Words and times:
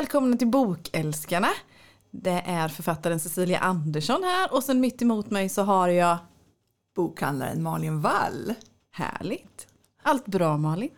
välkomna 0.00 0.36
till 0.36 0.46
Bokälskarna. 0.48 1.48
Det 2.10 2.42
är 2.46 2.68
författaren 2.68 3.20
Cecilia 3.20 3.58
Andersson 3.58 4.22
här 4.24 4.54
och 4.54 4.64
sen 4.64 4.80
mitt 4.80 5.02
emot 5.02 5.30
mig 5.30 5.48
så 5.48 5.62
har 5.62 5.88
jag 5.88 6.16
Bokhandlaren 6.96 7.62
Malin 7.62 8.00
Wall. 8.00 8.54
Härligt. 8.92 9.66
Allt 10.02 10.26
bra 10.26 10.56
Malin? 10.56 10.90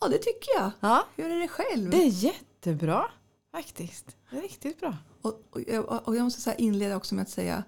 Ja, 0.00 0.08
det 0.08 0.18
tycker 0.18 0.48
jag. 0.60 0.70
Ja, 0.80 1.04
Hur 1.16 1.30
är 1.30 1.40
det 1.40 1.48
själv? 1.48 1.90
det 1.90 1.96
är 2.02 2.24
jättebra 2.24 3.04
faktiskt. 3.52 4.16
Det 4.30 4.36
är 4.38 4.42
riktigt 4.42 4.80
bra. 4.80 4.94
Och, 5.22 5.42
och, 5.52 5.60
jag- 5.66 6.08
och 6.08 6.16
jag 6.16 6.22
måste 6.24 6.54
inleda 6.58 6.96
också 6.96 7.14
med 7.14 7.22
att 7.22 7.30
säga 7.30 7.62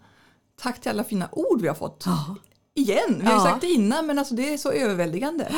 tack 0.61 0.81
till 0.81 0.91
alla 0.91 1.05
fina 1.05 1.29
ord 1.33 1.61
vi 1.61 1.69
har 1.69 1.75
fått. 1.75 2.03
Ja. 2.07 2.37
Igen, 2.75 3.17
vi 3.21 3.25
har 3.27 3.33
ju 3.33 3.39
Ja. 3.39 3.45
sagt 3.45 3.61
det 3.61 3.67
innan 3.73 4.07
men 4.07 4.19
alltså 4.19 4.35
det 4.35 4.53
är 4.55 4.59
så 4.59 4.71
överväldigande. 4.73 5.49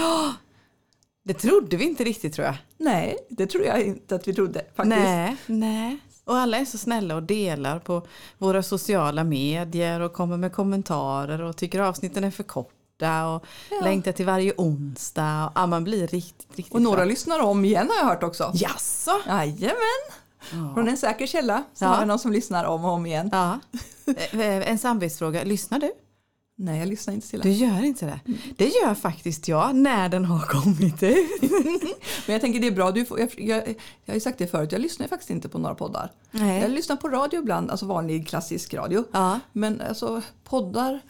Det 1.33 1.35
trodde 1.39 1.77
vi 1.77 1.85
inte 1.85 2.05
riktigt 2.05 2.35
tror 2.35 2.47
jag. 2.47 2.57
Nej, 2.79 3.17
det 3.29 3.47
tror 3.47 3.65
jag 3.65 3.83
inte 3.83 4.15
att 4.15 4.29
vi 4.29 4.35
trodde 4.35 4.61
faktiskt. 4.77 4.97
Nej, 4.99 5.37
nej. 5.47 5.99
Och 6.25 6.37
alla 6.37 6.57
är 6.59 6.65
så 6.65 6.79
snälla 6.79 7.15
och 7.17 7.23
delar 7.23 7.79
på 7.79 8.07
våra 8.39 8.63
sociala 8.63 9.25
medier 9.25 10.01
och 10.01 10.13
kommer 10.13 10.37
med 10.37 10.53
kommentarer 10.53 11.43
och 11.43 11.57
tycker 11.57 11.81
avsnitten 11.81 12.25
är 12.25 12.31
för 12.31 12.43
korta 12.43 13.27
och 13.29 13.45
Ja. 13.71 13.81
längtar 13.85 14.13
till 14.13 14.27
varje 14.27 14.53
onsdag. 14.57 15.47
Och, 15.47 15.53
ja, 15.55 15.67
man 15.67 15.85
blir 15.85 16.07
riktigt, 16.07 16.47
riktigt 16.57 16.75
Och 16.75 16.83
några 16.83 16.97
bra. 16.97 17.05
lyssnar 17.05 17.41
om 17.41 17.65
igen 17.65 17.89
har 17.91 17.97
jag 17.97 18.05
hört 18.05 18.23
också. 18.23 18.51
Jaså? 18.55 19.11
Jajamän, 19.27 19.75
från 20.75 20.89
en 20.89 20.97
säker 20.97 21.27
källa 21.27 21.63
så 21.75 21.85
Ja. 21.85 21.89
har 21.89 21.99
jag 21.99 22.09
någon 22.09 22.19
som 22.19 22.33
lyssnar 22.33 22.65
om 22.65 22.85
och 22.85 22.91
om 22.91 23.07
igen. 23.07 23.29
Ja. 23.33 23.59
Eh, 24.33 24.71
En 24.71 24.79
samvetsfråga, 24.79 25.45
lyssnar 25.45 25.79
du? 25.79 25.93
Nej, 26.63 26.79
jag 26.79 26.89
lyssnar 26.89 27.15
inte 27.15 27.29
till 27.29 27.41
Du 27.41 27.49
det. 27.49 27.55
gör 27.55 27.85
inte 27.85 28.07
det? 28.07 28.21
Det 28.57 28.65
gör 28.69 28.95
faktiskt 28.95 29.49
jag 29.49 29.75
när 29.77 30.09
den 30.09 30.25
har 30.25 30.41
kommit 30.41 31.03
ut. 31.03 31.43
Men 32.27 32.33
jag 32.33 32.41
tänker 32.41 32.61
det 32.61 32.67
är 32.67 32.71
bra, 32.73 32.91
du 32.91 33.05
får, 33.05 33.21
jag, 33.21 33.29
jag, 33.39 33.69
jag 33.69 33.75
har 34.07 34.15
ju 34.15 34.21
sagt 34.21 34.39
det 34.39 34.47
förut, 34.47 34.73
jag 34.73 34.81
lyssnar 34.81 35.09
faktiskt 35.09 35.31
inte 35.31 35.49
på 35.49 35.59
några 35.59 35.75
poddar. 35.75 36.13
Nej. 36.31 36.63
Jag 36.63 36.71
lyssnar 36.71 36.97
på 36.97 37.09
radio 37.09 37.39
ibland, 37.41 37.71
alltså 37.71 37.87
vanlig 37.87 38.29
klassisk 38.29 38.75
radio. 38.75 39.05
Ja. 39.13 39.41
Men 39.53 39.81
alltså 39.81 40.23
poddar, 40.45 41.01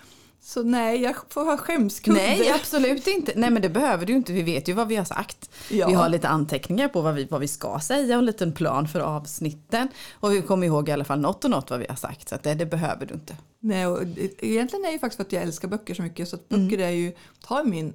så 0.42 0.62
nej, 0.62 1.02
jag 1.02 1.14
får 1.28 1.44
ha 1.44 1.56
skämskudde. 1.56 2.16
Nej, 2.20 2.50
absolut 2.50 3.06
inte. 3.06 3.32
Nej, 3.36 3.50
men 3.50 3.62
det 3.62 3.68
behöver 3.68 4.06
du 4.06 4.12
inte. 4.12 4.32
Vi 4.32 4.42
vet 4.42 4.68
ju 4.68 4.72
vad 4.72 4.88
vi 4.88 4.96
har 4.96 5.04
sagt. 5.04 5.50
Ja. 5.68 5.86
Vi 5.88 5.94
har 5.94 6.08
lite 6.08 6.28
anteckningar 6.28 6.88
på 6.88 7.00
vad 7.00 7.14
vi, 7.14 7.24
vad 7.24 7.40
vi 7.40 7.48
ska 7.48 7.80
säga 7.82 8.14
och 8.14 8.18
en 8.18 8.26
liten 8.26 8.52
plan 8.52 8.88
för 8.88 9.00
avsnitten. 9.00 9.88
Och 10.12 10.32
vi 10.32 10.42
kommer 10.42 10.66
ihåg 10.66 10.88
i 10.88 10.92
alla 10.92 11.04
fall 11.04 11.20
något 11.20 11.44
och 11.44 11.50
något 11.50 11.70
vad 11.70 11.78
vi 11.80 11.86
har 11.88 11.96
sagt. 11.96 12.28
Så 12.28 12.36
det, 12.42 12.54
det 12.54 12.66
behöver 12.66 13.06
du 13.06 13.14
inte. 13.14 13.36
Nej, 13.60 13.86
och 13.86 14.02
egentligen 14.38 14.84
är 14.84 14.88
det 14.88 14.92
ju 14.92 14.98
faktiskt 14.98 15.16
för 15.16 15.24
att 15.24 15.32
jag 15.32 15.42
älskar 15.42 15.68
böcker 15.68 15.94
så 15.94 16.02
mycket 16.02 16.28
så 16.28 16.36
att 16.36 16.48
böcker 16.48 16.64
Mm. 16.64 16.80
är 16.80 16.90
ju, 16.90 17.12
tar 17.46 17.64
min, 17.64 17.92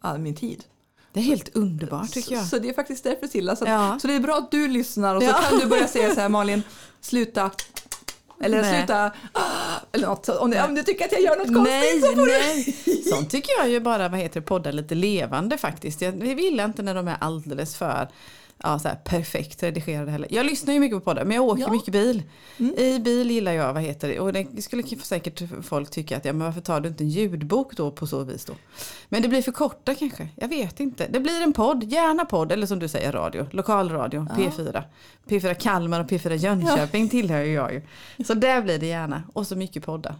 all 0.00 0.18
min 0.18 0.34
tid. 0.36 0.64
Det 1.12 1.20
är 1.20 1.24
helt 1.24 1.56
underbart 1.56 2.10
tycker 2.12 2.32
jag. 2.34 2.42
Så, 2.42 2.48
så 2.48 2.58
det 2.58 2.68
är 2.68 2.72
faktiskt 2.74 3.04
därför 3.04 3.26
Silla. 3.26 3.56
Så, 3.56 3.64
att, 3.64 3.70
Ja. 3.70 3.98
så 4.02 4.06
det 4.06 4.14
är 4.14 4.20
bra 4.20 4.36
att 4.36 4.50
du 4.50 4.68
lyssnar 4.68 5.14
och 5.14 5.22
så 5.22 5.28
Ja. 5.28 5.40
kan 5.50 5.58
du 5.58 5.66
börja 5.66 5.88
säga 5.88 6.14
så 6.14 6.20
här 6.20 6.28
Malin, 6.28 6.62
sluta. 7.00 7.50
Eller 8.40 8.62
Nej. 8.62 8.78
sluta, 8.78 9.10
ah, 9.32 9.40
eller 9.92 10.06
något. 10.06 10.28
Om, 10.28 10.50
du- 10.50 10.60
om 10.62 10.74
du 10.74 10.82
tycker 10.82 11.04
att 11.04 11.12
jag 11.12 11.20
gör 11.22 11.36
något 11.36 11.54
konstigt 11.54 11.64
Nej, 11.64 12.00
så 12.00 12.06
får 12.06 12.26
du... 12.26 12.32
nej. 12.32 13.02
Sånt 13.10 13.30
tycker 13.30 13.50
jag 13.58 13.68
ju 13.68 13.80
bara, 13.80 14.08
vad 14.08 14.20
heter 14.20 14.40
det, 14.40 14.46
poddar 14.46 14.72
lite 14.72 14.94
levande 14.94 15.58
faktiskt. 15.58 16.00
Jag 16.00 16.26
jag 16.26 16.40
gillar 16.40 16.64
inte 16.64 16.82
när 16.82 16.94
de 16.94 17.08
är 17.08 17.16
alldeles 17.20 17.76
för 17.76 18.08
ja, 18.62 18.78
så 18.78 18.88
här, 18.88 18.96
perfekt 18.96 19.62
redigerade 19.62 20.10
heller. 20.10 20.28
Jag 20.30 20.46
lyssnar 20.46 20.74
ju 20.74 20.80
mycket 20.80 20.98
på 20.98 21.04
poddar 21.04 21.24
men 21.24 21.34
jag 21.36 21.44
åker 21.44 21.62
Ja. 21.62 21.70
mycket 21.70 21.92
bil. 21.92 22.22
Mm. 22.58 22.74
I 22.78 23.00
bil 23.00 23.30
gillar 23.30 23.52
jag, 23.52 23.72
vad 23.74 23.82
heter 23.82 24.08
det, 24.08 24.20
och 24.20 24.32
det 24.32 24.62
skulle 24.62 24.82
säkert 24.82 25.42
folk 25.62 25.90
tycka 25.90 26.16
att 26.16 26.24
ja 26.24 26.32
men 26.32 26.46
varför 26.46 26.60
tar 26.60 26.80
du 26.80 26.88
inte 26.88 27.04
en 27.04 27.08
ljudbok 27.08 27.76
då 27.76 27.90
på 27.90 28.06
så 28.06 28.24
vis 28.24 28.44
då? 28.44 28.52
Men 29.08 29.22
det 29.22 29.28
blir 29.28 29.42
för 29.42 29.52
korta 29.52 29.94
kanske, 29.94 30.28
jag 30.36 30.48
vet 30.48 30.80
inte. 30.80 31.06
Det 31.10 31.20
blir 31.20 31.42
en 31.42 31.52
podd, 31.52 31.84
gärna 31.84 32.24
podd 32.24 32.52
eller 32.52 32.66
som 32.66 32.78
du 32.78 32.88
säger 32.88 33.12
radio, 33.12 33.46
lokalradio, 33.50 34.26
P4. 34.36 34.82
P4 35.28 35.54
Kalmar 35.54 36.00
och 36.00 36.06
P4 36.06 36.34
Jönköping 36.34 37.08
tillhör 37.08 37.40
ju 37.42 37.52
jag 37.52 37.72
ju. 37.72 37.82
Så 38.24 38.34
där 38.34 38.62
blir 38.62 38.78
det 38.78 38.86
gärna 38.86 39.22
och 39.32 39.46
så 39.46 39.56
mycket 39.56 39.84
poddar. 39.84 40.14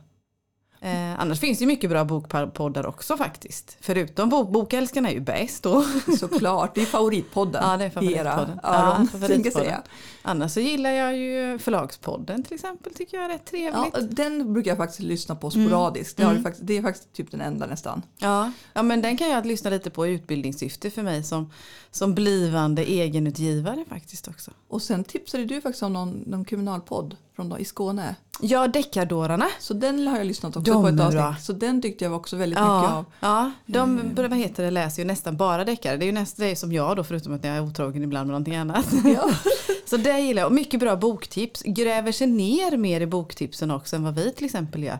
Eh, 0.82 1.20
annars 1.20 1.40
finns 1.40 1.58
det 1.58 1.66
mycket 1.66 1.90
bra 1.90 2.04
bokpoddar 2.04 2.86
också 2.86 3.16
faktiskt. 3.16 3.76
Förutom 3.80 4.28
bok, 4.28 4.50
Bokälskarna 4.50 5.08
är 5.10 5.14
ju 5.14 5.20
bäst 5.20 5.62
då. 5.62 5.84
Såklart, 6.18 6.74
det 6.74 6.80
är 6.82 6.86
favoritpodden. 6.86 7.62
Ja, 7.70 7.76
det 7.76 7.84
är 7.84 7.90
favoritpodden. 7.90 8.26
era 8.26 8.60
Ja, 8.62 9.06
säga. 9.50 9.82
Annars 10.22 10.52
så 10.52 10.60
gillar 10.60 10.90
jag 10.90 11.16
ju 11.16 11.58
Förlagspodden 11.58 12.42
till 12.42 12.54
exempel. 12.54 12.94
Tycker 12.94 13.16
jag 13.16 13.24
är 13.24 13.28
rätt 13.28 13.44
trevligt. 13.46 13.90
Ja, 13.94 14.00
den 14.00 14.52
brukar 14.52 14.70
jag 14.70 14.78
faktiskt 14.78 15.00
lyssna 15.00 15.34
på 15.36 15.50
Mm. 15.54 15.66
sporadiskt. 15.66 16.16
Det, 16.16 16.24
har 16.24 16.34
det, 16.34 16.42
faktiskt, 16.42 16.66
det 16.66 16.76
är 16.76 16.82
faktiskt 16.82 17.12
typ 17.12 17.30
den 17.30 17.40
enda 17.40 17.66
nästan. 17.66 18.02
Ja, 18.18 18.52
ja 18.72 18.82
men 18.82 19.02
den 19.02 19.16
kan 19.16 19.28
jag 19.30 19.46
lyssna 19.46 19.70
lite 19.70 19.90
på 19.90 20.06
i 20.06 20.10
utbildningssyfte 20.10 20.90
för 20.90 21.02
mig 21.02 21.24
som, 21.24 21.50
som 21.90 22.14
blivande 22.14 22.84
egenutgivare 22.84 23.84
faktiskt 23.88 24.28
också. 24.28 24.50
Och 24.68 24.82
sen 24.82 25.04
tipsade 25.04 25.44
du 25.44 25.60
faktiskt 25.60 25.82
om 25.82 25.92
någon, 25.92 26.10
någon 26.26 26.44
kriminalpodd 26.44 27.16
från, 27.36 27.58
i 27.58 27.64
Skåne. 27.64 28.14
Ja, 28.42 28.68
Deckardårarna. 28.68 29.46
Så 29.60 29.74
den 29.74 30.06
har 30.08 30.16
jag 30.18 30.26
lyssnat 30.26 30.56
också 30.56 30.72
De 30.72 30.82
på 30.82 30.88
ett 30.88 31.00
avsnitt. 31.00 31.12
bra. 31.20 31.36
Så 31.40 31.52
den 31.52 31.82
tyckte 31.82 32.04
jag 32.04 32.12
också 32.14 32.36
väldigt 32.36 32.58
mycket 32.58 32.66
Ja, 32.68 32.92
av. 32.96 33.04
ja, 33.20 33.52
de 33.66 34.10
vad 34.16 34.34
heter 34.38 34.62
det, 34.64 34.70
läser 34.70 35.02
ju 35.02 35.06
nästan 35.06 35.36
bara 35.36 35.64
deckare. 35.64 35.96
Det 35.96 36.04
är 36.04 36.06
ju 36.06 36.12
nästan 36.12 36.46
det 36.46 36.56
som 36.56 36.72
jag 36.72 36.96
då 36.96 37.04
förutom 37.04 37.34
att 37.34 37.44
jag 37.44 37.56
är 37.56 37.60
otrogen 37.62 38.02
ibland 38.02 38.26
med 38.26 38.32
någonting 38.32 38.56
annat. 38.56 38.86
Ja. 39.04 39.30
Så 39.90 39.96
det 39.96 40.18
gillar 40.20 40.42
jag. 40.42 40.46
Och 40.46 40.52
mycket 40.54 40.80
bra 40.80 40.96
boktips. 40.96 41.62
Gräver 41.62 42.12
sig 42.12 42.26
ner 42.26 42.76
mer 42.76 43.00
i 43.00 43.06
boktipsen 43.06 43.70
också 43.70 43.96
än 43.96 44.02
vad 44.04 44.14
vi 44.14 44.32
till 44.32 44.44
exempel 44.44 44.82
gör. 44.82 44.98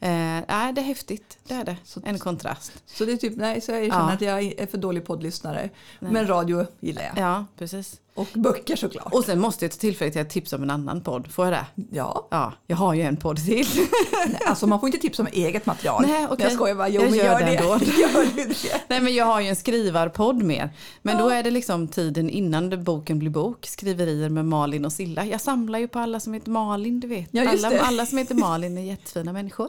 Eh, 0.00 0.10
nej, 0.48 0.72
det 0.72 0.80
är 0.80 0.84
häftigt. 0.84 1.38
Det 1.48 1.54
är 1.54 1.64
det. 1.64 1.76
Så- 1.84 2.00
En 2.04 2.18
kontrast. 2.18 2.72
Så 2.86 3.04
det 3.04 3.12
är 3.12 3.16
typ, 3.16 3.36
nej, 3.36 3.60
så 3.60 3.72
jag 3.72 3.84
erkänner 3.84 4.08
Ja. 4.08 4.12
att 4.12 4.20
jag 4.20 4.42
är 4.42 4.66
för 4.66 4.78
dålig 4.78 5.04
poddlyssnare. 5.04 5.70
Men 5.98 6.26
radio 6.26 6.66
gillar 6.80 7.02
jag. 7.02 7.12
Ja, 7.24 7.46
precis. 7.58 8.00
Och 8.14 8.28
böcker 8.34 8.76
såklart. 8.76 9.12
Och 9.14 9.24
sen 9.24 9.40
måste 9.40 9.64
jag 9.64 9.72
ta 9.72 9.76
tillfället 9.78 10.12
till 10.12 10.22
att 10.22 10.30
tipsa 10.30 10.56
om 10.56 10.62
en 10.62 10.70
annan 10.70 11.00
podd. 11.00 11.32
Får 11.32 11.44
jag 11.46 11.54
det? 11.54 11.66
Ja, 11.90 12.28
Ja, 12.30 12.52
jag 12.66 12.76
har 12.76 12.94
ju 12.94 13.02
en 13.02 13.16
podd 13.16 13.36
till. 13.44 13.66
nej, 14.26 14.40
alltså 14.46 14.66
man 14.66 14.80
får 14.80 14.88
inte 14.88 14.98
tipsa 14.98 15.22
om 15.22 15.28
eget 15.32 15.66
material. 15.66 16.04
Nej, 16.06 16.26
okej. 16.30 16.36
Jag 16.44 16.52
skojar 16.52 16.74
bara, 16.74 16.88
jo 16.88 17.00
Jag 17.02 17.10
men 17.10 17.18
gör 17.18 17.24
gör 17.24 17.40
det 17.40 17.56
ändå. 17.56 17.68
Gör 18.00 18.34
det? 18.36 18.54
Nej 18.88 19.00
men 19.00 19.14
jag 19.14 19.24
har 19.24 19.40
ju 19.40 19.48
en 19.48 19.56
skrivarpodd 19.56 20.42
mer. 20.42 20.70
Men 21.02 21.18
då 21.18 21.30
Ja. 21.30 21.34
är 21.34 21.42
det 21.42 21.50
liksom 21.50 21.88
tiden 21.88 22.30
innan 22.30 22.84
boken 22.84 23.18
blir 23.18 23.30
bok. 23.30 23.66
Skriverier 23.66 24.28
med 24.28 24.44
Malin 24.44 24.84
och 24.84 24.92
Silla. 24.92 25.24
Jag 25.24 25.40
samlar 25.40 25.78
ju 25.78 25.88
på 25.88 25.98
alla 25.98 26.20
som 26.20 26.34
heter 26.34 26.50
Malin, 26.50 27.00
du 27.00 27.08
vet. 27.08 27.28
Ja, 27.30 27.48
alla, 27.50 27.70
det. 27.70 27.80
alla 27.80 28.06
som 28.06 28.18
heter 28.18 28.34
Malin 28.34 28.78
är 28.78 28.82
jättefina 28.82 29.32
människor. 29.32 29.68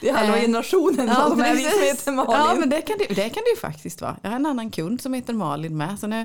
Det 0.00 0.08
är 0.08 0.14
halva 0.14 0.36
Eh, 0.36 0.40
generationen 0.42 1.14
som 1.14 1.40
är 1.40 1.54
vi 1.56 1.62
som 1.70 1.80
heter 1.82 2.12
Malin. 2.12 2.32
Ja 2.32 2.54
men 2.58 2.68
det 2.70 2.82
kan, 2.82 2.96
det, 2.98 3.14
det 3.14 3.28
kan 3.28 3.42
det 3.44 3.50
ju 3.50 3.56
faktiskt 3.60 4.00
vara. 4.00 4.16
Jag 4.22 4.30
har 4.30 4.36
en 4.36 4.46
annan 4.46 4.70
kund 4.70 5.00
som 5.00 5.14
heter 5.14 5.34
Malin 5.34 5.76
med. 5.76 5.98
Så 6.00 6.06
när, 6.06 6.16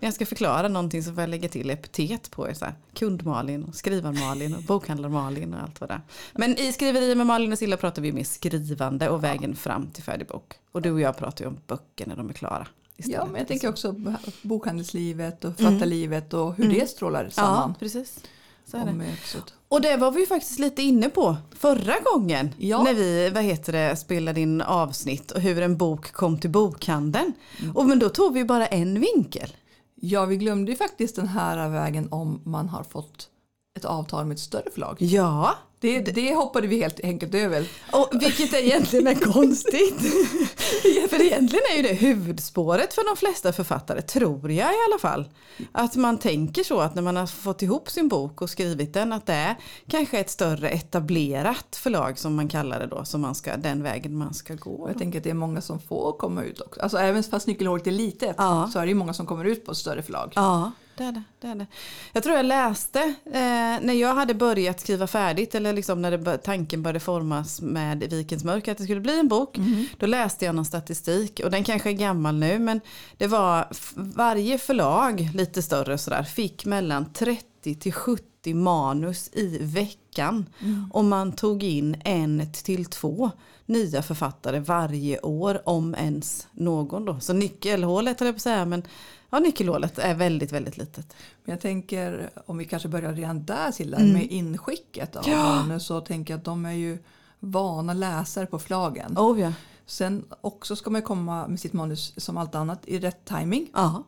när 0.00 0.06
jag 0.06 0.14
ska 0.14 0.26
förklara 0.26 0.68
någonting 0.68 0.99
så 1.02 1.12
får 1.12 1.22
jag 1.22 1.30
lägga 1.30 1.48
till 1.48 1.70
epitet 1.70 2.30
på. 2.30 2.48
Så 2.54 2.64
här, 2.64 2.74
Kund-Malin, 2.94 3.64
och 3.64 3.74
skrivar-Malin 3.74 4.54
och 4.54 4.62
bokhandlar-Malin 4.68 5.54
och 5.54 5.62
allt 5.62 5.80
vad 5.80 5.90
det 5.90 5.94
är. 5.94 6.00
Men 6.32 6.58
i 6.58 6.72
skriverier 6.72 7.16
med 7.16 7.26
Malin 7.26 7.52
och 7.52 7.58
Silla 7.58 7.76
pratar 7.76 8.02
vi 8.02 8.12
mer 8.12 8.24
skrivande 8.24 9.08
och 9.08 9.24
vägen 9.24 9.56
fram 9.56 9.86
till 9.86 10.02
färdig 10.02 10.26
bok. 10.26 10.54
Och 10.72 10.82
du 10.82 10.90
och 10.90 11.00
jag 11.00 11.16
pratar 11.16 11.44
ju 11.44 11.48
om 11.48 11.58
böcker 11.66 12.06
när 12.06 12.16
de 12.16 12.28
är 12.28 12.32
klara. 12.32 12.66
Ja, 12.96 13.24
men 13.24 13.38
jag 13.38 13.48
tänker 13.48 13.68
också 13.68 13.94
bokhandelslivet 14.42 15.44
och 15.44 15.56
författarlivet 15.56 16.34
och 16.34 16.54
hur 16.54 16.70
det 16.70 16.90
strålar 16.90 17.28
samman. 17.28 17.56
Mm. 17.56 17.70
Ja, 17.70 17.74
precis. 17.78 18.20
Det. 18.20 19.52
Och 19.68 19.80
det 19.80 19.96
var 19.96 20.10
vi 20.10 20.20
ju 20.20 20.26
faktiskt 20.26 20.58
lite 20.58 20.82
inne 20.82 21.08
på 21.08 21.36
förra 21.50 21.94
gången. 22.12 22.50
Ja. 22.58 22.82
När 22.82 22.94
vi 22.94 23.30
vad 23.30 23.42
heter 23.42 23.72
det, 23.72 23.96
spelade 23.96 24.40
in 24.40 24.60
avsnitt 24.62 25.30
och 25.30 25.40
hur 25.40 25.62
en 25.62 25.76
bok 25.76 26.12
kom 26.12 26.38
till 26.38 26.50
bokhandeln. 26.50 27.32
Och 27.74 27.86
men 27.86 27.98
då 27.98 28.08
tog 28.08 28.34
vi 28.34 28.44
bara 28.44 28.66
en 28.66 29.00
vinkel. 29.00 29.56
Ja, 30.02 30.24
vi 30.24 30.36
glömde 30.36 30.70
ju 30.70 30.76
faktiskt 30.76 31.16
den 31.16 31.28
här 31.28 31.68
vägen 31.68 32.08
om 32.10 32.40
man 32.44 32.68
har 32.68 32.82
fått 32.82 33.28
ett 33.76 33.84
avtal 33.84 34.26
med 34.26 34.34
ett 34.34 34.40
större 34.40 34.70
förlag. 34.70 34.96
Ja, 34.98 35.54
det, 35.80 36.00
det 36.00 36.34
hoppade 36.34 36.66
vi 36.66 36.80
helt 36.80 37.00
enkelt 37.00 37.34
över. 37.34 37.68
och 37.92 38.08
vilket 38.22 38.54
egentligen 38.54 39.06
är 39.06 39.14
konstigt. 39.14 40.00
För 41.10 41.22
egentligen 41.22 41.64
är 41.72 41.76
ju 41.76 41.82
det 41.82 41.94
huvudspåret 41.94 42.94
för 42.94 43.04
de 43.10 43.16
flesta 43.16 43.52
författare, 43.52 44.02
tror 44.02 44.50
jag 44.50 44.72
i 44.72 44.76
alla 44.88 44.98
fall. 45.00 45.28
Att 45.72 45.96
man 45.96 46.18
tänker 46.18 46.62
så 46.64 46.80
att 46.80 46.94
när 46.94 47.02
man 47.02 47.16
har 47.16 47.26
fått 47.26 47.62
ihop 47.62 47.90
sin 47.90 48.08
bok 48.08 48.42
och 48.42 48.50
skrivit 48.50 48.94
den 48.94 49.12
att 49.12 49.26
det 49.26 49.32
är 49.32 49.56
kanske 49.88 50.20
ett 50.20 50.30
större 50.30 50.68
etablerat 50.68 51.76
förlag 51.76 52.18
som 52.18 52.34
man 52.34 52.48
kallar 52.48 52.80
det 52.80 52.86
då, 52.86 53.04
som 53.04 53.20
man 53.20 53.34
ska, 53.34 53.56
den 53.56 53.82
vägen 53.82 54.16
man 54.16 54.34
ska 54.34 54.54
gå. 54.54 54.88
Jag 54.88 54.98
tänker 54.98 55.18
att 55.18 55.24
det 55.24 55.30
är 55.30 55.34
många 55.34 55.60
som 55.60 55.80
får 55.80 56.12
komma 56.12 56.42
ut 56.42 56.60
också. 56.60 56.80
Alltså 56.80 56.98
även 56.98 57.22
fast 57.22 57.46
nyckelhålet 57.46 57.86
är 57.86 57.90
litet 57.90 58.34
Ja. 58.38 58.70
så 58.72 58.78
är 58.78 58.82
det 58.82 58.88
ju 58.88 58.94
många 58.94 59.14
som 59.14 59.26
kommer 59.26 59.44
ut 59.44 59.64
på 59.66 59.72
ett 59.72 59.78
större 59.78 60.02
förlag. 60.02 60.32
Ja, 60.36 60.72
det 61.00 61.06
är 61.06 61.12
det. 61.12 61.22
det, 61.40 61.48
är 61.48 61.54
det. 61.54 61.66
Jag 62.12 62.22
tror 62.22 62.36
jag 62.36 62.46
läste 62.46 63.00
eh, 63.26 63.32
när 63.80 63.92
jag 63.92 64.14
hade 64.14 64.34
börjat 64.34 64.80
skriva 64.80 65.06
färdigt 65.06 65.54
eller 65.54 65.72
liksom 65.72 66.02
när 66.02 66.18
det, 66.18 66.38
tanken 66.38 66.82
började 66.82 67.00
formas 67.00 67.60
med 67.60 68.12
Vikens 68.12 68.44
mörker 68.44 68.72
att 68.72 68.78
det 68.78 68.84
skulle 68.84 69.00
bli 69.00 69.20
en 69.20 69.28
bok. 69.28 69.58
Då 69.98 70.06
läste 70.06 70.44
jag 70.44 70.54
någon 70.54 70.64
statistik 70.64 71.40
och 71.44 71.50
den 71.50 71.64
kanske 71.64 71.90
är 71.90 71.94
gammal 71.94 72.34
nu 72.34 72.58
men 72.58 72.80
det 73.16 73.26
var 73.26 73.68
varje 73.94 74.58
förlag 74.58 75.28
lite 75.34 75.62
större 75.62 75.98
sådär 75.98 76.22
fick 76.22 76.64
mellan 76.64 77.12
30 77.12 77.74
till 77.74 77.92
70 77.92 78.24
80 78.40 78.54
manus 78.54 79.30
i 79.32 79.58
veckan. 79.60 80.46
Mm. 80.60 80.90
Och 80.92 81.04
man 81.04 81.32
tog 81.32 81.62
in 81.62 81.96
en 82.04 82.52
till 82.52 82.84
två 82.84 83.30
nya 83.66 84.02
författare 84.02 84.58
varje 84.58 85.20
år 85.20 85.62
om 85.68 85.94
ens 85.94 86.48
någon 86.52 87.04
då. 87.04 87.20
Så 87.20 87.32
nyckelhålet 87.32 88.20
höll 88.20 88.26
jag 88.26 88.34
på 88.34 88.38
att 88.38 88.42
säga 88.42 88.64
men 88.64 88.82
ja, 89.30 89.38
nyckelhålet 89.38 89.98
är 89.98 90.14
väldigt 90.14 90.52
väldigt 90.52 90.76
litet. 90.76 91.16
Men 91.44 91.52
jag 91.52 91.60
tänker 91.60 92.30
om 92.46 92.58
vi 92.58 92.64
kanske 92.64 92.88
börjar 92.88 93.12
redan 93.12 93.44
där 93.44 93.70
Silla 93.72 93.96
Mm. 93.96 94.12
med 94.12 94.30
inskicket 94.30 95.16
av 95.16 95.28
Ja. 95.28 95.44
manus 95.44 95.86
så 95.86 96.00
tänker 96.00 96.32
jag 96.34 96.38
att 96.38 96.44
de 96.44 96.64
är 96.66 96.72
ju 96.72 96.98
vana 97.40 97.92
läsare 97.94 98.46
på 98.46 98.58
förlagen. 98.58 99.18
Oh 99.18 99.40
ja. 99.40 99.52
Sen 99.86 100.24
också 100.40 100.76
ska 100.76 100.90
man 100.90 101.02
komma 101.02 101.48
med 101.48 101.60
sitt 101.60 101.72
manus 101.72 102.14
som 102.24 102.36
allt 102.36 102.54
annat 102.54 102.88
i 102.88 102.98
rätt 102.98 103.24
timing. 103.24 103.70
Ja. 103.74 104.04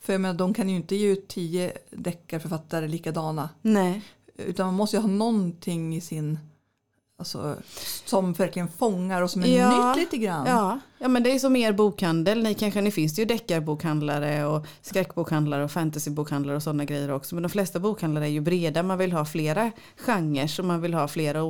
För 0.00 0.18
menar, 0.18 0.34
de 0.34 0.54
kan 0.54 0.68
ju 0.68 0.76
inte 0.76 0.96
ge 0.96 1.06
ut 1.08 1.28
tio 1.28 1.72
deckarförfattare 1.90 2.88
likadana. 2.88 3.48
Nej. 3.62 4.02
Utan 4.36 4.66
man 4.66 4.74
måste 4.74 4.96
ju 4.96 5.00
ha 5.00 5.08
någonting 5.08 5.96
i 5.96 6.00
sin 6.00 6.38
Alltså, 7.18 7.56
som 8.04 8.32
verkligen 8.32 8.68
fångar 8.68 9.22
och 9.22 9.30
som 9.30 9.42
är 9.42 9.58
Ja. 9.58 9.88
nytt 9.88 9.96
lite 9.96 10.16
grann. 10.18 10.46
Ja. 10.46 10.78
ja 10.98 11.08
men 11.08 11.22
det 11.22 11.30
är 11.34 11.38
som 11.38 11.56
er 11.56 11.72
bokhandel. 11.72 12.42
Ni 12.42 12.54
kanske, 12.54 12.80
ni 12.80 12.90
finns 12.90 13.14
det 13.14 13.22
ju 13.22 13.26
deckarbokhandlare 13.26 14.46
och 14.46 14.66
skräckbokhandlare 14.82 15.64
och 15.64 15.70
fantasybokhandlare 15.70 16.56
och 16.56 16.62
sådana 16.62 16.84
grejer 16.84 17.10
också. 17.12 17.34
Men 17.34 17.42
de 17.42 17.48
flesta 17.48 17.80
bokhandlare 17.80 18.24
är 18.26 18.28
ju 18.30 18.40
breda. 18.40 18.82
Man 18.82 18.98
vill 18.98 19.12
ha 19.12 19.24
flera 19.24 19.70
genrer 19.96 20.60
och 20.60 20.64
man 20.64 20.80
vill 20.80 20.94
ha 20.94 21.08
flera 21.08 21.42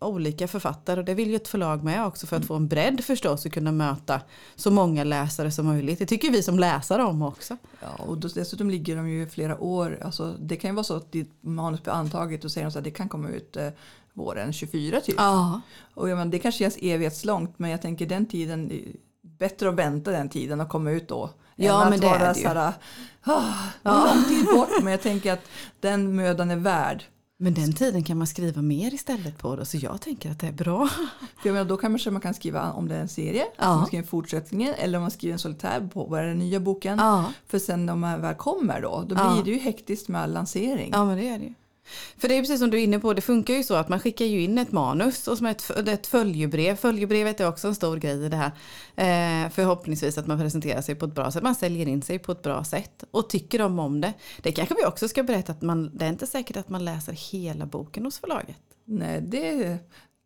olika 0.00 0.48
författare. 0.48 1.00
Och 1.00 1.04
det 1.06 1.14
vill 1.14 1.30
ju 1.30 1.36
ett 1.36 1.48
förlag 1.48 1.84
med 1.84 2.06
också 2.06 2.26
för 2.26 2.36
att 2.36 2.44
få 2.44 2.54
en 2.54 2.68
bredd 2.68 3.04
förstås 3.04 3.46
och 3.46 3.52
kunna 3.52 3.72
möta 3.72 4.20
så 4.56 4.70
många 4.70 5.04
läsare 5.04 5.50
som 5.50 5.66
möjligt. 5.66 5.98
Det 5.98 6.06
tycker 6.06 6.30
vi 6.30 6.42
som 6.42 6.58
läsare 6.58 7.04
om 7.04 7.22
också. 7.22 7.56
Ja, 7.80 8.04
och 8.04 8.18
dessutom 8.18 8.70
ligger 8.70 8.96
de 8.96 9.08
ju 9.08 9.26
flera 9.28 9.60
år. 9.60 9.98
Alltså, 10.04 10.34
det 10.40 10.56
kan 10.56 10.70
ju 10.70 10.74
vara 10.74 10.84
så 10.84 10.96
att 10.96 11.12
ditt 11.12 11.32
manus 11.40 11.82
blir 11.82 11.92
antaget 11.92 12.44
och 12.44 12.50
säger 12.50 12.66
att 12.78 12.84
det 12.84 12.90
kan 12.90 13.08
komma 13.08 13.28
ut 13.28 13.56
eh, 13.56 13.68
våren 14.14 14.52
24 14.52 15.00
typ. 15.00 15.14
Ja. 15.18 15.60
Och 15.94 16.08
jag 16.08 16.16
menar, 16.18 16.32
det 16.32 16.38
kanske 16.38 16.58
känns 16.58 16.76
evighetslångt 16.82 17.58
men 17.58 17.70
jag 17.70 17.82
tänker 17.82 18.06
den 18.06 18.26
tiden, 18.26 18.70
är 18.72 18.80
bättre 19.38 19.68
att 19.68 19.74
vänta 19.74 20.10
den 20.10 20.28
tiden 20.28 20.60
och 20.60 20.68
komma 20.68 20.90
ut 20.90 21.08
då. 21.08 21.30
Ja, 21.56 21.82
än 21.84 21.90
men 21.90 21.94
att 21.94 22.00
det 22.00 22.06
är 22.06 22.18
vara 22.18 22.32
det 22.32 22.38
ju. 22.38 22.42
såhär, 22.44 22.72
ah, 23.22 23.54
lång 24.14 24.24
tid 24.28 24.44
bort. 24.44 24.82
Men 24.82 24.90
jag 24.90 25.02
tänker 25.02 25.32
att 25.32 25.44
den 25.80 26.16
mödan 26.16 26.50
är 26.50 26.56
värd. 26.56 27.04
Men 27.42 27.54
den 27.54 27.72
tiden 27.72 28.04
kan 28.04 28.18
man 28.18 28.26
skriva 28.26 28.62
mer 28.62 28.94
istället 28.94 29.38
på 29.38 29.56
då. 29.56 29.64
Så 29.64 29.76
jag 29.76 30.00
tänker 30.00 30.30
att 30.30 30.40
det 30.40 30.46
är 30.46 30.52
bra. 30.52 30.88
För 30.88 31.48
jag 31.48 31.52
menar, 31.52 31.64
då 31.68 31.76
kanske 31.76 32.10
man 32.10 32.20
kan 32.20 32.34
skriva 32.34 32.72
om 32.72 32.88
det 32.88 32.94
är 32.96 33.00
en 33.00 33.08
serie, 33.08 33.44
Ja. 33.56 33.64
att 33.64 33.76
man 33.76 33.86
skriver 33.86 34.06
fortsättningen 34.06 34.74
eller 34.78 34.98
om 34.98 35.02
man 35.02 35.10
skriver 35.10 35.32
en 35.32 35.38
solitär 35.38 35.88
på 35.94 36.04
vad 36.04 36.20
är 36.20 36.24
den 36.24 36.38
nya 36.38 36.60
boken. 36.60 36.98
Ja. 36.98 37.24
För 37.46 37.58
sen 37.58 37.86
när 37.86 37.96
man 37.96 38.20
väl 38.22 38.34
kommer 38.34 38.80
då, 38.82 39.04
då 39.08 39.14
Ja. 39.18 39.32
blir 39.32 39.44
det 39.44 39.50
ju 39.50 39.58
hektiskt 39.64 40.08
med 40.08 40.30
lansering. 40.30 40.90
Ja 40.92 41.04
men 41.04 41.16
det 41.18 41.28
är 41.28 41.38
det 41.38 41.44
ju. 41.44 41.54
För 42.16 42.28
det 42.28 42.34
är 42.34 42.40
precis 42.40 42.60
som 42.60 42.70
du 42.70 42.78
är 42.78 42.84
inne 42.84 42.98
på, 42.98 43.14
det 43.14 43.20
funkar 43.20 43.54
ju 43.54 43.62
så 43.62 43.74
att 43.74 43.88
man 43.88 44.00
skickar 44.00 44.24
ju 44.24 44.42
in 44.42 44.58
ett 44.58 44.72
manus 44.72 45.28
och 45.28 45.38
som 45.38 45.46
ett, 45.46 45.70
ett 45.70 46.06
följebrev. 46.06 46.76
Följebrevet 46.76 47.40
är 47.40 47.48
också 47.48 47.68
en 47.68 47.74
stor 47.74 47.96
grej 47.96 48.24
i 48.24 48.28
det 48.28 48.36
här. 48.36 48.52
Eh, 48.96 49.50
förhoppningsvis 49.50 50.18
att 50.18 50.26
man 50.26 50.38
presenterar 50.38 50.82
sig 50.82 50.94
på 50.94 51.04
ett 51.04 51.14
bra 51.14 51.30
sätt, 51.30 51.42
man 51.42 51.54
säljer 51.54 51.88
in 51.88 52.02
sig 52.02 52.18
på 52.18 52.32
ett 52.32 52.42
bra 52.42 52.64
sätt 52.64 53.04
och 53.10 53.28
tycker 53.28 53.58
de 53.58 53.78
om 53.78 54.00
det. 54.00 54.12
Det 54.42 54.52
kanske 54.52 54.74
vi 54.74 54.84
också 54.84 55.08
ska 55.08 55.22
berätta 55.22 55.52
att 55.52 55.62
man, 55.62 55.90
det 55.96 56.04
är 56.04 56.08
inte 56.08 56.26
säkert 56.26 56.56
att 56.56 56.68
man 56.68 56.84
läser 56.84 57.12
hela 57.12 57.66
boken 57.66 58.04
hos 58.04 58.18
förlaget. 58.18 58.56
Nej, 58.84 59.20
det, 59.20 59.78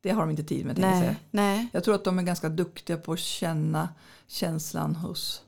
det 0.02 0.11
har 0.11 0.20
de 0.20 0.31
inte 0.31 0.44
tid 0.44 0.66
med. 0.66 0.76
tänker 0.76 0.90
jag 0.90 1.00
säga. 1.00 1.16
Nej, 1.31 1.56
nej. 1.56 1.69
Jag 1.72 1.84
tror 1.84 1.94
att 1.94 2.05
de 2.05 2.19
är 2.19 2.22
ganska 2.22 2.49
duktiga 2.49 2.96
på 2.96 3.12
att 3.12 3.19
känna 3.19 3.88
känslan 4.26 4.96
hos 4.96 5.43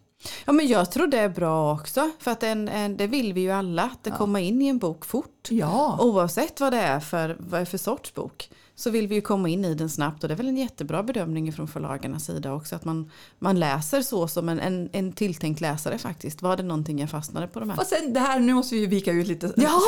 Ja 0.45 0.53
men 0.53 0.67
jag 0.69 0.93
tror 0.93 1.07
det 1.07 1.19
är 1.19 1.29
bra 1.29 1.75
också. 1.75 2.11
För 2.19 2.31
att 2.31 2.43
en, 2.43 2.69
en, 2.69 2.97
det 2.97 3.07
vill 3.07 3.33
vi 3.33 3.41
ju 3.41 3.51
alla, 3.51 3.83
att 3.83 4.05
det 4.05 4.11
kommer 4.11 4.41
in 4.41 4.63
i 4.63 4.67
en 4.67 4.79
bok 4.79 5.05
fort. 5.05 5.49
Ja, 5.49 5.99
Oavsett 6.01 6.61
vad 6.61 6.73
det 6.73 6.81
är 6.81 7.01
för, 7.01 7.37
vad 7.39 7.61
är 7.61 7.65
för 7.65 7.79
sorts 7.79 8.15
bok 8.15 8.51
så 8.79 8.91
vill 8.91 9.09
vi 9.09 9.15
ju 9.15 9.21
komma 9.21 9.49
in 9.49 9.65
i 9.65 9.75
den 9.75 9.91
snabbt 9.91 10.23
och 10.23 10.29
det 10.29 10.35
är 10.35 10.37
väl 10.37 10.49
en 10.49 10.57
jättebra 10.57 11.03
bedömning 11.03 11.53
från 11.53 11.69
förlagarnas 11.69 12.25
sida 12.25 12.53
också 12.53 12.77
att 12.77 12.85
man, 12.85 13.11
man 13.39 13.59
läser 13.59 14.03
så 14.03 14.29
som 14.29 14.49
en, 14.49 14.61
en, 14.61 14.89
en 14.93 15.13
tilltänkt 15.13 15.61
läsare 15.61 15.99
faktiskt. 15.99 16.43
Var 16.43 16.57
det 16.57 16.63
någonting 16.63 16.99
jag 16.99 17.11
fastnade 17.11 17.47
på 17.47 17.61
de 17.61 17.71
här? 17.71 17.81
och 17.81 17.87
sen 17.87 18.13
det 18.13 18.21
här, 18.21 18.41
nu 18.41 18.55
måste 18.55 18.75
vi 18.75 18.81
ju 18.81 18.87
vika 18.87 19.13
ut 19.13 19.27
lite. 19.27 19.53
Ja, 19.57 19.81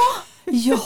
ja, 0.44 0.78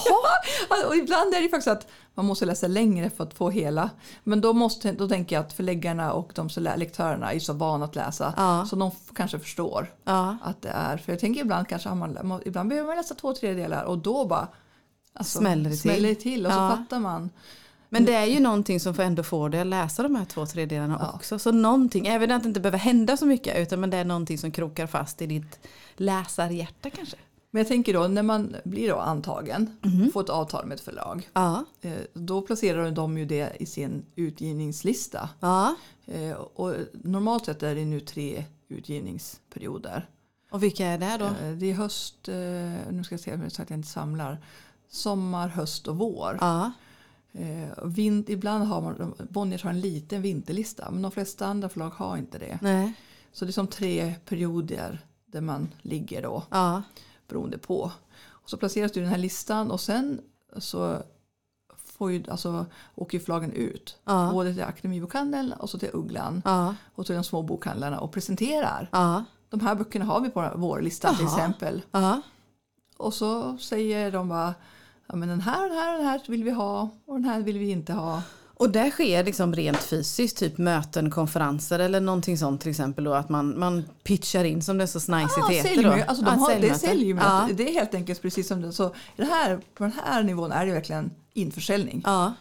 och 0.89 0.97
ibland 0.97 1.35
är 1.35 1.37
det 1.39 1.43
ju 1.43 1.49
faktiskt 1.49 1.69
att 1.69 1.87
man 2.15 2.25
måste 2.27 2.47
läsa 2.47 2.67
längre 2.67 3.11
för 3.11 3.25
att 3.25 3.35
få 3.35 3.51
hela. 3.51 3.91
Men 4.25 4.41
då, 4.41 4.53
måste, 4.53 4.93
då 4.93 5.09
tänker 5.09 5.37
jag 5.37 5.45
att 5.45 5.53
förläggarna 5.53 6.13
och 6.13 6.33
de 6.35 6.51
som 6.51 6.63
lektörerna 6.77 7.33
är 7.33 7.39
så 7.39 7.53
vana 7.53 7.85
att 7.85 7.95
läsa. 7.95 8.35
Ja. 8.37 8.67
Så 8.71 8.77
de 8.77 8.91
kanske 9.15 9.39
förstår 9.39 9.95
ja. 10.05 10.37
att 10.43 10.63
det 10.63 10.69
är. 10.69 10.97
För 10.97 11.13
jag 11.13 11.21
tänker 11.21 11.41
ibland 11.41 11.69
kanske 11.69 11.89
har 11.89 11.97
man- 11.97 12.41
ibland 12.45 12.69
behöver 12.69 12.87
man 12.87 12.97
läsa 12.97 13.15
två 13.15 13.35
tredjedelar 13.35 13.85
och 13.85 13.99
då 13.99 14.27
bara 14.27 14.49
alltså, 15.15 15.39
Smäller 15.39 15.65
det 15.65 15.71
till. 15.71 15.79
smäller 15.81 16.09
det 16.09 16.15
till 16.15 16.47
och 16.47 16.53
Ja. 16.53 16.71
så 16.71 16.77
fattar 16.77 16.99
man. 16.99 17.31
Men 17.95 18.05
det 18.05 18.15
är 18.15 18.27
ju 18.27 18.41
någonting 18.41 18.81
som 18.81 18.95
får 18.95 19.03
ändå 19.03 19.23
få 19.23 19.49
dig 19.49 19.61
att 19.61 19.67
läsa 19.67 20.03
de 20.03 20.15
här 20.15 20.25
två 20.25 20.47
tredjedelarna 20.47 20.99
Ja. 21.01 21.13
också. 21.15 21.39
Så 21.39 21.53
någonting, 21.53 22.07
även 22.07 22.31
att 22.31 22.43
det 22.43 22.49
inte 22.49 22.61
behöver 22.61 22.79
hända 22.79 23.17
så 23.17 23.27
mycket 23.27 23.59
utan 23.59 23.81
men 23.81 23.91
det 23.91 23.97
är 23.97 24.05
någonting 24.05 24.39
som 24.39 24.51
krokar 24.51 24.87
fast 24.87 25.23
i 25.23 25.27
ditt 25.27 25.61
läsarhjärta 25.97 26.91
kanske. 26.91 27.17
Men 27.51 27.61
jag 27.61 27.69
tänker 27.69 27.95
då 27.95 28.09
när 28.09 28.23
man 28.23 28.57
blir 28.65 28.89
då 28.89 28.97
antagen, 28.99 29.77
Mhm. 29.83 30.11
får 30.13 30.21
ett 30.23 30.29
avtal 30.31 30.67
med 30.67 30.75
ett 30.75 30.81
förlag. 30.81 31.29
Ja, 31.33 31.65
eh, 31.81 31.93
Då 32.15 32.43
placerar 32.43 32.91
de 32.91 33.19
ju 33.19 33.25
det 33.25 33.53
i 33.61 33.67
sin 33.67 34.05
utgivningslista. 34.17 35.29
ja. 35.41 35.75
Eh, 36.07 36.33
Och 36.33 36.75
normalt 36.93 37.45
sett 37.47 37.63
är 37.63 37.75
det 37.75 37.85
nu 37.85 38.01
tre 38.01 38.45
utgivningsperioder. 38.69 40.09
Och 40.51 40.63
vilka 40.63 40.87
är 40.87 40.99
det 40.99 41.17
då? 41.19 41.25
Eh, 41.25 41.53
Det 41.53 41.71
är 41.71 41.75
höst, 41.75 42.17
nu 42.91 43.01
ska 43.05 43.13
jag 43.15 43.21
se 43.21 43.51
så 43.51 43.63
att 43.63 43.71
jag 43.71 43.79
inte 43.79 43.89
samlar. 43.89 44.45
Sommar, 44.91 45.49
höst 45.49 45.89
och 45.89 45.97
vår. 45.97 46.39
Ja, 46.41 46.73
Eh, 47.35 47.79
och 47.79 47.99
Vin, 47.99 48.25
ibland 48.29 48.65
har 48.65 48.81
man, 48.81 49.15
Bonniers 49.31 49.63
har 49.63 49.71
en 49.71 49.81
liten 49.81 50.23
vinterlista 50.23 50.91
men 50.91 51.03
de 51.03 51.11
flesta 51.11 51.47
andra 51.47 51.69
förlag 51.69 51.91
har 51.91 52.17
inte 52.17 52.39
det. 52.39 52.59
nej, 52.63 52.93
Så 53.33 53.45
det 53.45 53.51
är 53.51 53.53
som 53.53 53.67
tre 53.67 54.15
perioder 54.25 55.07
där 55.27 55.41
man 55.41 55.69
ligger 55.83 56.23
då 56.23 56.43
ja, 56.51 56.83
beroende 57.29 57.59
på. 57.59 57.91
Och 58.25 58.51
så 58.51 58.57
placeras 58.57 58.93
du 58.93 59.01
i 59.01 59.03
den 59.03 59.13
här 59.13 59.19
listan 59.19 59.71
och 59.71 59.81
sen 59.81 60.21
så 60.59 61.03
får 61.77 62.13
ju, 62.13 62.25
alltså, 62.31 62.67
åker 62.95 63.19
ju 63.19 63.25
förlagen 63.25 63.53
ut. 63.53 63.97
Ja. 64.05 64.31
Både 64.33 64.55
till 64.55 64.63
Akademibokhandeln 64.63 65.53
och 65.53 65.71
så 65.71 65.79
till 65.79 65.91
Ugglan 65.93 66.43
ja, 66.45 66.75
och 66.95 67.07
till 67.07 67.15
de 67.15 67.25
små 67.25 67.43
bokhandlarna 67.43 68.01
och 68.01 68.13
presenterar. 68.13 68.89
ja, 68.93 69.25
De 69.49 69.61
här 69.61 69.75
böckerna 69.75 70.05
har 70.05 70.21
vi 70.21 70.31
på 70.31 70.51
vår 70.57 70.81
lista 70.81 71.15
till 71.15 71.25
Jaha. 71.27 71.37
exempel. 71.37 71.83
Och 72.97 73.15
så 73.15 73.59
säger 73.59 74.13
de 74.13 74.29
bara 74.29 74.55
ja, 75.13 75.17
men 75.17 75.29
den 75.29 75.41
här, 75.41 75.69
den 75.69 75.79
här, 75.79 75.97
den 75.99 76.07
här 76.07 76.21
vill 76.29 76.45
vi 76.45 76.51
ha 76.51 76.91
och 77.07 77.15
den 77.15 77.25
här 77.25 77.41
vill 77.41 77.59
vi 77.59 77.71
inte 77.71 77.93
ha. 77.93 78.23
Och 78.55 78.71
där 78.71 78.91
sker 78.91 79.25
liksom 79.25 79.55
rent 79.55 79.77
fysiskt, 79.83 80.37
typ 80.39 80.59
möten, 80.59 81.11
konferenser 81.11 81.79
eller 81.79 82.01
någonting 82.01 82.39
sånt 82.39 82.61
till 82.61 82.71
exempel 82.71 83.05
då 83.05 83.15
att 83.15 83.29
man, 83.29 83.59
man 83.59 83.85
pitchar 84.05 84.45
in 84.45 84.63
som 84.63 84.79
det 84.79 84.87
så 84.87 85.01
snajsigt 85.01 85.39
Ja, 85.41 85.47
heter 85.49 85.83
då. 85.83 85.91
alltså 85.93 86.25
de 86.25 86.35
Ja, 86.35 86.41
har, 86.41 86.49
det 86.49 86.55
är 86.69 86.75
säljmöten. 86.75 86.79
säljmöte. 86.79 87.27
Ja, 87.29 87.49
Det 87.55 87.69
är 87.69 87.73
helt 87.73 87.95
enkelt 87.95 88.23
precis 88.23 88.49
som 88.49 88.63
det. 88.63 88.73
Så 88.73 88.95
det 89.17 89.25
här, 89.25 89.57
på 89.75 89.85
den 89.85 89.93
här 90.05 90.23
nivån 90.23 90.53
är 90.53 90.67
det 90.67 90.73
verkligen 90.73 91.11
införsäljning. 91.33 92.03
ja. 92.07 92.33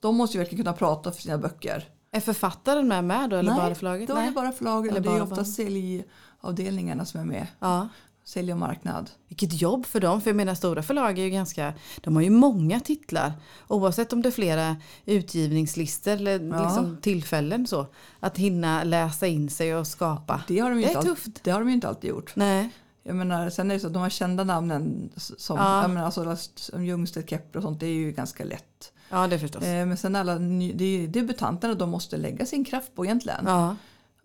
De 0.00 0.16
måste 0.16 0.36
ju 0.36 0.38
verkligen 0.38 0.64
kunna 0.64 0.76
prata 0.76 1.12
för 1.12 1.22
sina 1.22 1.38
böcker. 1.38 1.88
Är 2.12 2.20
författaren 2.20 2.88
med 2.88 3.04
med 3.04 3.30
då 3.30 3.36
eller 3.36 3.54
bara 3.54 3.74
förlaget? 3.74 4.08
då 4.08 4.14
är 4.16 4.26
det 4.26 4.32
bara 4.32 4.52
förlaget 4.52 4.90
Eller 4.90 5.00
och 5.00 5.02
det 5.02 5.08
är 5.10 5.12
bara 5.14 5.22
ofta 5.22 5.36
bara- 5.36 5.44
säljavdelningarna 5.44 7.04
som 7.04 7.20
är 7.20 7.24
med. 7.24 7.46
Ja. 7.58 7.88
Sälj 8.24 8.52
och 8.52 8.58
marknad. 8.58 9.10
Vilket 9.28 9.60
jobb 9.62 9.86
för 9.86 10.00
dem, 10.00 10.20
för 10.20 10.30
jag 10.30 10.36
menar 10.36 10.54
stora 10.54 10.82
förlag 10.82 11.18
är 11.18 11.22
ju 11.22 11.30
ganska, 11.30 11.74
de 12.00 12.16
har 12.16 12.22
ju 12.22 12.30
många 12.30 12.80
titlar. 12.80 13.32
Oavsett 13.68 14.12
om 14.12 14.22
det 14.22 14.28
är 14.28 14.30
flera 14.30 14.76
utgivningslistor 15.06 16.12
eller 16.12 16.40
Ja. 16.40 16.64
liksom 16.64 16.96
tillfällen 17.02 17.66
så. 17.66 17.86
Att 18.20 18.38
hinna 18.38 18.84
läsa 18.84 19.26
in 19.26 19.50
sig 19.50 19.76
och 19.76 19.86
skapa. 19.86 20.42
Det 20.48 20.58
har 20.58 20.70
de 20.70 20.76
Det 20.76 20.82
inte, 20.88 20.98
är 20.98 21.02
tufft. 21.02 21.44
det 21.44 21.50
har 21.50 21.58
de 21.60 21.68
ju 21.68 21.74
inte 21.74 21.88
alltid 21.88 22.10
gjort. 22.10 22.32
Nej, 22.36 22.70
Jag 23.02 23.16
menar, 23.16 23.50
sen 23.50 23.70
är 23.70 23.74
det 23.74 23.80
så 23.80 23.86
att 23.86 23.92
de 23.92 24.02
här 24.02 24.10
kända 24.10 24.44
namnen 24.44 25.10
som, 25.16 25.56
Ja. 25.56 25.82
jag 25.82 25.90
menar, 25.90 26.04
alltså, 26.06 26.36
som 26.54 26.84
Ljungstedt, 26.84 27.30
Kepler 27.30 27.56
och 27.56 27.62
sånt, 27.62 27.80
det 27.80 27.86
är 27.86 27.94
ju 27.94 28.12
ganska 28.12 28.44
lätt. 28.44 28.92
ja 29.10 29.26
det 29.26 29.38
förstås. 29.38 29.62
Eh, 29.62 29.86
men 29.86 29.96
sen 29.96 30.16
alla 30.16 30.34
det 30.38 30.84
är 30.84 30.98
ju 30.98 31.06
debutanterna 31.06 31.74
de 31.74 31.90
måste 31.90 32.16
lägga 32.16 32.46
sin 32.46 32.64
kraft 32.64 32.94
på 32.94 33.04
egentligen. 33.04 33.44
Ja, 33.46 33.76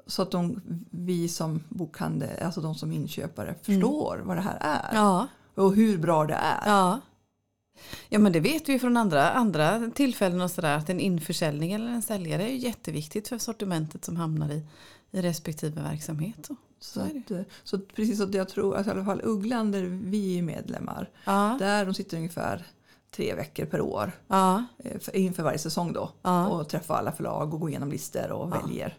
Så 0.08 0.22
att 0.22 0.32
de, 0.32 0.62
vi 0.92 1.28
som 1.30 1.64
bokhandel, 1.70 2.44
alltså 2.44 2.62
de 2.62 2.76
som 2.76 2.92
inköpare, 2.92 3.56
förstår 3.62 4.22
vad 4.26 4.38
det 4.38 4.42
här 4.42 4.58
är. 4.62 4.90
Mm. 4.92 5.04
ja, 5.04 5.28
Och 5.56 5.76
hur 5.76 5.98
bra 5.98 6.26
det 6.26 6.34
är. 6.34 6.62
ja. 6.66 7.00
Ja 8.10 8.20
men 8.20 8.32
det 8.32 8.40
vet 8.40 8.70
vi 8.70 8.80
från 8.80 8.98
andra, 8.98 9.30
andra 9.32 9.92
tillfällen 9.96 10.42
och 10.42 10.52
sådär 10.52 10.78
att 10.78 10.90
en 10.90 11.00
införsäljning 11.00 11.72
eller 11.74 11.88
en 11.88 12.02
säljare 12.02 12.44
är 12.44 12.56
jätteviktigt 12.56 13.28
för 13.28 13.38
sortimentet 13.38 14.06
som 14.06 14.16
hamnar 14.16 14.50
i, 14.52 14.66
i 15.12 15.22
respektive 15.22 15.82
verksamhet. 15.82 16.36
Så. 16.48 16.56
Så, 16.80 17.00
att, 17.02 17.32
eh, 17.32 17.42
så 17.64 17.80
precis 17.80 18.22
att 18.22 18.34
jag 18.34 18.50
tror 18.50 18.76
att 18.76 18.88
i 18.88 18.90
alla 18.90 19.06
fall 19.06 19.22
Ugglan 19.24 19.72
där 19.72 19.82
vi 19.84 20.38
är 20.38 20.42
medlemmar. 20.42 21.10
Ja, 21.26 21.56
Där 21.60 21.86
de 21.86 21.94
sitter 21.94 22.18
ungefär 22.18 22.66
tre 23.12 23.36
veckor 23.36 23.66
per 23.66 23.82
år. 23.82 24.12
ja, 24.28 24.64
eh, 24.78 25.00
för- 25.00 25.16
Inför 25.16 25.44
varje 25.44 25.58
säsong 25.60 25.94
då. 25.94 26.10
Och 26.50 26.70
träffa 26.70 26.98
alla 26.98 27.12
förlag 27.12 27.54
och 27.54 27.60
gå 27.60 27.70
igenom 27.70 27.90
listor 27.92 28.32
och 28.32 28.54
väljer. 28.54 28.98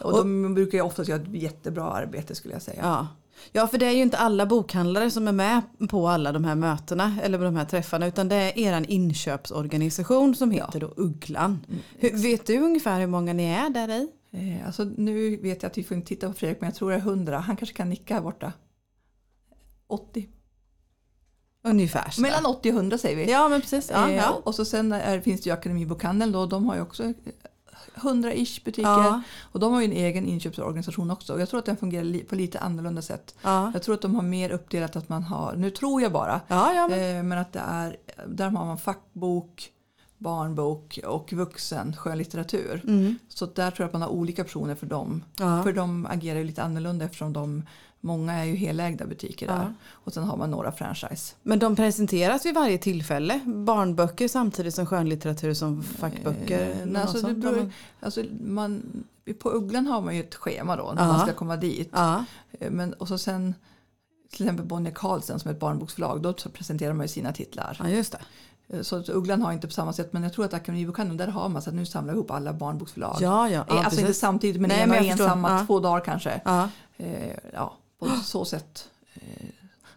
Och, 0.00 0.12
de 0.12 0.54
brukar 0.54 0.78
ju 0.78 0.84
oftast 0.84 1.08
göra 1.08 1.22
ett 1.22 1.28
jättebra 1.42 1.84
arbete 1.84 2.34
skulle 2.34 2.54
jag 2.54 2.62
säga. 2.62 2.80
ja. 2.82 3.06
Ja, 3.52 3.66
för 3.66 3.78
det 3.78 3.86
är 3.86 3.90
ju 3.90 4.02
inte 4.02 4.16
alla 4.18 4.46
bokhandlare 4.46 5.10
som 5.10 5.28
är 5.28 5.32
med 5.32 5.62
på 5.90 6.08
alla 6.08 6.32
de 6.32 6.44
här 6.44 6.54
mötena 6.54 7.18
eller 7.22 7.38
de 7.38 7.56
här 7.56 7.64
träffarna 7.64 8.06
utan 8.06 8.28
det 8.28 8.36
är 8.36 8.58
er 8.58 8.84
inköpsorganisation 8.88 10.34
som 10.34 10.50
heter 10.50 10.80
då 10.80 10.94
Ugglan. 10.96 11.58
Hur, 11.98 12.22
vet 12.22 12.46
du 12.46 12.58
ungefär 12.58 13.00
hur 13.00 13.06
många 13.06 13.32
ni 13.32 13.44
är 13.44 13.70
där 13.70 13.88
i? 13.88 14.08
Eh, 14.30 14.66
alltså, 14.66 14.84
nu 14.84 15.36
vet 15.36 15.62
jag 15.62 15.70
att 15.70 15.78
vi 15.78 15.84
får 15.84 15.96
inte 15.96 16.08
titta 16.08 16.28
på 16.28 16.32
Fredrik 16.32 16.60
men 16.60 16.68
jag 16.68 16.76
tror 16.76 16.90
det 16.90 16.96
är 16.96 17.00
100. 17.00 17.38
Han 17.38 17.56
kanske 17.56 17.76
kan 17.76 17.88
nicka 17.88 18.14
här 18.14 18.20
borta. 18.20 18.52
80. 19.86 20.28
Ungefär. 21.64 22.10
sådär. 22.10 22.28
Mellan 22.28 22.46
80 22.46 22.70
och 22.70 22.74
100 22.76 22.98
säger 22.98 23.16
vi. 23.16 23.30
Ja, 23.30 23.48
men 23.48 23.60
precis. 23.60 23.90
Ja, 23.92 24.08
Eh, 24.08 24.16
ja. 24.16 24.40
Och 24.44 24.54
så 24.54 24.64
sen 24.64 24.92
är, 24.92 25.20
finns 25.20 25.40
det 25.40 25.50
ju 25.50 25.54
Akademibokhandeln 25.54 26.32
då. 26.32 26.46
De 26.46 26.66
har 26.66 26.74
ju 26.76 26.82
också 26.82 27.12
100-ish 27.94 28.64
butiker. 28.64 28.88
Ja. 28.88 29.22
Och 29.52 29.60
de 29.60 29.72
har 29.72 29.80
ju 29.80 29.84
en 29.86 29.92
egen 29.92 30.26
inköpsorganisation 30.26 31.10
också. 31.10 31.34
Och 31.34 31.40
jag 31.40 31.48
tror 31.48 31.58
att 31.58 31.66
den 31.66 31.76
fungerar 31.76 32.04
li- 32.04 32.24
på 32.24 32.34
lite 32.34 32.58
annorlunda 32.58 33.02
sätt. 33.02 33.34
Ja. 33.42 33.70
Jag 33.74 33.82
tror 33.82 33.94
att 33.94 34.02
de 34.02 34.14
har 34.14 34.22
mer 34.22 34.50
uppdelat 34.50 34.96
att 34.96 35.08
man 35.08 35.22
har, 35.22 35.56
nu 35.56 35.70
tror 35.70 36.02
jag 36.02 36.12
bara, 36.12 36.40
Ja, 36.48 36.86
men, 36.90 37.16
eh, 37.18 37.22
men 37.22 37.38
att 37.38 37.52
det 37.52 37.62
är, 37.66 37.96
där 38.26 38.44
har 38.44 38.50
man 38.66 38.78
fackbok, 38.78 39.70
barnbok 40.18 40.98
och 41.06 41.32
vuxen 41.32 41.96
skönlitteratur. 41.96 42.82
mm. 42.86 43.18
Så 43.28 43.46
där 43.46 43.70
tror 43.70 43.84
jag 43.84 43.86
att 43.86 43.92
man 43.92 44.02
har 44.02 44.08
olika 44.08 44.44
personer 44.44 44.74
för 44.74 44.86
dem. 44.86 45.24
För 45.36 45.72
de 45.72 46.06
agerar 46.06 46.38
ju 46.38 46.44
lite 46.44 46.62
annorlunda 46.62 47.04
eftersom 47.04 47.32
de, 47.32 47.62
många 48.00 48.32
är 48.32 48.44
ju 48.44 48.54
helägda 48.54 49.06
butiker 49.06 49.46
där. 49.46 49.54
Ja. 49.62 49.72
Och 49.92 50.12
sen 50.12 50.24
har 50.24 50.36
man 50.36 50.50
några 50.50 50.72
franchise. 50.72 51.34
Men 51.42 51.58
de 51.58 51.76
presenteras 51.76 52.46
vid 52.46 52.54
varje 52.54 52.78
tillfälle. 52.78 53.40
Barnböcker 53.46 54.28
samtidigt 54.28 54.74
som 54.74 54.86
skönlitteratur 54.86 55.54
som 55.54 55.82
fackböcker. 55.82 56.70
Eh, 56.70 56.86
nej, 56.86 57.02
alltså, 57.02 57.34
beror, 57.34 57.72
alltså, 58.00 58.24
man, 58.40 58.82
på 59.38 59.50
Ugglan 59.52 59.86
har 59.86 60.00
man 60.00 60.14
ju 60.16 60.20
ett 60.20 60.34
schema 60.34 60.76
då 60.76 60.92
när 60.96 61.02
Ja. 61.02 61.08
man 61.12 61.20
ska 61.26 61.32
komma 61.34 61.56
dit. 61.56 61.90
Ja, 61.92 62.24
Eh, 62.60 62.70
Men, 62.70 62.92
och 62.92 63.08
så 63.08 63.18
sen 63.18 63.54
till 64.32 64.42
exempel 64.46 64.66
Bonnier 64.66 64.94
Carlsen 64.94 65.38
som 65.40 65.48
är 65.50 65.54
ett 65.54 65.60
barnboksförlag, 65.60 66.22
då 66.22 66.32
presenterar 66.32 66.92
man 66.92 67.04
ju 67.04 67.08
sina 67.08 67.32
titlar. 67.32 67.76
ja, 67.82 67.88
just 67.88 68.12
det. 68.12 68.18
Eh, 68.76 68.82
Så 68.82 69.02
Ugglan 69.12 69.42
har 69.42 69.52
inte 69.52 69.66
på 69.66 69.72
samma 69.72 69.92
sätt, 69.92 70.12
men 70.12 70.22
jag 70.22 70.32
tror 70.32 70.44
att 70.44 70.54
Akademibokhandeln, 70.54 71.16
där 71.16 71.26
har 71.28 71.48
man 71.48 71.62
så 71.62 71.70
att 71.70 71.76
nu 71.76 71.86
samlar 71.86 72.12
vi 72.14 72.18
ihop 72.18 72.30
alla 72.30 72.52
barnboksförlag. 72.52 73.16
Ja, 73.20 73.48
ja. 73.48 73.60
Eh, 73.60 73.64
ja 73.68 73.74
alltså 73.84 73.90
inte 74.00 74.06
precis. 74.06 74.20
samtidigt, 74.20 74.60
men 74.60 74.68
Nej, 74.68 74.82
en 74.82 74.88
men 74.88 75.04
ensamma, 75.04 75.50
Ja. 75.50 75.66
två 75.66 75.80
dagar 75.80 76.04
kanske. 76.04 76.40
Ja. 76.44 76.68
Eh, 76.96 77.32
ja, 77.52 77.76
på 77.98 78.06
så 78.24 78.44
sätt. 78.44 78.88
Eh, 79.14 79.46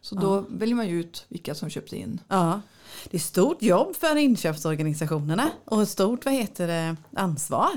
så 0.01 0.15
då 0.15 0.46
väljer 0.50 0.75
man 0.75 0.88
ju 0.88 1.00
ut 1.00 1.25
vilka 1.27 1.55
som 1.55 1.70
köps 1.70 1.93
in. 1.93 2.22
Ja. 2.27 2.62
Det 3.10 3.17
är 3.17 3.22
stort 3.22 3.62
jobb 3.62 3.96
för 3.96 4.15
inköpsorganisationerna 4.15 5.50
och 5.65 5.88
stort 5.88 6.25
vad 6.25 6.34
heter 6.34 6.67
det, 6.67 6.96
ansvar 7.15 7.70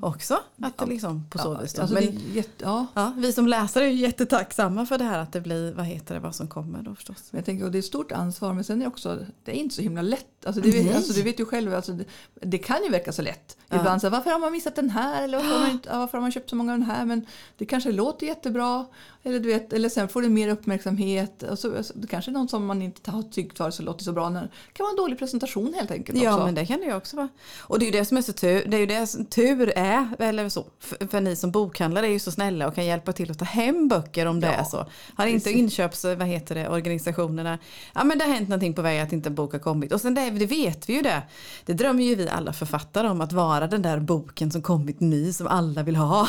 också. 0.00 0.38
Att 0.62 0.78
det 0.78 0.86
liksom 0.86 1.24
på 1.30 1.38
så 1.38 1.52
Ja, 1.52 1.60
vis. 1.60 1.78
alltså 1.78 2.00
jätte, 2.32 2.64
ja, 2.64 2.86
ja, 2.94 3.12
vi 3.16 3.32
som 3.32 3.46
läsare 3.46 3.84
är 3.84 3.88
jättetacksamma 3.90 4.86
för 4.86 4.98
det 4.98 5.04
här 5.04 5.18
att 5.18 5.32
det 5.32 5.40
blir 5.40 5.72
vad 5.72 5.86
heter 5.86 6.14
det, 6.14 6.20
vad 6.20 6.34
som 6.34 6.48
kommer 6.48 6.82
då 6.82 6.94
förstås. 6.94 7.28
Jag 7.30 7.44
tänker, 7.44 7.64
och 7.64 7.70
det 7.70 7.78
är 7.78 7.82
stort 7.82 8.12
ansvar 8.12 8.52
men 8.54 8.64
sen 8.64 8.78
är 8.78 8.84
det 8.84 8.88
också, 8.88 9.18
det 9.44 9.50
är 9.50 9.54
inte 9.56 9.74
så 9.74 9.82
himla 9.82 10.02
lätt. 10.02 10.46
Alltså, 10.46 10.62
det 10.62 10.70
vet, 10.70 10.96
alltså, 10.96 11.12
du 11.12 11.22
vet 11.22 11.40
ju 11.40 11.44
själv, 11.44 11.74
alltså, 11.74 11.92
det, 11.92 12.04
det 12.34 12.58
kan 12.58 12.84
ju 12.84 12.90
verka 12.90 13.12
så 13.12 13.22
lätt. 13.22 13.56
Ibland 13.72 14.00
så 14.00 14.06
här, 14.06 14.12
varför 14.12 14.30
har 14.30 14.38
man 14.38 14.52
missat 14.52 14.76
den 14.76 14.90
här? 14.90 15.24
Eller 15.24 15.38
varför 15.38 15.52
har, 15.52 15.60
man 15.60 15.80
varför 16.00 16.18
har 16.18 16.22
man 16.22 16.32
köpt 16.32 16.50
så 16.50 16.56
många 16.56 16.72
av 16.72 16.78
den 16.78 16.90
här? 16.90 17.04
Men 17.04 17.26
det 17.58 17.66
kanske 17.66 17.92
låter 17.92 18.26
jättebra. 18.26 18.86
Eller, 19.28 19.40
du 19.40 19.48
vet, 19.48 19.72
eller 19.72 19.88
sen 19.88 20.08
får 20.08 20.22
det 20.22 20.28
mer 20.28 20.48
uppmärksamhet. 20.48 21.44
Alltså, 21.50 21.76
alltså, 21.76 21.92
det 21.96 22.06
kanske 22.06 22.30
någon 22.30 22.48
som 22.48 22.66
man 22.66 22.82
inte 22.82 23.10
har 23.10 23.22
tyckt 23.22 23.58
var 23.58 23.70
så 23.70 23.82
låter 23.82 24.04
så 24.04 24.12
bra. 24.12 24.30
Det 24.30 24.48
kan 24.72 24.84
vara 24.84 24.90
en 24.90 24.96
dålig 24.96 25.18
presentation 25.18 25.74
helt 25.74 25.90
enkelt 25.90 26.22
Ja 26.22 26.32
också. 26.32 26.44
men 26.44 26.54
det 26.54 26.66
kan 26.66 26.80
det 26.80 26.86
ju 26.86 26.94
också 26.94 27.16
vara. 27.16 27.28
Och 27.60 27.78
det 27.78 27.84
är 27.84 27.86
ju 27.86 27.98
det 27.98 28.04
som 28.04 28.16
är 28.16 28.22
så 28.22 28.32
tur, 28.32 28.64
det 28.66 28.76
är 28.76 28.80
ju 28.80 28.86
det 28.86 29.06
som 29.06 29.24
tur 29.24 29.72
är, 29.76 30.08
eller 30.18 30.48
så, 30.48 30.66
för, 30.80 31.08
för 31.08 31.20
ni 31.20 31.36
som 31.36 31.50
bokhandlare 31.50 32.06
är 32.06 32.10
ju 32.10 32.18
så 32.18 32.30
snälla 32.30 32.68
och 32.68 32.74
kan 32.74 32.86
hjälpa 32.86 33.12
till 33.12 33.30
att 33.30 33.38
ta 33.38 33.44
hem 33.44 33.88
böcker 33.88 34.26
om 34.26 34.40
det 34.40 34.46
Ja, 34.46 34.52
är 34.52 34.64
så. 34.64 34.86
Har 35.14 35.26
inte 35.26 35.50
inköps, 35.50 36.04
vad 36.04 36.22
heter 36.26 36.54
det, 36.54 36.68
organisationerna, 36.68 37.58
ja 37.94 38.04
men 38.04 38.18
det 38.18 38.24
har 38.24 38.32
hänt 38.34 38.48
någonting 38.48 38.74
på 38.74 38.82
väg 38.82 39.00
att 39.00 39.12
inte 39.12 39.28
en 39.28 39.34
bok 39.34 39.52
har 39.52 39.58
kommit. 39.58 39.92
Och 39.92 40.00
sen 40.00 40.14
det, 40.14 40.30
det 40.30 40.46
vet 40.46 40.88
vi 40.88 40.92
ju 40.92 41.02
det, 41.02 41.22
det 41.66 41.72
drömmer 41.72 42.02
ju 42.04 42.14
vi 42.14 42.28
alla 42.28 42.52
författare 42.52 43.08
om 43.08 43.20
att 43.20 43.32
vara 43.32 43.66
den 43.66 43.82
där 43.82 44.00
boken 44.00 44.50
som 44.50 44.62
kommit 44.62 45.00
ny 45.00 45.32
som 45.32 45.46
alla 45.46 45.82
vill 45.82 45.96
ha. 45.96 46.28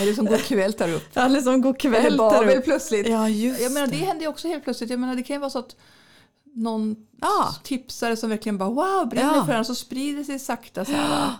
Eller 0.00 0.12
som 0.12 0.26
går 0.34 0.36
kväll 0.36 0.72
tar 0.72 0.92
upp. 0.92 1.16
Eller 1.16 1.40
som 1.40 1.60
går 1.62 1.74
kväll 1.74 2.13
Där 2.16 2.30
Babel 2.30 2.62
plötsligt. 2.62 3.08
Ja 3.08 3.28
just 3.28 3.60
Jag 3.62 3.72
menar, 3.72 3.86
det 3.86 3.92
det. 3.92 4.04
händer 4.04 4.22
ju 4.24 4.28
också 4.28 4.48
helt 4.48 4.64
plötsligt. 4.64 4.90
Jag 4.90 5.00
menar, 5.00 5.16
det 5.16 5.22
kan 5.22 5.34
ju 5.36 5.40
vara 5.40 5.50
så 5.50 5.58
att 5.58 5.76
någon 6.54 6.96
Ja. 7.20 7.54
tipsare 7.62 8.16
som 8.16 8.30
verkligen 8.30 8.58
bara 8.58 8.68
wow, 8.68 9.08
brinner 9.08 9.34
Ja. 9.36 9.44
för 9.46 9.52
den 9.52 9.64
så 9.64 9.74
sprider 9.74 10.24
sig 10.24 10.38
sakta 10.38 10.84
så 10.84 10.92
här. 10.92 11.32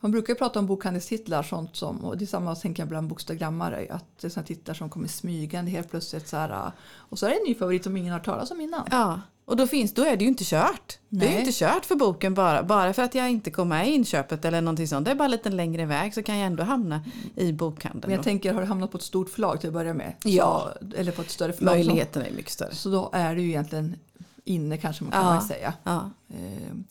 Man 0.00 0.10
brukar 0.10 0.32
ju 0.32 0.38
prata 0.38 0.58
om 0.58 0.66
bokhandelstitlar 0.66 1.42
sånt 1.42 1.76
som, 1.76 2.04
och 2.04 2.18
det 2.18 2.24
är 2.24 2.26
samma 2.26 2.54
tänker 2.54 2.82
jag 2.82 2.88
bland 2.88 3.08
bokstagrammare, 3.08 3.86
att 3.90 4.04
det 4.20 4.26
är 4.26 4.30
såna 4.30 4.46
titlar 4.46 4.74
som 4.74 4.90
kommer 4.90 5.08
smygande 5.08 5.70
helt 5.70 5.90
plötsligt 5.90 6.28
så 6.28 6.36
här. 6.36 6.72
Och 6.94 7.18
så 7.18 7.26
är 7.26 7.30
det 7.30 7.36
en 7.36 7.42
ny 7.46 7.54
favorit 7.54 7.84
som 7.84 7.96
ingen 7.96 8.12
har 8.12 8.20
talas 8.20 8.50
om 8.50 8.60
innan. 8.60 8.86
Ja, 8.90 9.20
och 9.44 9.56
då, 9.56 9.66
finns, 9.66 9.94
då 9.94 10.04
är 10.04 10.16
det 10.16 10.24
ju 10.24 10.28
inte 10.28 10.44
kört. 10.44 10.98
Det 11.08 11.26
är 11.26 11.28
Nej. 11.28 11.32
ju 11.34 11.40
inte 11.46 11.52
kört 11.58 11.84
för 11.84 11.94
boken 11.94 12.34
bara, 12.34 12.62
bara 12.62 12.92
för 12.92 13.02
att 13.02 13.14
jag 13.14 13.30
inte 13.30 13.50
kom 13.50 13.68
med 13.68 13.88
i 13.88 13.90
inköpet 13.90 14.44
eller 14.44 14.60
någonting 14.60 14.88
sånt. 14.88 15.04
Det 15.04 15.10
är 15.10 15.14
bara 15.14 15.24
en 15.24 15.30
liten 15.30 15.56
längre 15.56 15.86
väg 15.86 16.14
så 16.14 16.22
kan 16.22 16.38
jag 16.38 16.46
ändå 16.46 16.62
hamna 16.62 17.04
i 17.36 17.52
bokhandeln. 17.52 18.00
Men 18.02 18.10
jag 18.10 18.20
då. 18.20 18.24
tänker, 18.24 18.52
har 18.52 18.60
du 18.60 18.66
hamnat 18.66 18.90
på 18.90 18.96
ett 18.96 19.02
stort 19.04 19.28
förlag 19.30 19.60
till 19.60 19.68
att 19.68 19.74
börja 19.74 19.94
med? 19.94 20.12
Ja. 20.24 20.72
Så, 20.80 20.96
eller 20.96 21.12
på 21.12 21.22
ett 21.22 21.30
större 21.30 21.52
förlag. 21.52 21.72
Möjligheterna 21.74 22.26
är 22.26 22.32
mycket 22.32 22.52
större. 22.52 22.74
Så 22.74 22.88
då 22.90 23.10
är 23.12 23.34
det 23.34 23.42
ju 23.42 23.48
egentligen 23.48 23.96
inne 24.44 24.76
kanske 24.76 25.04
man 25.04 25.12
kan 25.12 25.34
Ja. 25.34 25.48
säga. 25.48 25.74
Ja, 25.84 26.10
Eh, 26.28 26.36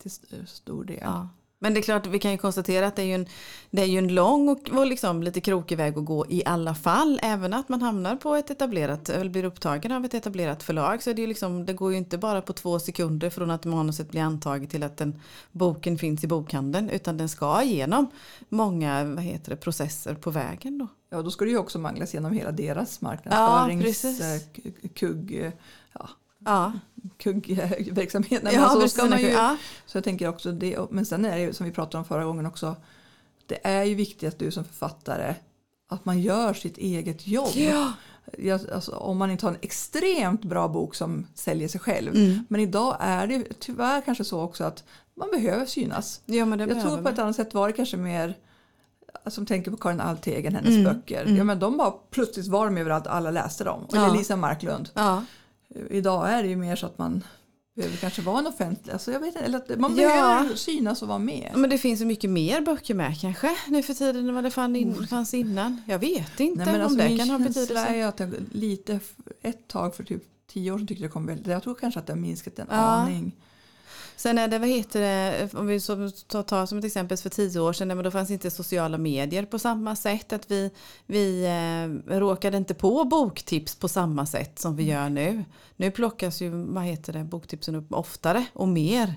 till 0.02 0.12
st- 0.12 0.36
stor 0.48 0.84
del. 0.84 0.98
ja. 1.02 1.30
Men 1.64 1.74
det 1.74 1.80
är 1.80 1.82
klart, 1.82 2.06
vi 2.08 2.20
kan 2.20 2.32
ju 2.32 2.38
konstatera 2.38 2.88
att 2.88 2.96
det 2.96 3.02
är 3.02 3.06
ju 3.06 3.14
en, 3.14 3.26
det 3.72 3.82
är 3.82 3.86
ju 3.86 3.98
en 3.98 4.08
lång 4.16 4.50
och, 4.50 4.70
och 4.70 4.86
liksom 4.88 5.24
lite 5.24 5.42
krokig 5.42 5.78
väg 5.78 5.98
att 5.98 6.06
gå 6.06 6.26
i 6.30 6.44
alla 6.46 6.76
fall. 6.76 7.20
Även 7.24 7.54
att 7.54 7.70
man 7.70 7.82
hamnar 7.82 8.16
på 8.16 8.36
ett 8.36 8.50
etablerat, 8.50 9.10
eller 9.10 9.30
blir 9.30 9.44
upptagen 9.44 9.92
av 9.92 10.06
ett 10.06 10.14
etablerat 10.14 10.64
förlag. 10.64 11.04
Så 11.04 11.10
är 11.10 11.14
det, 11.14 11.22
ju 11.22 11.28
liksom, 11.28 11.66
det 11.66 11.74
går 11.74 11.92
ju 11.92 11.98
inte 11.98 12.18
bara 12.18 12.42
på 12.42 12.54
två 12.54 12.80
sekunder 12.80 13.30
från 13.30 13.52
att 13.52 13.66
manuset 13.66 14.12
blir 14.12 14.22
antaget 14.22 14.70
till 14.70 14.84
att 14.84 14.98
den 14.98 15.20
boken 15.52 15.98
finns 15.98 16.24
i 16.24 16.28
bokhandeln. 16.28 16.90
Utan 16.90 17.18
den 17.18 17.30
ska 17.30 17.62
igenom 17.64 18.08
många 18.50 19.04
vad 19.04 19.24
heter 19.24 19.50
det, 19.50 19.56
processer 19.58 20.16
på 20.16 20.32
vägen 20.32 20.78
då. 20.78 20.88
Ja, 21.10 21.22
då 21.22 21.32
ska 21.32 21.46
det 21.46 21.52
ju 21.52 21.58
också 21.58 21.80
manglas 21.80 22.14
genom 22.14 22.34
hela 22.34 22.52
deras 22.52 22.98
Ja, 23.02 23.08
marknadsförings, 23.08 23.84
precis. 23.84 24.46
k- 24.56 24.88
kugg, 24.96 25.40
eh, 25.46 25.52
ja, 25.94 26.10
Ja, 26.46 26.72
kuggverksamhet. 27.18 28.44
Nej, 28.44 28.54
ja 28.54 28.62
men 28.62 28.70
så, 28.70 28.80
precis. 28.80 28.94
ska 28.98 29.06
man 29.06 29.22
ju, 29.22 29.28
ja. 29.30 29.58
så 29.86 29.98
jag 29.98 30.04
tänker 30.04 30.28
också 30.28 30.52
det, 30.52 30.78
men 30.92 31.06
sen 31.06 31.26
är 31.26 31.36
det 31.36 31.42
ju 31.42 31.54
som 31.54 31.66
vi 31.66 31.72
pratade 31.72 31.98
om 31.98 32.06
förra 32.06 32.26
gången 32.26 32.46
också, 32.46 32.76
det 33.46 33.68
är 33.68 33.84
ju 33.84 33.96
viktigt 33.96 34.30
att 34.30 34.40
du 34.40 34.52
som 34.52 34.64
författare, 34.64 35.36
att 35.90 36.06
man 36.06 36.22
gör 36.22 36.54
sitt 36.54 36.78
eget 36.78 37.28
jobb. 37.28 37.52
Ja. 37.56 37.94
Jag, 38.38 38.62
alltså, 38.72 38.96
om 38.96 39.18
man 39.18 39.32
inte 39.32 39.46
har 39.46 39.52
en 39.54 39.60
extremt 39.62 40.44
bra 40.44 40.68
bok 40.68 40.96
som 40.96 41.28
säljer 41.36 41.68
sig 41.68 41.82
själv. 41.82 42.16
Mm. 42.16 42.46
Men 42.50 42.62
idag 42.62 42.98
är 43.00 43.28
det 43.28 43.60
tyvärr 43.60 44.02
kanske 44.02 44.24
så 44.24 44.42
också 44.42 44.64
att 44.64 44.84
man 45.16 45.30
behöver 45.32 45.66
synas. 45.66 46.22
ja, 46.26 46.46
men 46.46 46.60
det 46.60 46.66
Jag 46.66 46.82
tror 46.82 47.02
på 47.02 47.10
ett 47.10 47.20
annat 47.20 47.36
sätt 47.36 47.54
var 47.54 47.68
det 47.68 47.74
kanske 47.74 47.98
mer 47.98 48.38
som 49.28 49.46
tänker 49.46 49.72
på 49.72 49.78
Karin 49.78 50.00
Althegen, 50.00 50.56
hennes 50.56 50.76
Mm, 50.76 50.84
böcker. 50.84 51.26
Ja, 51.38 51.44
men 51.44 51.60
de 51.60 51.78
bara 51.78 51.92
plötsligt 51.92 52.48
var 52.48 52.66
de 52.66 52.78
överallt, 52.78 53.08
alla 53.08 53.32
läste 53.32 53.64
dem. 53.64 53.88
Eller 53.94 54.08
Ja. 54.08 54.14
Lisa 54.14 54.36
Marklund. 54.36 54.90
Ja. 54.94 55.24
Idag 55.90 56.30
är 56.32 56.44
det 56.44 56.50
ju 56.50 56.56
mer 56.56 56.76
så 56.76 56.86
att 56.86 56.98
man 56.98 57.24
behöver 57.76 57.98
kanske 57.98 58.22
vara 58.22 58.40
en 58.40 58.48
offentlig, 58.48 58.94
alltså 58.94 59.12
jag 59.12 59.20
vet 59.20 59.28
inte, 59.28 59.40
eller 59.40 59.58
att 59.58 59.80
man 59.80 59.96
Ja. 59.96 60.08
behöver 60.08 60.56
synas 60.56 61.02
och 61.02 61.08
vara 61.08 61.20
med. 61.20 61.52
Men 61.56 61.70
det 61.70 61.78
finns 61.78 62.00
så 62.00 62.06
mycket 62.06 62.30
mer 62.30 62.62
böcker 62.62 62.94
med 62.94 63.22
kanske 63.22 63.50
nu 63.68 63.84
för 63.84 63.94
tiden 63.94 64.30
än 64.30 64.36
vad 64.36 64.44
det 64.44 64.52
fann 64.52 64.76
in, 64.76 65.08
fanns 65.08 65.34
innan. 65.34 65.82
Jag 65.88 66.00
vet 66.00 66.40
inte 66.40 66.66
Nej, 66.66 66.74
men 66.74 66.82
alltså, 66.82 67.02
om 67.02 67.10
det 67.10 67.18
kan 67.18 67.30
ha 67.30 67.38
betydelse. 67.40 67.86
är 67.88 68.06
att 68.08 68.20
jag 68.20 68.34
lite, 68.52 69.00
ett 69.42 69.68
tag 69.68 69.96
för 69.96 70.04
typ 70.04 70.24
tio 70.48 70.72
år 70.72 70.78
sedan 70.78 70.88
tyckte 70.88 71.04
jag 71.04 71.14
kom 71.14 71.26
väldigt, 71.26 71.48
jag 71.48 71.64
tror 71.64 71.76
kanske 71.76 72.00
att 72.00 72.08
det 72.08 72.14
har 72.14 72.20
minskat 72.20 72.60
en 72.60 72.68
Ja. 72.70 72.76
aning. 72.76 73.32
Sen 74.16 74.38
är 74.38 74.48
det, 74.48 74.60
vad 74.60 74.70
heter 74.70 75.02
det, 75.02 75.38
eh, 75.38 75.60
om 75.60 75.68
vi 75.68 75.80
tar, 75.80 76.44
tar 76.44 76.66
som 76.66 76.78
ett 76.78 76.86
exempel 76.86 77.18
för 77.18 77.30
tio 77.30 77.60
år 77.60 77.74
sedan, 77.74 77.88
men 77.88 78.04
då 78.04 78.12
fanns 78.12 78.32
inte 78.32 78.52
sociala 78.52 78.98
medier 78.98 79.46
på 79.46 79.60
samma 79.60 79.96
sätt. 79.96 80.34
Att 80.34 80.52
vi, 80.52 80.72
vi 81.06 81.46
eh, 81.46 82.18
råkade 82.20 82.58
inte 82.58 82.74
på 82.74 83.04
boktips 83.04 83.76
på 83.76 83.88
samma 83.88 84.26
sätt 84.26 84.60
som 84.60 84.76
vi 84.76 84.84
gör 84.84 85.10
nu. 85.10 85.44
Nu 85.76 85.92
plockas 85.92 86.42
ju, 86.42 86.50
vad 86.50 86.84
heter 86.84 87.14
det, 87.14 87.24
boktipsen 87.24 87.76
upp 87.76 87.94
oftare 87.94 88.46
och 88.54 88.68
mer. 88.68 89.16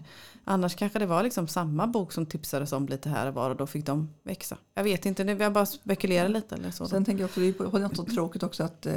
Annars 0.49 0.75
kanske 0.75 0.99
det 0.99 1.07
var 1.07 1.23
liksom 1.23 1.49
samma 1.49 1.87
bok 1.87 2.13
som 2.13 2.27
tipsades 2.27 2.73
om 2.73 2.87
lite 2.89 3.09
här 3.09 3.27
och 3.29 3.35
var 3.35 3.51
och 3.51 3.57
då 3.57 3.67
fick 3.67 3.87
de 3.87 4.09
växa. 4.23 4.57
Jag 4.75 4.85
vet 4.85 5.07
inte, 5.07 5.25
nu 5.25 5.37
jag 5.41 5.53
bara 5.53 5.67
spekulerar 5.67 6.29
lite 6.29 6.55
eller 6.55 6.71
så. 6.71 6.89
Sen 6.89 7.05
tänker 7.05 7.23
jag 7.23 7.29
också, 7.29 7.41
det 7.41 7.47
är 7.61 7.79
något 7.79 7.97
så 7.97 8.05
tråkigt 8.05 8.43
också 8.43 8.65
att 8.65 8.87
eh, 8.87 8.95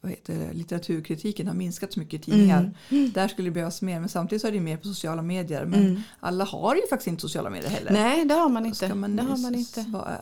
vad 0.00 0.10
heter 0.10 0.34
det, 0.38 0.52
litteraturkritiken 0.52 1.46
har 1.46 1.54
minskat 1.54 1.92
så 1.92 2.00
mycket 2.00 2.20
i 2.20 2.24
tidningar. 2.30 2.70
Där 3.14 3.28
skulle 3.28 3.48
det 3.48 3.52
behövas 3.54 3.82
mer, 3.82 4.00
men 4.00 4.08
samtidigt 4.08 4.42
så 4.42 4.48
är 4.48 4.52
det 4.52 4.60
mer 4.60 4.76
på 4.76 4.84
sociala 4.88 5.22
medier. 5.22 5.64
Men 5.64 5.80
Mm. 5.80 6.02
alla 6.20 6.44
har 6.44 6.74
ju 6.74 6.80
faktiskt 6.90 7.06
inte 7.08 7.20
sociala 7.20 7.50
medier 7.50 7.70
heller. 7.70 7.92
Nej, 7.92 8.24
det 8.24 8.34
har 8.34 8.48
man 8.48 8.66
inte. 8.66 8.94
Man, 8.94 9.16
det 9.16 9.22
har 9.22 9.36
man 9.42 9.54
inte. 9.54 9.84
vara, 9.88 10.16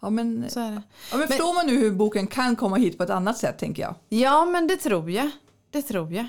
Ja 0.00 0.10
men, 0.10 0.44
Så 0.50 0.60
är 0.60 0.70
det. 0.70 0.82
ja, 1.10 1.16
men 1.16 1.28
förstår 1.28 1.54
man 1.54 1.66
nu 1.66 1.76
hur 1.80 1.92
boken 1.92 2.26
kan 2.26 2.56
komma 2.56 2.76
hit 2.76 2.96
på 2.98 3.02
ett 3.04 3.10
annat 3.10 3.38
sätt 3.38 3.58
tänker 3.58 3.82
jag. 3.82 3.94
Ja, 4.08 4.44
men 4.44 4.66
det 4.66 4.76
tror 4.76 5.10
jag. 5.10 5.30
Det 5.70 5.82
tror 5.82 6.12
jag. 6.12 6.28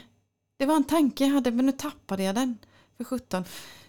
Det 0.57 0.65
var 0.65 0.75
en 0.75 0.83
tanke 0.83 1.23
jag 1.25 1.31
hade, 1.33 1.51
men 1.51 1.65
nu 1.65 1.71
tappade 1.71 2.23
jag 2.23 2.35
den. 2.35 2.57
För 2.97 3.03
sjutton. 3.03 3.43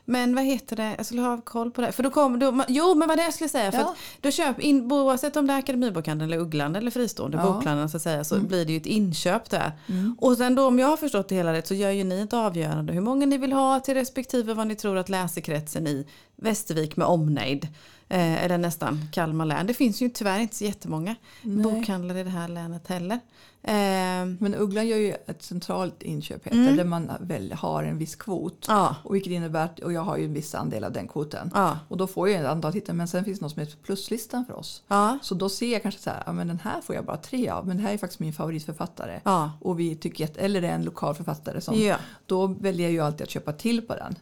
Men 0.06 0.34
vad 0.34 0.44
heter 0.44 0.76
det, 0.76 0.94
jag 0.96 1.06
skulle 1.06 1.22
ha 1.22 1.40
koll 1.40 1.70
på 1.70 1.80
det. 1.80 1.92
För 1.92 2.02
då 2.02 2.10
kommer, 2.10 2.38
då, 2.38 2.64
jo 2.68 2.94
men 2.94 3.08
vad 3.08 3.18
det 3.18 3.22
jag 3.24 3.34
skulle 3.34 3.48
säga. 3.48 3.72
För 3.72 3.78
Ja. 3.78 3.94
då 4.20 4.30
köp 4.30 4.60
in, 4.60 4.92
oavsett 4.92 5.36
om 5.36 5.46
det 5.46 5.52
är 5.52 5.58
Akademibokhandeln 5.58 6.32
eller 6.32 6.42
Ugglan 6.42 6.76
eller 6.76 6.90
fristående 6.90 7.36
Ja. 7.36 7.42
bokhandeln 7.52 7.88
så, 7.88 7.96
att 7.96 8.02
säga, 8.02 8.24
så 8.24 8.34
Mm. 8.34 8.46
blir 8.46 8.64
det 8.64 8.72
ju 8.72 8.76
ett 8.78 8.86
inköp 8.86 9.50
där. 9.50 9.72
Mm. 9.88 10.16
Och 10.20 10.36
sen 10.36 10.54
då 10.54 10.66
om 10.66 10.78
jag 10.78 10.86
har 10.86 10.96
förstått 10.96 11.28
det 11.28 11.34
hela 11.34 11.52
rätt 11.52 11.66
så 11.66 11.74
gör 11.74 11.90
ju 11.90 12.04
ni 12.04 12.20
ett 12.20 12.32
avgörande 12.32 12.92
hur 12.92 13.00
många 13.00 13.26
ni 13.26 13.38
vill 13.38 13.52
ha 13.52 13.80
till 13.80 13.94
respektive 13.94 14.54
vad 14.54 14.66
ni 14.66 14.74
tror 14.76 14.96
att 14.98 15.08
läsekretsen 15.08 15.86
i 15.86 16.06
Västervik 16.36 16.96
med 16.96 17.06
omnejd 17.06 17.64
eh, 18.08 18.44
eller 18.44 18.58
nästan 18.58 19.00
Kalmar 19.12 19.46
län. 19.46 19.66
Det 19.66 19.74
finns 19.74 20.02
ju 20.02 20.08
tyvärr 20.08 20.38
inte 20.38 20.56
så 20.56 20.64
jättemånga 20.64 21.14
Nej. 21.42 21.62
bokhandlare 21.64 22.20
i 22.20 22.24
det 22.24 22.30
här 22.30 22.48
länet 22.48 22.86
heller. 22.88 23.20
Eh, 23.66 24.26
Men 24.38 24.54
Ugglan 24.54 24.86
gör 24.86 24.96
ju 24.96 25.14
ett 25.26 25.42
centralt 25.42 26.02
inköp 26.02 26.46
heter, 26.46 26.58
Mm. 26.58 26.76
där 26.76 26.84
man 26.84 27.10
väl 27.20 27.52
har 27.52 27.84
en 27.84 27.98
viss 27.98 28.16
kvot. 28.16 28.64
ja, 28.68 28.96
Och 29.04 29.14
vilket 29.14 29.32
innebär 29.32 29.64
att 29.64 29.78
och 29.80 29.92
jag 29.92 30.00
har 30.00 30.16
ju 30.16 30.24
en 30.24 30.32
viss 30.32 30.54
andel 30.54 30.84
av 30.84 30.92
den 30.92 31.08
kvoten. 31.08 31.50
ja, 31.54 31.78
Och 31.88 31.96
då 31.96 32.06
får 32.06 32.28
jag 32.28 32.40
ett 32.40 32.46
antal 32.46 32.72
tittare 32.72 32.96
men 32.96 33.08
sen 33.08 33.24
finns 33.24 33.38
det 33.38 33.44
något 33.44 33.52
som 33.52 33.60
heter 33.60 33.76
pluslistan 33.82 34.46
för 34.46 34.54
oss. 34.58 34.82
ja, 34.88 35.18
Så 35.22 35.34
då 35.34 35.48
ser 35.48 35.72
jag 35.72 35.82
kanske 35.82 36.00
så 36.00 36.10
här, 36.10 36.22
ja, 36.26 36.32
men 36.32 36.48
den 36.48 36.58
här 36.58 36.80
får 36.80 36.94
jag 36.94 37.04
bara 37.04 37.16
tre 37.16 37.48
av 37.48 37.66
men 37.66 37.76
det 37.76 37.82
här 37.82 37.92
är 37.92 37.98
faktiskt 37.98 38.20
min 38.20 38.32
favoritförfattare. 38.32 39.20
Och 39.60 39.80
vi 39.80 39.96
tycker 39.96 40.24
att, 40.24 40.36
eller 40.36 40.60
det 40.60 40.68
är 40.68 40.74
en 40.74 40.84
lokal 40.84 41.14
författare 41.14 41.60
som, 41.60 41.74
då 42.26 42.46
väljer 42.46 42.86
jag 42.86 42.92
ju 42.92 43.00
alltid 43.00 43.22
att 43.22 43.30
köpa 43.30 43.52
till 43.52 43.82
på 43.82 43.94
den. 43.94 44.14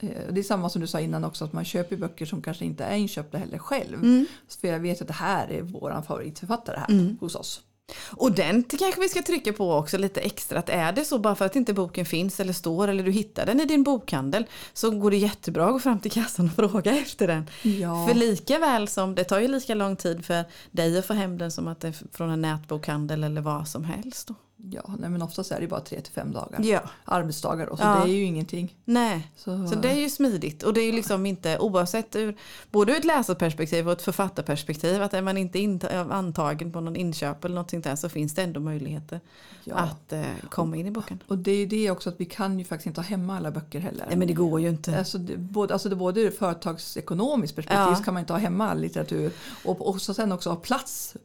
Eh, 0.00 0.08
Det 0.30 0.40
är 0.40 0.42
samma 0.42 0.68
som 0.68 0.80
du 0.80 0.86
sa 0.86 1.00
innan 1.00 1.24
också 1.24 1.44
att 1.44 1.52
man 1.52 1.64
köper 1.64 1.96
böcker 1.96 2.26
som 2.26 2.42
kanske 2.42 2.64
inte 2.64 2.84
är 2.84 2.96
inköpta 2.96 3.38
heller 3.38 3.58
själv. 3.58 3.94
Mm. 3.94 4.26
För 4.60 4.68
jag 4.68 4.80
vet 4.80 5.00
att 5.00 5.06
det 5.08 5.12
här 5.14 5.48
är 5.50 5.62
våran 5.62 6.02
favoritförfattare 6.02 6.76
här 6.78 6.90
Mm. 6.94 7.16
hos 7.20 7.34
oss. 7.34 7.60
Och 8.06 8.32
den 8.32 8.62
kanske 8.62 9.00
vi 9.00 9.08
ska 9.08 9.22
trycka 9.22 9.52
på 9.52 9.72
också 9.72 9.98
lite 9.98 10.20
extra. 10.20 10.58
Att 10.58 10.68
är 10.68 10.92
det 10.92 11.04
så 11.04 11.18
bara 11.18 11.34
för 11.34 11.44
att 11.44 11.56
inte 11.56 11.74
boken 11.74 12.06
finns 12.06 12.40
eller 12.40 12.52
står 12.52 12.88
eller 12.88 13.04
du 13.04 13.10
hittar 13.10 13.46
den 13.46 13.60
i 13.60 13.64
din 13.64 13.82
bokhandel 13.82 14.46
så 14.72 14.90
går 14.90 15.10
det 15.10 15.16
jättebra 15.16 15.66
att 15.66 15.72
gå 15.72 15.78
fram 15.78 16.00
till 16.00 16.10
kassan 16.10 16.46
och 16.46 16.52
fråga 16.70 16.98
efter 16.98 17.26
den. 17.26 17.46
Ja. 17.62 18.06
För 18.08 18.14
lika 18.14 18.58
väl 18.58 18.88
som 18.88 19.14
det 19.14 19.24
tar 19.24 19.40
ju 19.40 19.48
lika 19.48 19.74
lång 19.74 19.96
tid 19.96 20.24
för 20.24 20.44
dig 20.70 20.98
att 20.98 21.06
få 21.06 21.14
hem 21.14 21.38
den 21.38 21.50
som 21.50 21.68
att 21.68 21.80
det 21.80 21.88
är 21.88 21.94
från 22.12 22.30
en 22.30 22.42
nätbokhandel 22.42 23.24
eller 23.24 23.40
vad 23.40 23.68
som 23.68 23.84
helst. 23.84 24.28
Då. 24.28 24.34
Ja, 24.70 24.82
nej, 24.98 25.10
men 25.10 25.22
oftast 25.22 25.52
är 25.52 25.60
det 25.60 25.66
bara 25.68 25.80
tre 25.80 26.00
till 26.00 26.12
fem 26.12 26.32
dagar. 26.32 26.60
Ja, 26.62 26.80
Arbetsdagar 27.04 27.66
då, 27.66 27.76
så 27.76 27.82
Ja. 27.82 28.02
det 28.04 28.10
är 28.10 28.14
ju 28.14 28.24
ingenting. 28.24 28.76
nej. 28.84 29.32
Så, 29.36 29.66
Så 29.68 29.74
det 29.74 29.90
är 29.90 30.00
ju 30.00 30.10
smidigt 30.10 30.62
och 30.62 30.74
det 30.74 30.80
är 30.80 30.86
ju 30.86 30.92
liksom 30.92 31.26
inte 31.26 31.58
oavsett 31.58 32.16
ur 32.16 32.36
både 32.70 32.92
ur 32.92 32.98
ett 32.98 33.04
läsarperspektiv 33.04 33.86
och 33.86 33.92
ett 33.92 34.02
författarperspektiv 34.02 35.02
att 35.02 35.14
är 35.14 35.22
man 35.22 35.36
inte 35.36 35.58
int- 35.58 36.10
antagen 36.12 36.72
på 36.72 36.80
någon 36.80 36.96
inköp 36.96 37.44
eller 37.44 37.54
något 37.54 37.70
sånt 37.70 37.84
där 37.84 37.96
så 37.96 38.08
finns 38.08 38.34
det 38.34 38.42
ändå 38.42 38.60
möjligheter 38.60 39.20
ja. 39.64 39.74
att 39.76 40.12
eh, 40.12 40.22
komma 40.50 40.76
in 40.76 40.86
i 40.86 40.90
boken. 40.90 41.18
Och 41.26 41.38
det 41.38 41.50
är 41.50 41.56
ju 41.56 41.66
det 41.66 41.90
också 41.90 42.08
att 42.08 42.20
vi 42.20 42.24
kan 42.24 42.58
ju 42.58 42.64
faktiskt 42.64 42.86
inte 42.86 43.00
ha 43.00 43.06
hemma 43.06 43.36
alla 43.36 43.50
böcker 43.50 43.80
heller. 43.80 44.04
Nej 44.08 44.16
men 44.16 44.28
det 44.28 44.34
går 44.34 44.60
ju 44.60 44.68
inte. 44.68 44.98
Alltså, 44.98 45.18
det, 45.18 45.36
både, 45.36 45.72
alltså 45.72 45.88
det, 45.88 45.96
både 45.96 46.20
ur 46.20 46.30
företagsekonomiskt 46.30 47.56
perspektiv 47.56 47.80
Ja. 47.88 47.96
så 47.96 48.02
kan 48.04 48.14
man 48.14 48.20
inte 48.20 48.32
ha 48.32 48.40
hemma 48.40 48.70
all 48.70 48.80
litteratur. 48.80 49.32
Och, 49.64 49.88
och 49.88 50.00
så 50.02 50.14
sen 50.14 50.32
också 50.32 50.50
ha 50.50 50.56
plats. 50.56 51.16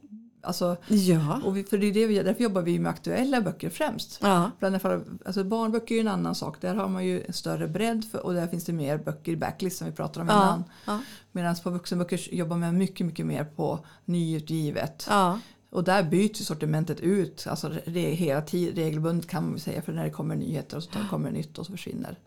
Alltså, 0.48 0.76
Ja. 0.88 1.40
och 1.44 1.56
vi, 1.56 1.64
för 1.64 1.78
det 1.78 1.86
är 1.86 1.92
det 1.92 2.06
vi, 2.06 2.22
därför 2.22 2.42
jobbar 2.42 2.62
vi 2.62 2.78
med 2.78 2.90
aktuella 2.90 3.40
böcker 3.40 3.70
främst. 3.70 4.18
Ja. 4.22 4.50
Bland 4.58 4.72
annat 4.74 4.82
för, 4.82 5.04
alltså 5.24 5.44
barnböcker 5.44 5.94
är 5.94 6.00
en 6.00 6.08
annan 6.08 6.34
sak. 6.34 6.60
Där 6.60 6.74
har 6.74 6.88
man 6.88 7.06
ju 7.06 7.22
en 7.26 7.32
större 7.32 7.68
bredd 7.68 8.04
för, 8.04 8.26
och 8.26 8.34
där 8.34 8.46
finns 8.46 8.64
det 8.64 8.72
mer 8.72 8.98
böcker 8.98 9.32
i 9.32 9.36
backlist 9.36 9.78
som 9.78 9.86
vi 9.86 9.92
pratade 9.92 10.22
om 10.22 10.28
Ja. 10.28 10.42
innan. 10.44 10.64
Ja. 10.86 11.00
Medan 11.32 11.56
på 11.62 11.70
vuxenböcker 11.70 12.34
jobbar 12.34 12.56
man 12.56 12.78
mycket, 12.78 13.06
mycket 13.06 13.26
mer 13.26 13.44
på 13.44 13.78
nyutgivet. 14.04 15.06
Ja. 15.08 15.40
Och 15.70 15.84
där 15.84 16.02
byts 16.02 16.46
sortimentet 16.46 17.00
ut 17.00 17.46
alltså 17.48 17.72
är 17.84 18.12
hela 18.12 18.42
tiden 18.42 18.74
regelbundet 18.76 19.30
kan 19.30 19.50
man 19.50 19.58
säga 19.58 19.82
för 19.82 19.92
när 19.92 20.04
det 20.04 20.10
kommer 20.10 20.36
nyheter 20.36 20.76
och 20.76 20.82
så 20.82 20.90
kommer 21.10 21.30
det 21.30 21.36
nytt 21.36 21.58
och 21.58 21.66
så 21.66 21.72
försvinner. 21.72 22.18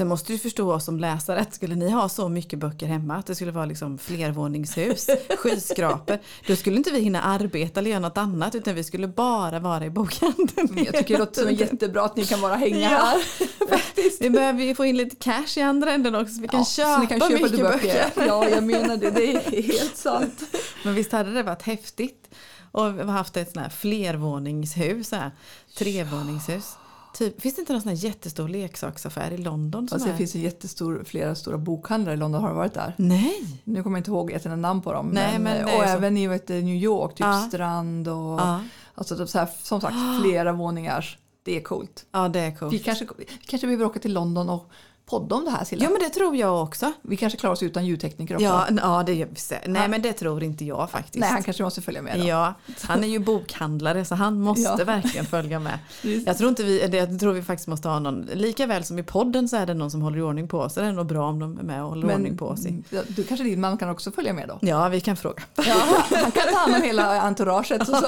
Sen 0.00 0.08
måste 0.08 0.32
du 0.32 0.38
förstå 0.38 0.72
oss 0.72 0.84
som 0.84 0.98
läsare 0.98 1.40
att 1.40 1.54
skulle 1.54 1.74
ni 1.74 1.90
ha 1.90 2.08
så 2.08 2.28
mycket 2.28 2.58
böcker 2.58 2.86
hemma 2.86 3.16
att 3.16 3.26
det 3.26 3.34
skulle 3.34 3.50
vara 3.50 3.64
liksom 3.64 3.98
flervåningshus, 3.98 5.06
skyskrapor. 5.38 6.18
Då 6.46 6.56
skulle 6.56 6.76
inte 6.76 6.90
vi 6.90 7.00
hinna 7.00 7.22
arbeta 7.22 7.80
eller 7.80 7.90
göra 7.90 8.00
något 8.00 8.18
annat 8.18 8.54
utan 8.54 8.74
vi 8.74 8.84
skulle 8.84 9.08
bara 9.08 9.58
vara 9.58 9.84
i 9.84 9.90
bokhandeln. 9.90 10.84
Jag 10.84 10.94
tycker 10.94 11.14
det 11.14 11.18
låter 11.18 11.42
som 11.42 11.54
jättebra 11.54 12.02
att 12.04 12.16
ni 12.16 12.26
kan 12.26 12.40
bara 12.40 12.54
hänga 12.54 12.80
Ja. 12.80 12.88
här. 12.88 13.68
Faktiskt. 13.68 14.22
Vi 14.22 14.30
behöver 14.30 14.62
ju 14.62 14.74
få 14.74 14.84
in 14.84 14.96
lite 14.96 15.16
cash 15.16 15.58
i 15.58 15.60
andra 15.60 15.92
änden 15.92 16.14
också 16.14 16.34
så 16.34 16.40
vi 16.42 16.48
kan 16.48 16.60
Ja, 16.60 16.64
köpa, 16.66 16.94
så 16.94 17.00
ni 17.00 17.06
kan 17.06 17.20
köpa 17.20 17.32
mycket 17.32 17.50
lite 17.50 17.62
böcker. 17.62 18.10
Ja, 18.26 18.48
jag 18.48 18.64
menar 18.64 18.96
det. 18.96 19.10
Det 19.10 19.32
är 19.34 19.62
helt 19.62 19.96
sant. 19.96 20.42
Men 20.84 20.94
visst 20.94 21.12
hade 21.12 21.32
det 21.32 21.42
varit 21.42 21.62
häftigt 21.62 22.28
och 22.72 22.98
vi 22.98 23.02
har 23.02 23.12
haft 23.12 23.36
ett 23.36 23.52
sånt 23.52 23.62
här 23.62 23.70
flervåningshus, 23.70 25.08
så 25.08 25.16
här, 25.16 25.30
trevåningshus. 25.78 26.76
Typ, 27.14 27.40
finns 27.40 27.54
det 27.54 27.60
inte 27.60 27.72
någon 27.72 27.82
sån 27.82 27.88
här 27.88 27.96
jättestor 28.04 28.48
leksaksaffär 28.48 29.30
i 29.30 29.38
London? 29.38 29.88
Alltså, 29.92 30.08
det 30.08 30.16
finns 30.16 30.34
en 30.34 30.40
jättestor, 30.40 31.02
flera 31.06 31.34
stora 31.34 31.58
bokhandlare 31.58 32.14
i 32.14 32.16
London. 32.16 32.42
Har 32.42 32.48
du 32.48 32.54
varit 32.54 32.74
där? 32.74 32.94
Nej! 32.96 33.60
Nu 33.64 33.82
kommer 33.82 33.98
jag 33.98 34.00
inte 34.00 34.10
ihåg 34.10 34.30
jätterna 34.30 34.56
namn 34.56 34.82
på 34.82 34.92
dem. 34.92 35.08
Nej, 35.08 35.38
men 35.38 35.56
är 35.56 35.64
och 35.64 35.84
även 35.84 36.16
i 36.16 36.26
vet, 36.26 36.48
New 36.48 36.74
York, 36.74 37.10
typ 37.10 37.20
Ja. 37.20 37.46
Strand 37.48 38.08
och 38.08 38.14
Ja, 38.40 38.60
alltså, 38.94 39.16
typ 39.16 39.28
så 39.28 39.38
här, 39.38 39.48
som 39.62 39.80
sagt 39.80 39.96
flera 40.22 40.52
våningar. 40.52 41.18
Det 41.42 41.56
är 41.56 41.60
coolt. 41.60 42.06
ja 42.12 42.28
det 42.28 42.40
är 42.40 42.56
coolt. 42.56 42.72
Vi 42.72 42.78
kanske, 42.78 43.06
vi 43.18 43.24
kanske 43.46 43.66
behöver 43.66 43.84
åka 43.84 43.98
till 43.98 44.12
London 44.12 44.48
och 44.48 44.70
podda 45.10 45.34
om 45.36 45.44
det 45.44 45.50
här 45.50 45.64
Silla. 45.64 45.84
Ja 45.84 45.90
men 45.90 45.98
det 46.00 46.08
tror 46.08 46.36
jag 46.36 46.62
också. 46.62 46.92
Vi 47.02 47.16
kanske 47.16 47.38
klarar 47.38 47.52
oss 47.52 47.62
utan 47.62 47.86
ljudtekniker 47.86 48.34
också. 48.34 48.44
Ja, 48.44 48.66
ja 48.82 49.02
det 49.06 49.14
gör 49.14 49.28
vi 49.30 49.36
säkert. 49.36 49.68
Nej 49.70 49.88
men 49.88 50.02
det 50.02 50.12
tror 50.12 50.42
inte 50.42 50.64
jag 50.64 50.90
faktiskt. 50.90 51.20
Nej, 51.20 51.30
han 51.30 51.42
kanske 51.42 51.62
måste 51.62 51.82
följa 51.82 52.02
med 52.02 52.18
då. 52.20 52.26
Ja, 52.26 52.54
han 52.82 53.04
är 53.04 53.08
ju 53.08 53.18
bokhandlare 53.18 54.04
så 54.04 54.14
han 54.14 54.40
måste 54.40 54.62
Ja. 54.78 54.84
verkligen 54.84 55.26
följa 55.26 55.58
med. 55.58 55.78
Jag 56.26 56.38
tror, 56.38 56.48
inte 56.48 56.62
vi, 56.62 56.86
det- 56.86 56.96
jag 56.96 57.20
tror 57.20 57.32
vi 57.32 57.42
faktiskt 57.42 57.68
måste 57.68 57.88
ha 57.88 57.98
någon, 57.98 58.28
lika 58.34 58.66
väl 58.66 58.84
som 58.84 58.98
i 58.98 59.02
podden 59.02 59.48
så 59.48 59.56
är 59.56 59.66
det 59.66 59.74
någon 59.74 59.90
som 59.90 60.02
håller 60.02 60.18
i 60.18 60.22
ordning 60.22 60.48
på 60.48 60.58
oss. 60.58 60.74
Så 60.74 60.80
det 60.80 60.86
är 60.86 60.92
nog 60.92 61.06
bra 61.06 61.28
om 61.28 61.38
de 61.38 61.58
är 61.58 61.62
med 61.62 61.82
och 61.82 61.88
håller 61.88 62.14
ordning 62.14 62.36
på 62.38 62.46
oss. 62.46 62.60
du 63.08 63.24
kanske 63.24 63.44
din 63.44 63.60
man 63.60 63.78
kan 63.78 63.88
också 63.90 64.10
följa 64.12 64.32
med 64.32 64.48
då? 64.48 64.58
Ja, 64.60 64.88
vi 64.88 65.00
kan 65.00 65.16
fråga. 65.16 65.42
Ja, 65.56 66.04
han 66.22 66.30
kan 66.30 66.42
ta 66.52 66.58
hand 66.58 66.74
om 66.74 66.82
hela 66.82 67.20
entouraget. 67.22 67.86
Så, 67.86 67.94
så. 67.96 68.06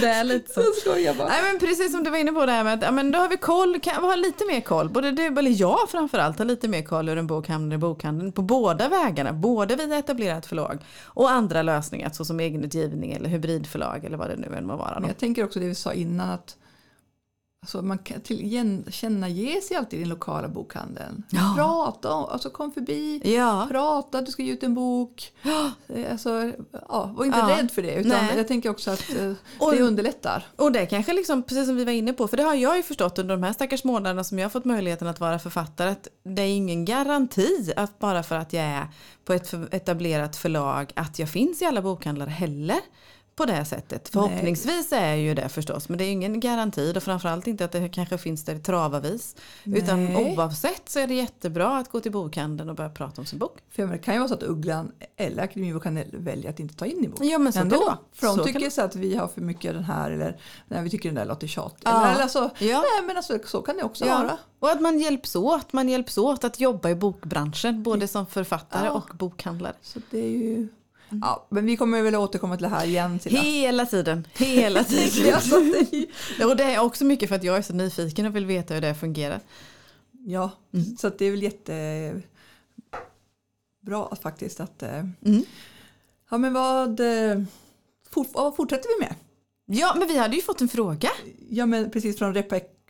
Det 0.00 0.06
är 0.06 0.24
lite 0.24 0.52
så. 0.54 0.60
så 0.62 0.66
skojar 0.80 1.14
bara. 1.14 1.28
Nej 1.28 1.42
men 1.42 1.60
precis 1.60 1.92
som 1.92 2.04
du 2.04 2.10
var 2.10 2.18
inne 2.18 2.32
på 2.32 2.46
det 2.46 2.52
här 2.52 2.64
med 2.64 2.74
att 2.74 2.82
ja, 2.82 2.90
men 2.90 3.10
då 3.10 3.18
har 3.18 3.28
vi 3.28 3.36
koll, 3.36 3.80
kan 3.80 4.02
vi 4.02 4.08
ha 4.08 4.14
lite 4.16 4.44
mer 4.46 4.60
koll, 4.60 4.88
både 4.88 5.10
du 5.10 5.26
eller 5.26 5.60
jag 5.60 5.71
framförallt 5.88 6.38
har 6.38 6.46
lite 6.46 6.68
mer 6.68 6.82
koll 6.82 7.08
hur 7.08 7.18
en 7.18 7.26
bok 7.26 7.48
hamnar 7.48 7.76
i 7.76 7.78
bokhandeln 7.78 8.32
på 8.32 8.42
båda 8.42 8.88
vägarna, 8.88 9.32
både 9.32 9.76
via 9.76 9.98
etablerat 9.98 10.46
förlag 10.46 10.78
och 11.04 11.30
andra 11.30 11.62
lösningar 11.62 12.10
såsom 12.10 12.40
egenutgivning 12.40 13.12
eller 13.12 13.28
hybridförlag 13.28 14.04
eller 14.04 14.16
vad 14.16 14.28
det 14.28 14.36
nu 14.36 14.56
än 14.56 14.66
må 14.66 14.76
vara. 14.76 15.00
Då. 15.00 15.08
jag 15.08 15.18
tänker 15.18 15.44
också 15.44 15.60
det 15.60 15.66
vi 15.66 15.74
sa 15.74 15.92
innan 15.92 16.30
att 16.30 16.56
alltså 17.62 17.82
man 17.82 17.98
kan 17.98 18.20
tillkännage 18.20 19.62
sig 19.62 19.76
alltid 19.76 19.98
i 19.98 20.02
den 20.02 20.08
lokala 20.08 20.48
bokhandeln. 20.48 21.22
Ja. 21.30 21.52
Prata 21.56 22.12
om, 22.14 22.24
alltså 22.24 22.50
kom 22.50 22.72
förbi, 22.72 23.20
Ja, 23.36 23.66
prata 23.70 24.22
du 24.22 24.30
ska 24.32 24.42
ge 24.42 24.52
ut 24.52 24.62
en 24.62 24.74
bok. 24.74 25.32
Eh, 25.88 26.12
Alltså, 26.12 26.52
ja, 26.88 27.10
var 27.16 27.24
inte 27.24 27.38
Ja. 27.38 27.56
rädd 27.58 27.70
för 27.70 27.82
det. 27.82 27.94
Utan 27.94 28.10
Nej. 28.26 28.36
jag 28.36 28.48
tänker 28.48 28.70
också 28.70 28.90
att 28.90 29.10
eh, 29.18 29.32
Och- 29.58 29.72
det 29.72 29.82
underlättar. 29.82 30.46
och 30.56 30.72
det 30.72 30.86
kanske 30.86 31.12
liksom, 31.12 31.42
precis 31.42 31.66
som 31.66 31.76
vi 31.76 31.84
var 31.84 31.92
inne 31.92 32.12
på, 32.12 32.28
för 32.28 32.36
det 32.36 32.42
har 32.42 32.54
jag 32.54 32.76
ju 32.76 32.82
förstått 32.82 33.18
under 33.18 33.36
de 33.36 33.42
här 33.42 33.52
stackars 33.52 33.84
månaderna 33.84 34.24
som 34.24 34.38
jag 34.38 34.44
har 34.44 34.50
fått 34.50 34.64
möjligheten 34.64 35.08
att 35.08 35.20
vara 35.20 35.38
författare, 35.38 35.90
att 35.90 36.08
det 36.24 36.42
är 36.42 36.46
ingen 36.56 36.84
garanti 36.84 37.72
att 37.76 37.98
bara 37.98 38.22
för 38.22 38.36
att 38.36 38.52
jag 38.52 38.64
är 38.64 38.86
på 39.24 39.32
ett 39.32 39.54
etablerat 39.70 40.36
förlag 40.36 40.92
att 40.96 41.18
jag 41.18 41.28
finns 41.30 41.62
i 41.62 41.64
alla 41.64 41.82
bokhandlar 41.82 42.26
heller. 42.26 42.78
På 43.42 43.46
det 43.46 43.64
sättet. 43.64 44.08
Förhoppningsvis 44.08 44.92
är 44.92 45.14
ju 45.14 45.34
det 45.34 45.48
förstås. 45.48 45.88
Men 45.88 45.98
det 45.98 46.04
är 46.04 46.10
ingen 46.12 46.40
garanti 46.40 46.92
och 46.96 47.02
framförallt 47.02 47.46
inte 47.46 47.64
att 47.64 47.72
det 47.72 47.88
kanske 47.88 48.18
finns 48.18 48.44
där 48.44 48.58
travavis. 48.58 49.36
Utan 49.64 50.04
Nej. 50.04 50.34
oavsett 50.38 50.88
så 50.88 50.98
är 50.98 51.06
det 51.06 51.14
jättebra 51.14 51.76
att 51.78 51.90
gå 51.90 52.00
till 52.00 52.12
bokhandeln 52.12 52.70
och 52.70 52.76
börja 52.76 52.90
prata 52.90 53.20
om 53.20 53.26
sin 53.26 53.38
bok. 53.38 53.58
För 53.70 53.86
det 53.86 53.98
kan 53.98 54.14
ju 54.14 54.20
vara 54.20 54.28
så 54.28 54.34
att 54.34 54.42
Ugglan 54.42 54.92
eller 55.16 55.42
Akademibokhandeln 55.42 56.24
väljer 56.24 56.50
att 56.50 56.60
inte 56.60 56.74
ta 56.76 56.86
in 56.86 57.04
i 57.04 57.08
boken. 57.08 57.28
Ja 57.28 57.38
men 57.38 57.52
så 57.52 57.58
kan 57.58 57.68
det 57.68 57.74
Ändå. 57.74 57.86
vara. 57.86 57.98
För 58.12 58.26
de 58.26 58.36
Så 58.36 58.44
tycker 58.44 58.70
så 58.70 58.82
att 58.82 58.96
vi 58.96 59.16
har 59.16 59.28
för 59.28 59.40
mycket 59.40 59.74
den 59.74 59.84
här 59.84 60.10
eller 60.10 60.36
nej, 60.68 60.82
vi 60.82 60.90
tycker 60.90 61.08
den 61.08 61.16
där 61.16 61.24
låter 61.24 61.46
tjatig. 61.46 61.78
Ja. 61.84 62.06
Eller, 62.10 62.22
alltså, 62.22 62.50
Ja. 62.58 62.78
Nej 62.98 63.06
men 63.06 63.16
alltså, 63.16 63.38
så 63.44 63.62
kan 63.62 63.76
det 63.76 63.82
också 63.82 64.04
Ja. 64.06 64.18
vara. 64.18 64.38
Och 64.58 64.70
att 64.70 64.80
man 64.80 64.98
hjälps 64.98 65.36
åt. 65.36 65.72
Man 65.72 65.88
hjälps 65.88 66.18
åt 66.18 66.44
att 66.44 66.60
jobba 66.60 66.88
i 66.90 66.94
bokbranschen. 66.94 67.82
Både 67.82 68.08
som 68.08 68.26
författare 68.26 68.86
Ja. 68.86 68.92
och 68.92 69.10
bokhandlare. 69.16 69.74
Så 69.82 70.00
det 70.10 70.18
är 70.18 70.28
ju... 70.30 70.68
Ja, 71.20 71.46
men 71.50 71.66
vi 71.66 71.76
kommer 71.76 72.02
väl 72.02 72.14
återkomma 72.14 72.56
till 72.56 72.62
det 72.62 72.68
här 72.68 72.86
igen. 72.86 73.20
Silla. 73.20 73.40
Hela 73.40 73.86
tiden. 73.86 74.26
Hela 74.34 74.84
tiden. 74.84 75.40
Och 76.44 76.56
det 76.56 76.64
är 76.64 76.78
också 76.80 77.04
mycket 77.04 77.28
för 77.28 77.36
att 77.36 77.44
jag 77.44 77.56
är 77.56 77.62
så 77.62 77.72
nyfiken 77.72 78.26
och 78.26 78.36
vill 78.36 78.46
veta 78.46 78.74
hur 78.74 78.80
det 78.80 78.94
fungerar. 78.94 79.40
ja, 80.26 80.50
Mm. 80.74 80.96
så 80.96 81.08
det 81.08 81.24
är 81.24 81.30
väl 81.30 81.42
jättebra 81.42 82.22
faktiskt 84.22 84.60
att... 84.60 84.82
eh, 84.82 84.88
Mm. 85.24 85.44
Ja 86.30 86.38
men 86.38 86.52
vad, 86.52 87.00
eh, 87.00 87.42
vad 88.32 88.56
fortsätter 88.56 88.88
vi 88.98 89.04
med? 89.06 89.14
Ja, 89.66 89.94
men 89.98 90.08
vi 90.08 90.18
hade 90.18 90.36
ju 90.36 90.42
fått 90.42 90.60
en 90.60 90.68
fråga. 90.68 91.08
Ja 91.50 91.66
men 91.66 91.90
precis 91.90 92.18
från 92.18 92.34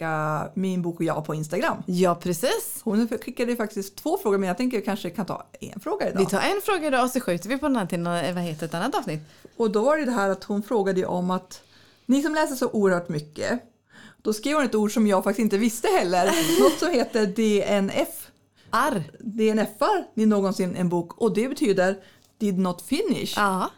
Rebecka, 0.02 0.50
min 0.54 0.82
bok 0.82 1.00
och 1.00 1.04
jag 1.04 1.24
på 1.24 1.34
Instagram. 1.34 1.82
Ja, 1.86 2.14
precis. 2.14 2.80
Hon 2.84 3.08
skickade 3.08 3.56
faktiskt 3.56 3.96
två 3.96 4.18
frågor 4.18 4.38
men 4.38 4.46
jag 4.46 4.56
tänker 4.56 4.76
jag 4.76 4.84
kanske 4.84 5.10
kan 5.10 5.26
ta 5.26 5.46
en 5.60 5.80
fråga 5.80 6.08
idag. 6.08 6.18
Vi 6.18 6.26
tar 6.26 6.40
en 6.40 6.60
fråga 6.62 6.86
idag 6.86 7.04
och 7.04 7.10
så 7.10 7.20
skjuter 7.20 7.48
vi 7.48 7.58
på 7.58 7.66
den 7.68 7.76
här 7.76 7.86
till 7.86 8.00
något, 8.00 8.34
vad 8.34 8.44
heter 8.44 8.66
ett 8.66 8.74
annat 8.74 8.94
avsnitt. 8.94 9.20
Och 9.56 9.70
då 9.70 9.82
var 9.82 9.96
det 9.96 10.04
det 10.04 10.12
här 10.12 10.30
att 10.30 10.44
hon 10.44 10.62
frågade 10.62 11.00
ju 11.00 11.06
om 11.06 11.30
att 11.30 11.62
ni 12.06 12.22
som 12.22 12.34
läser 12.34 12.54
så 12.54 12.70
oerhört 12.70 13.08
mycket. 13.08 13.60
Då 14.22 14.32
skrev 14.32 14.56
hon 14.56 14.64
ett 14.64 14.74
ord 14.74 14.94
som 14.94 15.06
jag 15.06 15.24
faktiskt 15.24 15.44
inte 15.44 15.58
visste 15.58 15.88
heller. 15.88 16.24
Något 16.62 16.78
som 16.78 16.90
heter 16.90 17.26
DNF. 17.26 18.28
Arr. 18.70 19.02
DNFar 19.18 20.04
ni 20.14 20.26
någonsin 20.26 20.76
en 20.76 20.88
bok 20.88 21.20
och 21.20 21.34
det 21.34 21.48
betyder 21.48 21.96
did 22.38 22.58
not 22.58 22.82
finish. 22.82 23.32
Ja. 23.36 23.70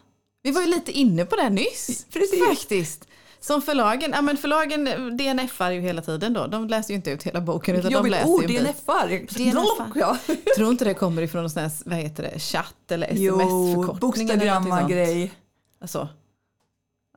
Vi 0.43 0.51
var 0.51 0.61
ju 0.61 0.67
lite 0.67 0.91
inne 0.91 1.25
på 1.25 1.35
det 1.35 1.49
nyss. 1.49 2.05
Precis. 2.13 2.45
Faktiskt. 2.47 3.07
Som 3.45 3.61
förlagen, 3.61 4.11
ja 4.15 4.21
men 4.21 4.37
förlagen 4.37 4.85
DNFar 5.17 5.71
ju 5.71 5.81
hela 5.81 6.01
tiden 6.01 6.33
då. 6.33 6.47
De 6.47 6.67
läser 6.67 6.89
ju 6.89 6.95
inte 6.95 7.11
ut 7.11 7.23
hela 7.23 7.41
boken 7.41 7.75
utan 7.75 7.91
de 7.91 7.95
Jobbigt 7.97 8.11
läser 8.11 8.27
ord, 8.29 8.41
ju 8.49 8.57
en 8.57 8.63
bit. 8.65 8.75
DNFar. 8.75 9.07
DNFar. 9.07 9.91
Ja. 9.95 10.17
Tror 10.57 10.71
inte 10.71 10.85
det 10.85 10.93
kommer 10.93 11.21
ifrån 11.21 11.41
någon 11.41 11.49
sån 11.49 11.61
här, 11.63 11.71
vad 11.85 11.97
heter 11.99 12.23
det, 12.23 12.39
chatt 12.39 12.91
eller 12.91 13.07
sms-förkortning 13.07 14.29
eller 14.29 14.45
någonting 14.45 14.69
bokstagramma-grej. 14.69 15.33
Alltså. 15.81 16.07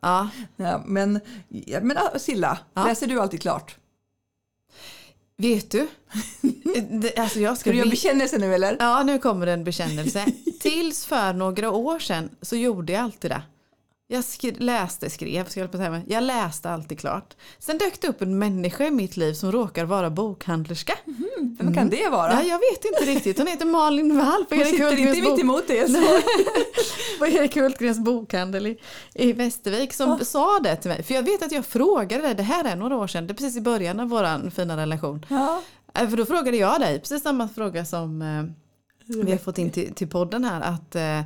Ja, 0.02 0.28
Ja, 0.56 0.82
men, 0.86 1.20
ja, 1.48 1.78
men 1.82 1.96
Silla, 2.16 2.58
Ja. 2.74 2.84
läser 2.84 3.06
du 3.06 3.20
alltid 3.20 3.42
klart? 3.42 3.76
vet 5.36 5.70
du? 5.70 5.88
Alltså 7.16 7.38
jag 7.40 7.58
Ska 7.58 7.70
du 7.70 7.76
göra 7.76 7.84
vi- 7.84 7.90
bekännelse 7.90 8.38
nu 8.38 8.54
eller? 8.54 8.76
Ja, 8.80 9.02
nu 9.02 9.18
kommer 9.18 9.46
en 9.46 9.64
bekännelse. 9.64 10.26
Tills 10.60 11.06
för 11.06 11.32
några 11.32 11.70
år 11.70 11.98
sedan 11.98 12.30
så 12.42 12.56
gjorde 12.56 12.92
jag 12.92 13.02
alltid 13.02 13.30
det. 13.30 13.42
Jag 14.10 14.24
skri- 14.24 14.56
läste, 14.58 15.10
skrev, 15.10 15.48
ska 15.48 15.60
jag, 15.60 15.70
på 15.72 15.76
säga, 15.78 16.02
jag 16.06 16.22
läste 16.22 16.70
alltid 16.70 17.00
klart. 17.00 17.36
Sen 17.58 17.78
dök 17.78 18.00
det 18.00 18.08
upp 18.08 18.22
en 18.22 18.38
människa 18.38 18.84
i 18.86 18.90
mitt 18.90 19.16
liv 19.16 19.32
som 19.34 19.52
råkar 19.52 19.84
vara 19.84 20.10
bokhandlerska. 20.10 20.94
Vem 21.58 21.74
kan 21.74 21.88
det 21.88 22.08
vara? 22.08 22.32
Ja, 22.32 22.42
jag 22.42 22.58
vet 22.58 22.84
inte 22.84 23.10
riktigt. 23.12 23.38
Hon 23.38 23.46
heter 23.46 23.66
Malin 23.66 24.16
Wall 24.16 24.44
på 24.44 24.54
Hon 24.54 24.60
Erik 24.60 24.70
sitter 24.70 24.96
inte 24.98 25.30
mitt 25.30 25.40
emot. 25.40 25.64
Så. 25.66 26.20
på 27.18 27.26
Erik 27.26 27.56
Hultgrens 27.56 27.98
bokhandel 27.98 28.66
i, 28.66 28.78
i 29.14 29.32
Västervik 29.32 29.92
som 29.92 30.18
sa 30.24 30.58
det 30.58 30.76
till 30.76 30.90
mig. 30.90 31.02
För 31.02 31.14
jag 31.14 31.22
vet 31.22 31.42
att 31.42 31.52
jag 31.52 31.66
frågade 31.66 32.22
dig, 32.22 32.34
det 32.34 32.42
här 32.42 32.64
är 32.64 32.76
några 32.76 32.96
år 32.96 33.06
sedan, 33.06 33.26
det 33.26 33.32
är 33.32 33.34
precis 33.34 33.56
i 33.56 33.60
början 33.60 34.00
av 34.00 34.08
vår 34.08 34.50
fina 34.50 34.76
relation. 34.76 35.26
Ja. 35.28 35.62
Eh, 35.94 36.08
För 36.08 36.16
då 36.16 36.26
frågade 36.26 36.56
jag 36.56 36.80
dig, 36.80 37.00
precis 37.00 37.22
samma 37.22 37.48
fråga 37.48 37.84
som 37.84 38.22
eh, 38.22 38.44
vi 39.08 39.30
har 39.30 39.38
fått 39.38 39.58
in 39.58 39.70
till, 39.70 39.94
till 39.94 40.08
podden 40.08 40.44
här, 40.44 40.60
att 40.60 40.94
eh, 40.94 41.18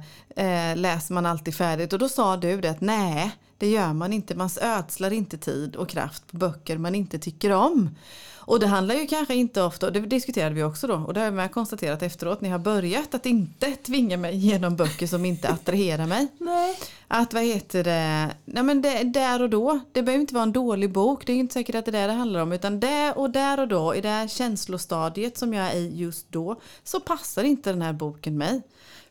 eh, 0.46 0.76
läser 0.76 1.14
man 1.14 1.26
alltid 1.26 1.54
färdigt? 1.54 1.92
Och 1.92 1.98
då 1.98 2.08
sa 2.08 2.36
du 2.36 2.60
det 2.60 2.70
att 2.70 2.80
nej, 2.80 3.32
det 3.62 3.68
gör 3.68 3.92
man 3.92 4.12
inte. 4.12 4.34
Man 4.34 4.50
ödslar 4.60 5.12
inte 5.12 5.38
tid 5.38 5.76
och 5.76 5.88
kraft 5.88 6.26
på 6.30 6.36
böcker 6.36 6.78
man 6.78 6.94
inte 6.94 7.18
tycker 7.18 7.50
om. 7.50 7.90
Och 8.34 8.60
det 8.60 8.66
handlar 8.66 8.94
ju 8.94 9.06
kanske 9.06 9.34
inte 9.34 9.62
ofta, 9.62 9.86
och 9.86 9.92
det 9.92 10.00
diskuterade 10.00 10.54
vi 10.54 10.62
också 10.62 10.86
då, 10.86 10.94
och 10.94 11.14
det 11.14 11.20
har 11.20 11.24
jag 11.24 11.34
med 11.34 11.52
konstaterat 11.52 12.02
efteråt, 12.02 12.40
ni 12.40 12.48
har 12.48 12.58
börjat 12.58 13.14
att 13.14 13.26
inte 13.26 13.70
tvinga 13.70 14.16
mig 14.16 14.36
genom 14.36 14.76
böcker 14.76 15.06
som 15.06 15.24
inte 15.24 15.48
attraherar 15.48 16.06
mig. 16.06 16.28
Nej. 16.38 16.78
Att 17.08 17.34
vad 17.34 17.42
heter 17.42 17.84
det, 17.84 18.30
nej 18.44 18.62
men 18.62 18.82
det, 18.82 19.02
där 19.04 19.42
och 19.42 19.50
då, 19.50 19.80
det 19.92 20.02
behöver 20.02 20.20
inte 20.20 20.34
vara 20.34 20.42
en 20.42 20.52
dålig 20.52 20.92
bok, 20.92 21.26
det 21.26 21.32
är 21.32 21.36
inte 21.36 21.54
säkert 21.54 21.74
att 21.74 21.84
det 21.84 21.90
är 21.90 22.00
det 22.00 22.06
det 22.06 22.12
handlar 22.12 22.40
om, 22.40 22.52
utan 22.52 22.80
där 22.80 23.18
och 23.18 23.30
där 23.30 23.60
och 23.60 23.68
då, 23.68 23.94
i 23.94 24.00
det 24.00 24.08
här 24.08 24.28
känslostadiet 24.28 25.38
som 25.38 25.54
jag 25.54 25.66
är 25.66 25.76
i 25.76 25.96
just 25.96 26.32
då, 26.32 26.60
så 26.84 27.00
passar 27.00 27.44
inte 27.44 27.70
den 27.70 27.82
här 27.82 27.92
boken 27.92 28.38
mig. 28.38 28.62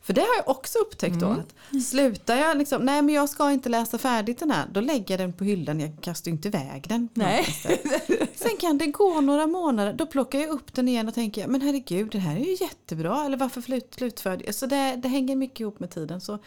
För 0.04 0.14
det 0.14 0.22
har 0.22 0.36
jag 0.38 0.50
också 0.50 0.80
upptäckt 0.80 1.20
då, 1.20 1.26
att 1.30 1.84
slutar 1.84 2.36
jag 2.36 2.58
liksom, 2.58 2.82
nej 2.86 3.02
men 3.02 3.16
jag 3.16 3.30
ska 3.30 3.52
inte 3.52 3.70
läsa 3.70 3.98
färdigt 3.98 4.40
den 4.40 4.52
här, 4.52 4.66
då 4.72 4.82
lägger 4.82 5.14
jag 5.14 5.20
den 5.20 5.34
på 5.34 5.44
hyllan, 5.44 5.80
jag 5.80 5.98
kastar 6.02 6.32
inte 6.32 6.48
iväg 6.48 6.86
den. 6.90 7.10
Nej. 7.14 7.46
Sen 8.36 8.58
kan 8.60 8.78
det 8.78 8.88
gå 8.88 9.22
några 9.22 9.48
månader, 9.48 9.94
då 9.94 10.06
plockar 10.06 10.40
jag 10.40 10.50
upp 10.50 10.74
den 10.74 10.88
igen 10.88 11.08
och 11.08 11.14
tänker, 11.14 11.48
men 11.48 11.62
herregud, 11.62 12.12
det 12.12 12.18
här 12.20 12.36
är 12.36 12.40
ju 12.40 12.58
jättebra, 12.62 13.26
eller 13.26 13.38
varför 13.38 13.62
slut, 13.62 13.94
slutförd? 13.98 14.54
Så 14.54 14.66
det, 14.66 14.96
det 14.96 15.08
hänger 15.08 15.36
mycket 15.36 15.60
ihop 15.60 15.80
med 15.80 15.90
tiden. 15.92 16.22
Så 16.22 16.40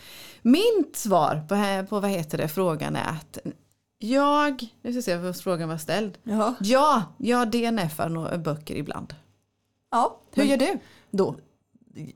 mitt 0.43 0.97
svar 0.97 1.45
på, 1.49 1.55
här- 1.55 1.83
på 1.83 2.01
vad 2.01 2.11
heter 2.11 2.39
det, 2.39 2.49
frågan 2.49 2.97
är 2.97 3.09
att 3.09 3.39
jag, 3.99 4.67
nu 4.83 4.93
ska 4.93 5.03
se 5.03 5.17
vad 5.17 5.37
frågan 5.37 5.69
var 5.69 5.79
ställd. 5.79 6.19
Ja. 6.23 6.55
Ja, 6.61 7.03
jag 7.19 7.51
DNFar 7.51 8.39
böcker 8.39 8.75
ibland. 8.75 9.15
ja. 9.91 10.21
Hur 10.35 10.45
gör 10.45 10.57
du 10.57 10.79
då? 11.11 11.37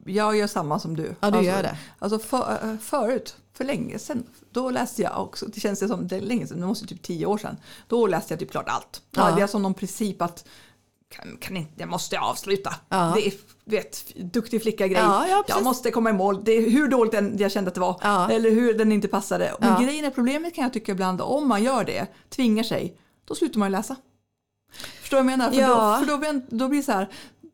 Jag 0.04 0.36
gör 0.36 0.46
samma 0.46 0.78
som 0.78 0.96
du. 0.96 1.02
Ja, 1.02 1.30
du 1.30 1.36
alltså, 1.38 1.42
gör 1.42 1.62
det. 1.62 1.78
Alltså 1.98 2.18
för, 2.18 2.58
äh, 2.62 2.76
förut, 2.78 3.36
för 3.52 3.64
länge 3.64 3.98
sedan, 3.98 4.26
då 4.50 4.70
läste 4.70 5.02
jag 5.02 5.22
också, 5.22 5.46
det 5.46 5.60
känns 5.60 5.80
det 5.80 5.88
som 5.88 6.08
det 6.08 6.16
är 6.16 6.20
länge 6.20 6.46
sedan, 6.46 6.60
det 6.60 6.66
måste 6.66 6.86
typ 6.86 7.02
tio 7.02 7.26
år 7.26 7.38
sedan. 7.38 7.56
Då 7.86 8.06
läste 8.06 8.32
jag 8.32 8.40
typ 8.40 8.50
klart 8.50 8.68
allt. 8.68 9.02
Då 9.10 9.20
Ja. 9.20 9.24
hade 9.24 9.40
jag 9.40 9.50
som 9.50 9.62
någon 9.62 9.74
princip 9.74 10.22
att 10.22 10.44
kan, 11.10 11.36
kan 11.40 11.56
inte, 11.56 11.72
jag 11.76 11.88
måste 11.88 12.18
avsluta. 12.20 12.74
Ja. 12.88 13.12
Det 13.14 13.26
är 13.26 13.32
vet, 13.64 14.04
duktig 14.16 14.62
flicka-grej. 14.62 14.98
Ja, 15.02 15.26
ja, 15.28 15.44
jag 15.48 15.64
måste 15.64 15.90
komma 15.90 16.10
i 16.10 16.12
mål. 16.12 16.44
Det 16.44 16.52
är 16.52 16.70
hur 16.70 16.88
dåligt 16.88 17.12
den, 17.12 17.38
jag 17.38 17.52
kände 17.52 17.68
att 17.68 17.74
det 17.74 17.80
var. 17.80 18.00
Ja. 18.02 18.30
Eller 18.30 18.50
hur 18.50 18.74
den 18.78 18.92
inte 18.92 19.08
passade. 19.08 19.54
Men 19.60 19.82
grejen 19.82 20.04
är, 20.04 20.10
problemet 20.10 20.54
kan 20.54 20.62
jag 20.64 20.72
tycka 20.72 20.92
ibland, 20.92 21.20
om 21.20 21.48
man 21.48 21.62
gör 21.62 21.84
det, 21.84 22.06
tvingar 22.28 22.62
sig, 22.62 22.96
då 23.24 23.34
slutar 23.34 23.58
man 23.58 23.72
läsa. 23.72 23.96
Förstår 25.00 25.16
du 25.16 25.22
vad 25.22 25.32
jag 25.32 25.38
menar? 25.38 25.50
För, 25.52 25.60
Ja. 25.60 25.98
då, 26.06 26.18
för 26.18 26.32
då, 26.32 26.40
då 26.56 26.68
blir 26.68 26.78
det 26.78 26.84
så 26.84 26.92
här, 26.92 27.08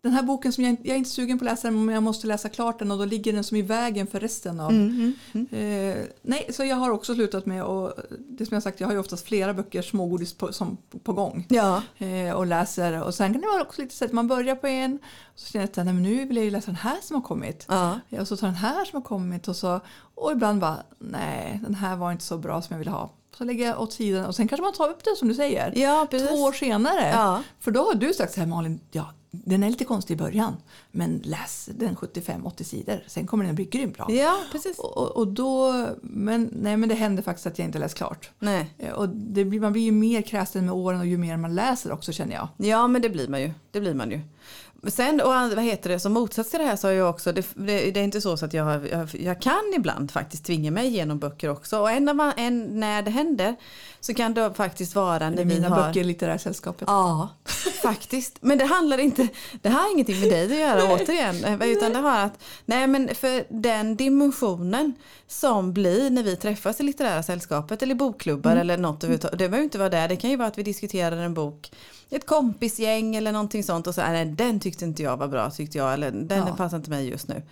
den 0.05 0.12
här 0.12 0.23
boken 0.23 0.53
som 0.53 0.64
jag, 0.64 0.77
jag 0.83 0.95
är 0.95 0.99
inte 0.99 1.11
sugen 1.11 1.38
på 1.38 1.45
att 1.45 1.51
läsa 1.51 1.69
den 1.69 1.85
men 1.85 1.95
jag 1.95 2.03
måste 2.03 2.27
läsa 2.27 2.49
klart 2.49 2.79
den 2.79 2.90
och 2.90 2.99
då 2.99 3.05
ligger 3.05 3.33
den 3.33 3.45
som 3.45 3.57
i 3.57 3.62
vägen 3.62 4.07
för 4.07 4.21
resten 4.21 4.61
av... 4.61 4.71
Mm, 4.71 5.14
Eh, 5.35 5.97
nej, 6.23 6.51
så 6.53 6.64
jag 6.64 6.77
har 6.77 6.90
också 6.90 7.14
slutat 7.14 7.47
med 7.47 7.64
och 7.64 7.93
det 8.19 8.47
som 8.47 8.55
jag 8.55 8.62
sagt, 8.62 8.81
jag 8.81 8.88
har 8.88 8.93
ju 8.93 8.99
oftast 8.99 9.27
flera 9.27 9.55
böcker 9.55 9.83
smågodis 9.83 10.35
på, 10.35 10.53
som, 10.53 10.77
på 11.03 11.12
gång. 11.12 11.47
Ja. 11.49 11.83
Eh, 11.99 12.35
och 12.35 12.47
läser 12.47 13.03
och 13.03 13.14
sen 13.14 13.33
kan 13.33 13.40
det 13.43 13.47
vara 13.49 13.62
också 13.62 13.83
lite 13.83 13.95
så 13.95 14.05
att 14.05 14.12
man 14.12 14.29
börjar 14.29 14.57
på 14.57 14.67
en 14.67 14.99
och 15.33 15.38
så 15.38 15.47
känner 15.47 15.62
jag 15.62 15.71
att 15.71 15.77
nej, 15.85 15.95
men 15.95 16.03
nu 16.03 16.25
vill 16.25 16.37
jag 16.37 16.45
ju 16.45 16.51
läsa 16.51 16.67
den 16.67 16.77
här 16.77 16.97
som 17.03 17.17
har 17.17 17.23
kommit. 17.23 17.67
Ja. 17.69 18.01
Och 18.21 18.29
så 18.29 18.37
tar 18.37 18.47
den 18.47 18.57
här 18.57 18.85
som 18.85 18.97
har 18.97 19.09
kommit 19.09 19.49
och 19.49 19.57
så 19.57 19.81
och 20.14 20.33
ibland 20.33 20.61
bara 20.61 20.77
nej 20.99 21.61
den 21.62 21.75
här 21.75 21.97
var 21.97 22.12
inte 22.12 22.25
så 22.25 22.38
bra 22.38 22.62
som 22.62 22.75
jag 22.75 22.79
ville 22.79 22.90
ha. 22.90 23.11
Så 23.38 23.45
lägger 23.45 23.67
jag 23.67 23.81
åt 23.81 23.93
sidan 23.93 24.27
och 24.27 24.35
sen 24.35 24.49
kanske 24.49 24.62
man 24.62 24.73
tar 24.73 24.88
upp 24.88 25.05
det 25.05 25.17
som 25.19 25.29
du 25.29 25.35
säger. 25.35 25.73
Ja. 25.77 26.07
Två 26.11 26.35
år 26.35 26.53
senare. 26.53 27.11
Ja. 27.11 27.43
För 27.61 27.71
då 27.71 27.83
har 27.83 27.95
du 27.95 28.14
sagt 28.14 28.33
så 28.33 28.40
här 28.40 28.47
Malin, 28.47 28.81
ja 28.90 29.07
den 29.44 29.62
är 29.62 29.70
lite 29.70 29.85
konstig 29.85 30.14
i 30.14 30.16
början 30.16 30.57
men 30.90 31.20
läs 31.25 31.68
den 31.75 31.97
75-80 31.97 32.62
sidor 32.62 33.03
sen 33.07 33.27
kommer 33.27 33.44
den 33.44 33.55
bli 33.55 33.64
grymt 33.64 33.97
bra. 33.97 34.07
Ja, 34.12 34.37
precis. 34.53 34.79
Och, 34.79 35.16
och- 35.16 35.29
då, 35.29 35.87
men, 36.03 36.51
nej 36.53 36.77
men 36.77 36.88
det 36.88 36.94
händer 36.94 37.23
faktiskt 37.23 37.47
att 37.47 37.59
jag 37.59 37.68
inte 37.68 37.79
läst 37.79 37.94
klart. 37.94 38.31
Nej. 38.38 38.75
Eh, 38.79 38.92
Och 38.92 39.09
det 39.09 39.44
blir, 39.44 39.61
man 39.61 39.73
blir 39.73 39.83
ju 39.83 39.92
mer 39.92 40.23
kräsen 40.23 40.64
med 40.66 40.75
åren 40.75 41.01
och 41.01 41.07
ju 41.07 41.18
mer 41.18 41.37
man 41.37 41.55
läser 41.55 41.92
också 41.92 42.12
känner 42.12 42.35
jag. 42.35 42.49
Ja 42.57 42.87
men 42.88 43.03
det 43.03 43.11
blir 43.11 43.29
man 43.29 43.40
ju. 43.40 43.51
Det 43.70 43.81
blir 43.81 43.94
man 43.94 44.11
ju. 44.11 44.20
Sen 44.88 45.20
och 45.20 45.29
vad 45.29 45.64
heter 45.64 45.90
det, 45.90 46.01
som 46.01 46.12
motsats 46.12 46.51
till 46.51 46.61
det 46.61 46.66
här 46.66 46.77
så 46.77 46.87
har 46.87 46.92
jag 46.92 47.11
också, 47.11 47.33
det, 47.33 47.47
det, 47.55 47.90
det 47.90 48.01
är 48.01 48.05
inte 48.05 48.20
så, 48.20 48.37
så 48.37 48.44
att 48.44 48.55
jag, 48.55 48.88
jag, 48.88 49.14
jag 49.14 49.40
kan 49.42 49.73
ibland 49.77 50.11
faktiskt 50.11 50.44
tvinga 50.44 50.70
mig 50.70 50.87
igenom 50.87 51.18
böcker 51.18 51.49
också. 51.51 51.79
Och 51.81 51.90
en, 51.90 52.16
man- 52.16 52.33
en, 52.37 52.81
när 52.81 53.03
det 53.03 53.11
händer 53.11 53.57
så 54.01 54.14
kan 54.14 54.35
det 54.35 54.55
faktiskt 54.55 54.94
vara 54.94 55.18
Det 55.18 55.31
när 55.31 55.40
är 55.40 55.44
vi 55.44 55.55
mina 55.55 55.68
har... 55.68 55.77
böcker 55.77 56.01
i 56.01 56.05
litterära 56.05 56.38
sällskapet. 56.38 56.85
Ja, 56.88 57.29
faktiskt. 57.88 58.37
Men 58.40 58.59
det 58.59 58.64
handlar 58.64 58.99
inte, 58.99 59.29
det 59.62 59.68
har 59.68 59.92
ingenting 59.92 60.20
med 60.20 60.31
dig 60.31 60.44
att 60.53 60.59
göra 60.79 60.94
återigen. 60.94 61.44
eh, 61.44 61.68
Utan 61.68 61.92
det 61.92 61.99
har 61.99 62.18
att, 62.18 62.38
nej 62.64 62.87
men 62.87 63.14
för 63.14 63.44
den 63.49 63.97
dimensionen 63.97 64.92
som 65.27 65.73
blir 65.73 66.11
när 66.11 66.23
vi 66.23 66.37
träffas 66.37 66.81
i 66.81 66.83
litterära 66.83 67.23
sällskapet 67.23 67.83
eller 67.83 67.94
i 67.94 67.99
bokklubbar 67.99 68.57
eller 68.57 68.77
något 68.79 69.05
överhuvudtaget. 69.05 69.38
Det 69.38 69.49
behöver 69.49 69.64
inte 69.64 69.79
vara 69.79 69.88
där, 69.88 70.09
det 70.09 70.16
kan 70.16 70.31
ju 70.31 70.37
vara 70.37 70.49
att 70.49 70.59
vi 70.59 70.62
diskuterar 70.62 71.16
en 71.16 71.35
bok 71.35 71.70
ett 72.11 72.27
kompisgäng 72.27 73.16
eller 73.16 73.33
någonting 73.33 73.64
sånt 73.64 73.87
och 73.87 73.94
så, 73.94 74.01
nej 74.01 74.25
den 74.25 74.61
tyckte 74.61 74.85
inte 74.85 75.03
jag 75.03 75.16
var 75.16 75.29
bra 75.29 75.51
tyckte 75.51 75.79
jag 75.79 75.94
eller 75.94 76.11
den 76.11 76.38
Ja. 76.47 76.57
passar 76.57 76.77
inte 76.77 76.90
mig 76.90 77.09
just 77.09 77.29
nu. 77.29 77.42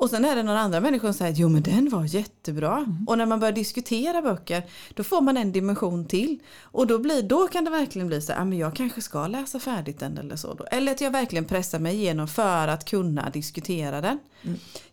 Och 0.00 0.10
sen 0.10 0.24
är 0.24 0.36
det 0.36 0.42
några 0.42 0.60
andra 0.60 0.80
människor 0.80 1.08
som 1.08 1.14
säger 1.14 1.34
jo 1.36 1.48
men 1.48 1.62
den 1.62 1.88
var 1.88 2.04
jättebra. 2.04 2.86
Och 3.06 3.18
när 3.18 3.26
man 3.26 3.40
börjar 3.40 3.52
diskutera 3.52 4.22
böcker 4.22 4.62
då 4.94 5.04
får 5.04 5.20
man 5.20 5.36
en 5.36 5.52
dimension 5.52 6.04
till. 6.06 6.38
Och 6.62 6.86
då, 6.86 6.98
blir, 6.98 7.22
då 7.22 7.48
kan 7.48 7.64
det 7.64 7.70
verkligen 7.70 8.08
bli 8.08 8.20
så 8.20 8.32
här, 8.32 8.40
"Ah, 8.40 8.44
men 8.44 8.58
jag 8.58 8.76
kanske 8.76 9.00
ska 9.00 9.26
läsa 9.26 9.58
färdigt 9.58 9.98
den 10.00 10.18
eller 10.18 10.36
så. 10.36 10.54
Då. 10.54 10.64
Eller 10.64 10.92
att 10.92 11.00
jag 11.00 11.10
verkligen 11.10 11.44
pressar 11.44 11.78
mig 11.78 11.94
igenom 11.94 12.28
för 12.28 12.68
att 12.68 12.84
kunna 12.84 13.30
diskutera 13.30 14.00
den. 14.00 14.18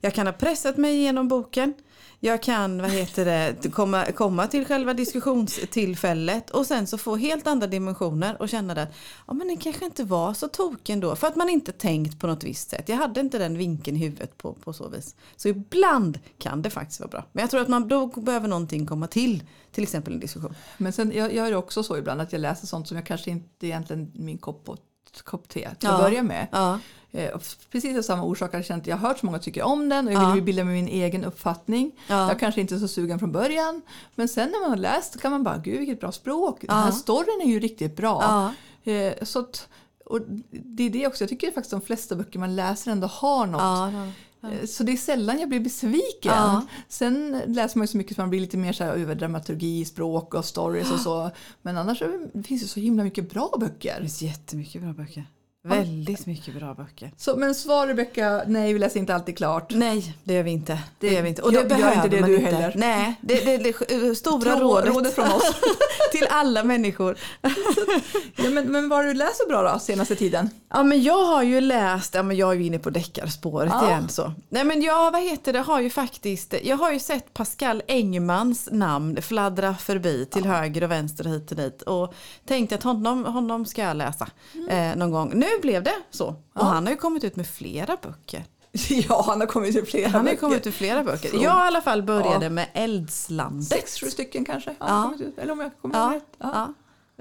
Jag 0.01 0.13
kan 0.13 0.27
ha 0.27 0.33
pressat 0.33 0.77
mig 0.77 0.95
igenom 0.95 1.27
boken. 1.27 1.73
Jag 2.19 2.43
kan 2.43 2.81
vad 2.81 2.91
heter 2.91 3.25
det, 3.25 3.71
komma, 3.71 4.05
komma 4.05 4.47
till 4.47 4.65
själva 4.65 4.93
diskussionstillfället 4.93 6.49
och 6.49 6.65
sen 6.65 6.87
så 6.87 6.97
få 6.97 7.15
helt 7.15 7.47
andra 7.47 7.67
dimensioner 7.67 8.41
och 8.41 8.49
känna 8.49 8.73
att 8.73 8.89
ja, 9.27 9.33
men 9.33 9.47
det 9.47 9.55
kanske 9.57 9.85
inte 9.85 10.03
var 10.03 10.33
så 10.33 10.47
token 10.47 10.99
då. 10.99 11.15
För 11.15 11.27
att 11.27 11.35
man 11.35 11.49
inte 11.49 11.71
tänkt 11.71 12.19
på 12.19 12.27
något 12.27 12.43
visst 12.43 12.69
sätt. 12.69 12.89
Jag 12.89 12.97
hade 12.97 13.19
inte 13.19 13.37
den 13.37 13.57
vinkeln 13.57 13.97
i 13.97 13.99
huvudet 13.99 14.37
på, 14.37 14.53
på 14.53 14.73
så 14.73 14.89
vis. 14.89 15.15
Så 15.35 15.47
ibland 15.47 16.19
kan 16.37 16.61
det 16.61 16.69
faktiskt 16.69 16.99
vara 16.99 17.09
bra. 17.09 17.25
Men 17.31 17.41
jag 17.41 17.51
tror 17.51 17.61
att 17.61 17.67
man 17.67 17.87
då 17.87 18.07
behöver 18.07 18.47
någonting 18.47 18.85
komma 18.85 19.07
till. 19.07 19.43
Till 19.71 19.83
exempel 19.83 20.13
en 20.13 20.19
diskussion. 20.19 20.55
Men 20.77 20.93
sen, 20.93 21.11
jag, 21.15 21.33
jag 21.33 21.49
gör 21.49 21.55
också 21.55 21.83
så 21.83 21.97
ibland 21.97 22.21
att 22.21 22.31
jag 22.31 22.39
läser 22.41 22.67
sånt 22.67 22.87
som 22.87 22.97
jag 22.97 23.05
kanske 23.05 23.31
inte 23.31 23.67
egentligen 23.67 24.11
min 24.15 24.37
kopp, 24.37 24.65
på- 24.65 24.77
kopp 25.21 25.49
te 25.49 25.59
till 25.69 25.75
Ja. 25.79 25.91
att 25.95 26.01
börja 26.01 26.23
med. 26.23 26.47
Ja, 26.51 26.79
Eh, 27.11 27.29
och 27.33 27.41
precis 27.71 27.97
av 27.97 28.01
samma 28.01 28.23
orsak 28.23 28.51
har 28.51 28.59
jag 28.59 28.65
känt 28.65 28.81
att 28.83 28.87
jag 28.87 28.97
har 28.97 29.07
hört 29.07 29.19
så 29.19 29.25
många 29.25 29.39
tycker 29.39 29.63
om 29.63 29.89
den 29.89 30.07
och 30.07 30.13
jag 30.13 30.23
Ja. 30.23 30.27
vill 30.27 30.35
ju 30.35 30.41
bilda 30.41 30.63
mig 30.63 30.73
min 30.73 30.87
egen 30.87 31.23
uppfattning. 31.25 31.91
Ja. 32.07 32.27
Jag 32.27 32.39
kanske 32.39 32.61
inte 32.61 32.75
är 32.75 32.79
så 32.79 32.87
sugen 32.87 33.19
från 33.19 33.31
början 33.31 33.81
men 34.15 34.27
sen 34.27 34.49
när 34.51 34.61
man 34.61 34.69
har 34.69 34.77
läst 34.77 35.21
kan 35.21 35.31
man 35.31 35.43
bara 35.43 35.57
gud 35.57 35.79
vilket 35.79 35.99
bra 35.99 36.11
språk. 36.11 36.61
Den 36.61 36.77
Ja. 36.77 36.83
här 36.83 36.91
storyn 36.91 37.41
är 37.43 37.47
ju 37.49 37.59
riktigt 37.59 37.95
bra. 37.95 38.53
Ja. 38.85 38.91
Eh, 38.91 39.13
så 39.23 39.39
att, 39.39 39.67
och 40.05 40.19
det 40.51 40.83
är 40.83 40.89
det 40.89 41.07
också, 41.07 41.23
jag 41.23 41.29
tycker 41.29 41.47
faktiskt 41.51 41.71
de 41.71 41.81
flesta 41.81 42.15
böcker 42.15 42.39
man 42.39 42.55
läser 42.55 42.91
ändå 42.91 43.07
har 43.07 43.45
något. 43.45 44.13
Eh, 44.43 44.65
Så 44.65 44.83
det 44.83 44.91
är 44.91 44.97
sällan 44.97 45.39
jag 45.39 45.49
blir 45.49 45.59
besviken. 45.59 46.31
Ja. 46.35 46.65
Sen 46.87 47.41
läser 47.47 47.77
man 47.77 47.83
ju 47.83 47.87
så 47.87 47.97
mycket 47.97 48.15
så 48.15 48.21
man 48.21 48.29
blir 48.29 48.39
lite 48.39 48.57
mer 48.57 48.73
så 48.73 48.83
här 48.83 48.91
över 48.93 49.15
dramaturgi, 49.15 49.85
språk 49.85 50.33
och 50.33 50.45
stories 50.45 50.91
och 50.91 50.99
så. 51.03 51.31
Men 51.61 51.77
annars 51.77 52.03
finns 52.45 52.61
det 52.61 52.67
så 52.67 52.79
himla 52.79 53.03
mycket 53.03 53.29
bra 53.29 53.49
Det 53.59 53.65
böcker. 53.65 53.97
finns 54.01 54.21
jättemycket 54.21 54.81
bra 54.81 54.93
böcker. 54.93 55.25
Väldigt 55.63 56.25
mycket 56.25 56.55
bra 56.55 56.73
böcker. 56.73 57.11
Så, 57.17 57.35
men 57.35 57.55
svar 57.55 57.87
Rebecka, 57.87 58.41
nej 58.47 58.73
vi 58.73 58.79
läser 58.79 58.99
inte 58.99 59.15
alltid 59.15 59.37
klart. 59.37 59.71
Nej, 59.73 60.17
det 60.23 60.33
gör 60.33 60.43
vi 60.43 60.51
inte. 60.51 60.73
Det, 60.99 61.07
Det- 61.07 61.13
gör 61.13 61.21
vi 61.21 61.29
inte. 61.29 61.41
Och 61.41 61.53
jag- 61.53 61.69
det 61.69 61.75
gör 61.75 61.77
behöver 61.81 61.95
inte 61.95 62.07
det 62.15 62.21
man 62.21 62.29
du 62.29 62.35
inte. 62.37 62.51
heller. 62.51 62.73
Nej, 62.75 63.15
det, 63.21 63.45
det, 63.45 63.57
det, 63.89 64.15
stora 64.15 64.51
Trå- 64.55 64.59
rådet, 64.59 64.89
rådet 64.95 65.15
från 65.15 65.25
oss. 65.27 65.51
till 66.11 66.27
alla 66.29 66.63
människor. 66.63 67.17
Ja, 68.39 68.49
men, 68.49 68.71
men 68.71 68.89
vad 68.89 68.99
har 68.99 69.05
du 69.05 69.13
läst 69.13 69.37
så 69.37 69.47
bra 69.47 69.73
då 69.73 69.79
senaste 69.79 70.15
tiden? 70.15 70.49
Ja 70.69 70.83
men 70.83 71.03
jag 71.03 71.23
har 71.25 71.43
ju 71.43 71.61
läst, 71.61 72.13
ja 72.15 72.23
men 72.23 72.37
jag 72.37 72.51
är 72.51 72.55
ju 72.55 72.65
inne 72.65 72.79
på 72.79 72.89
deckarspåret 72.89 73.71
Ja. 73.73 73.87
igen 73.87 74.09
så. 74.09 74.33
Nej 74.49 74.63
men 74.63 74.81
jag, 74.81 75.11
vad 75.11 75.21
heter 75.21 75.53
det, 75.53 75.59
har 75.59 75.79
ju 75.81 75.89
faktiskt, 75.89 76.53
jag 76.63 76.77
har 76.77 76.91
ju 76.91 76.99
sett 76.99 77.33
Pascal 77.33 77.81
Engmans 77.87 78.69
namn 78.71 79.21
fladdra 79.21 79.75
förbi 79.75 80.25
till 80.31 80.45
höger 80.45 80.83
och 80.83 80.91
vänster 80.91 81.23
hit 81.23 81.51
och 81.51 81.57
dit. 81.57 81.81
Och 81.81 82.13
tänkte 82.45 82.75
att 82.75 82.83
honom, 82.83 83.25
honom 83.25 83.65
ska 83.65 83.81
jag 83.81 83.97
läsa 83.97 84.27
eh, 84.69 84.95
någon 84.95 85.11
gång. 85.11 85.31
Nu 85.35 85.46
blev 85.61 85.83
det 85.83 85.95
så. 86.09 86.35
Och 86.53 86.65
han 86.65 86.85
har 86.85 86.91
ju 86.91 86.97
kommit 86.97 87.23
ut 87.23 87.35
med 87.35 87.47
flera 87.47 87.97
böcker. 88.01 88.43
Ja, 89.09 89.23
han 89.27 89.39
har 89.39 89.47
kommit 89.47 89.73
till 89.75 89.85
flera 89.85 90.07
Han 90.07 90.15
har 90.15 90.23
böcker. 90.23 90.37
kommit 90.37 90.57
ut 90.57 90.65
med 90.65 90.73
flera 90.73 91.03
böcker. 91.03 91.29
Från- 91.29 91.41
Jag 91.41 91.57
i 91.65 91.67
alla 91.67 91.81
fall 91.81 92.03
började 92.03 92.45
Ja. 92.45 92.49
med 92.49 92.67
Eldslandet. 92.73 93.67
Sex, 93.67 93.99
sju 93.99 94.05
stycken 94.09 94.45
kanske. 94.45 94.75
Ja, 94.79 95.13
ut. 95.19 95.37
Eller 95.37 95.53
om 95.53 95.59
jag 95.59 95.71
kommer 95.81 95.95
Ja, 95.99 96.13
rätt. 96.15 96.35
Ja. 96.37 96.73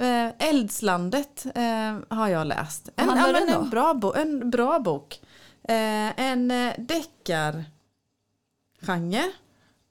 Eh, 0.05 0.49
Eldslandet 0.49 1.47
eh, 1.55 2.17
har 2.17 2.29
jag 2.29 2.47
läst. 2.47 2.89
En, 2.97 3.09
ja, 3.09 3.15
men 3.33 3.49
en, 3.49 3.71
bra, 3.71 3.95
bo, 3.95 4.13
en 4.13 4.51
bra 4.51 4.79
bok. 4.81 5.21
Eh, 5.69 6.21
en 6.21 6.51
eh, 6.51 6.73
deckargenre. 6.79 7.65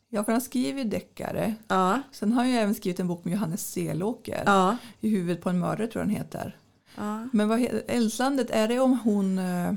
ja, 0.10 0.24
för 0.24 0.32
han 0.32 0.42
skriver 0.42 0.84
ju 0.84 0.90
deckare. 0.90 1.56
Ja. 1.68 2.02
Sen 2.12 2.32
har 2.34 2.46
ju 2.46 2.54
även 2.54 2.76
skrivit 2.76 3.00
en 3.00 3.08
bok 3.08 3.26
med 3.26 3.34
Johannes 3.34 3.72
Selåker. 3.72 4.44
Ja. 4.46 4.78
I 5.02 5.10
huvudet 5.10 5.44
på 5.44 5.50
en 5.50 5.60
mördare 5.60 5.88
tror 5.88 6.02
jag 6.02 6.08
den 6.10 6.16
heter 6.16 6.58
ja. 6.96 7.28
Men 7.32 7.48
vad 7.50 7.60
heter, 7.60 7.84
Eldslandet, 7.88 8.50
är 8.50 8.68
det 8.68 8.80
om 8.80 9.00
hon... 9.04 9.40
Eh, 9.40 9.74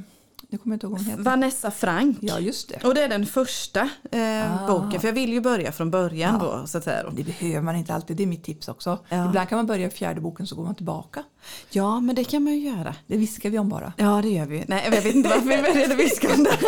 eh, 0.49 0.53
Nu 0.53 0.59
kommer 0.59 0.73
jag 0.75 0.77
inte 0.77 0.87
ihåg 0.87 0.97
hon 0.97 1.05
heter. 1.05 1.23
Vanessa 1.23 1.71
Frank. 1.71 2.19
Ja, 2.21 2.39
just 2.39 2.69
det. 2.69 2.85
Och 2.89 2.95
det 2.95 3.03
är 3.03 3.09
den 3.09 3.27
första 3.27 3.81
eh, 4.13 4.65
Ah. 4.65 4.67
boken. 4.69 5.01
För 5.01 5.09
jag 5.09 5.15
vill 5.15 5.33
ju 5.33 5.41
börja 5.41 5.73
från 5.73 5.91
början 5.91 6.39
då. 6.39 6.63
Så 6.67 6.79
att 6.79 6.85
säga. 6.85 7.11
Det 7.11 7.25
behöver 7.25 7.61
man 7.63 7.77
inte 7.77 7.95
alltid, 7.95 8.17
det 8.17 8.23
är 8.23 8.27
mitt 8.27 8.45
tips 8.45 8.69
också. 8.69 8.99
Ja. 9.09 9.27
Ibland 9.29 9.49
kan 9.49 9.57
man 9.59 9.67
börja 9.67 9.87
i 9.87 9.91
fjärde 9.91 10.21
boken 10.21 10.47
så 10.47 10.57
går 10.57 10.65
man 10.65 10.75
tillbaka. 10.75 11.23
Ja 11.71 12.01
men 12.01 12.15
det 12.15 12.25
kan 12.25 12.43
man 12.43 12.53
ju 12.53 12.59
göra. 12.71 12.95
Det 13.07 13.17
viskar 13.17 13.51
vi 13.51 13.59
om 13.59 13.69
bara. 13.69 13.93
Ja 13.97 14.21
det 14.23 14.29
gör 14.29 14.47
vi. 14.47 14.65
Nej 14.69 14.83
jag 14.85 14.91
vet 14.91 15.05
inte 15.15 15.29
varför 15.29 15.47
vi 15.49 15.63
började 15.73 15.95
viska 15.95 16.35
om 16.35 16.45
det. 16.45 16.51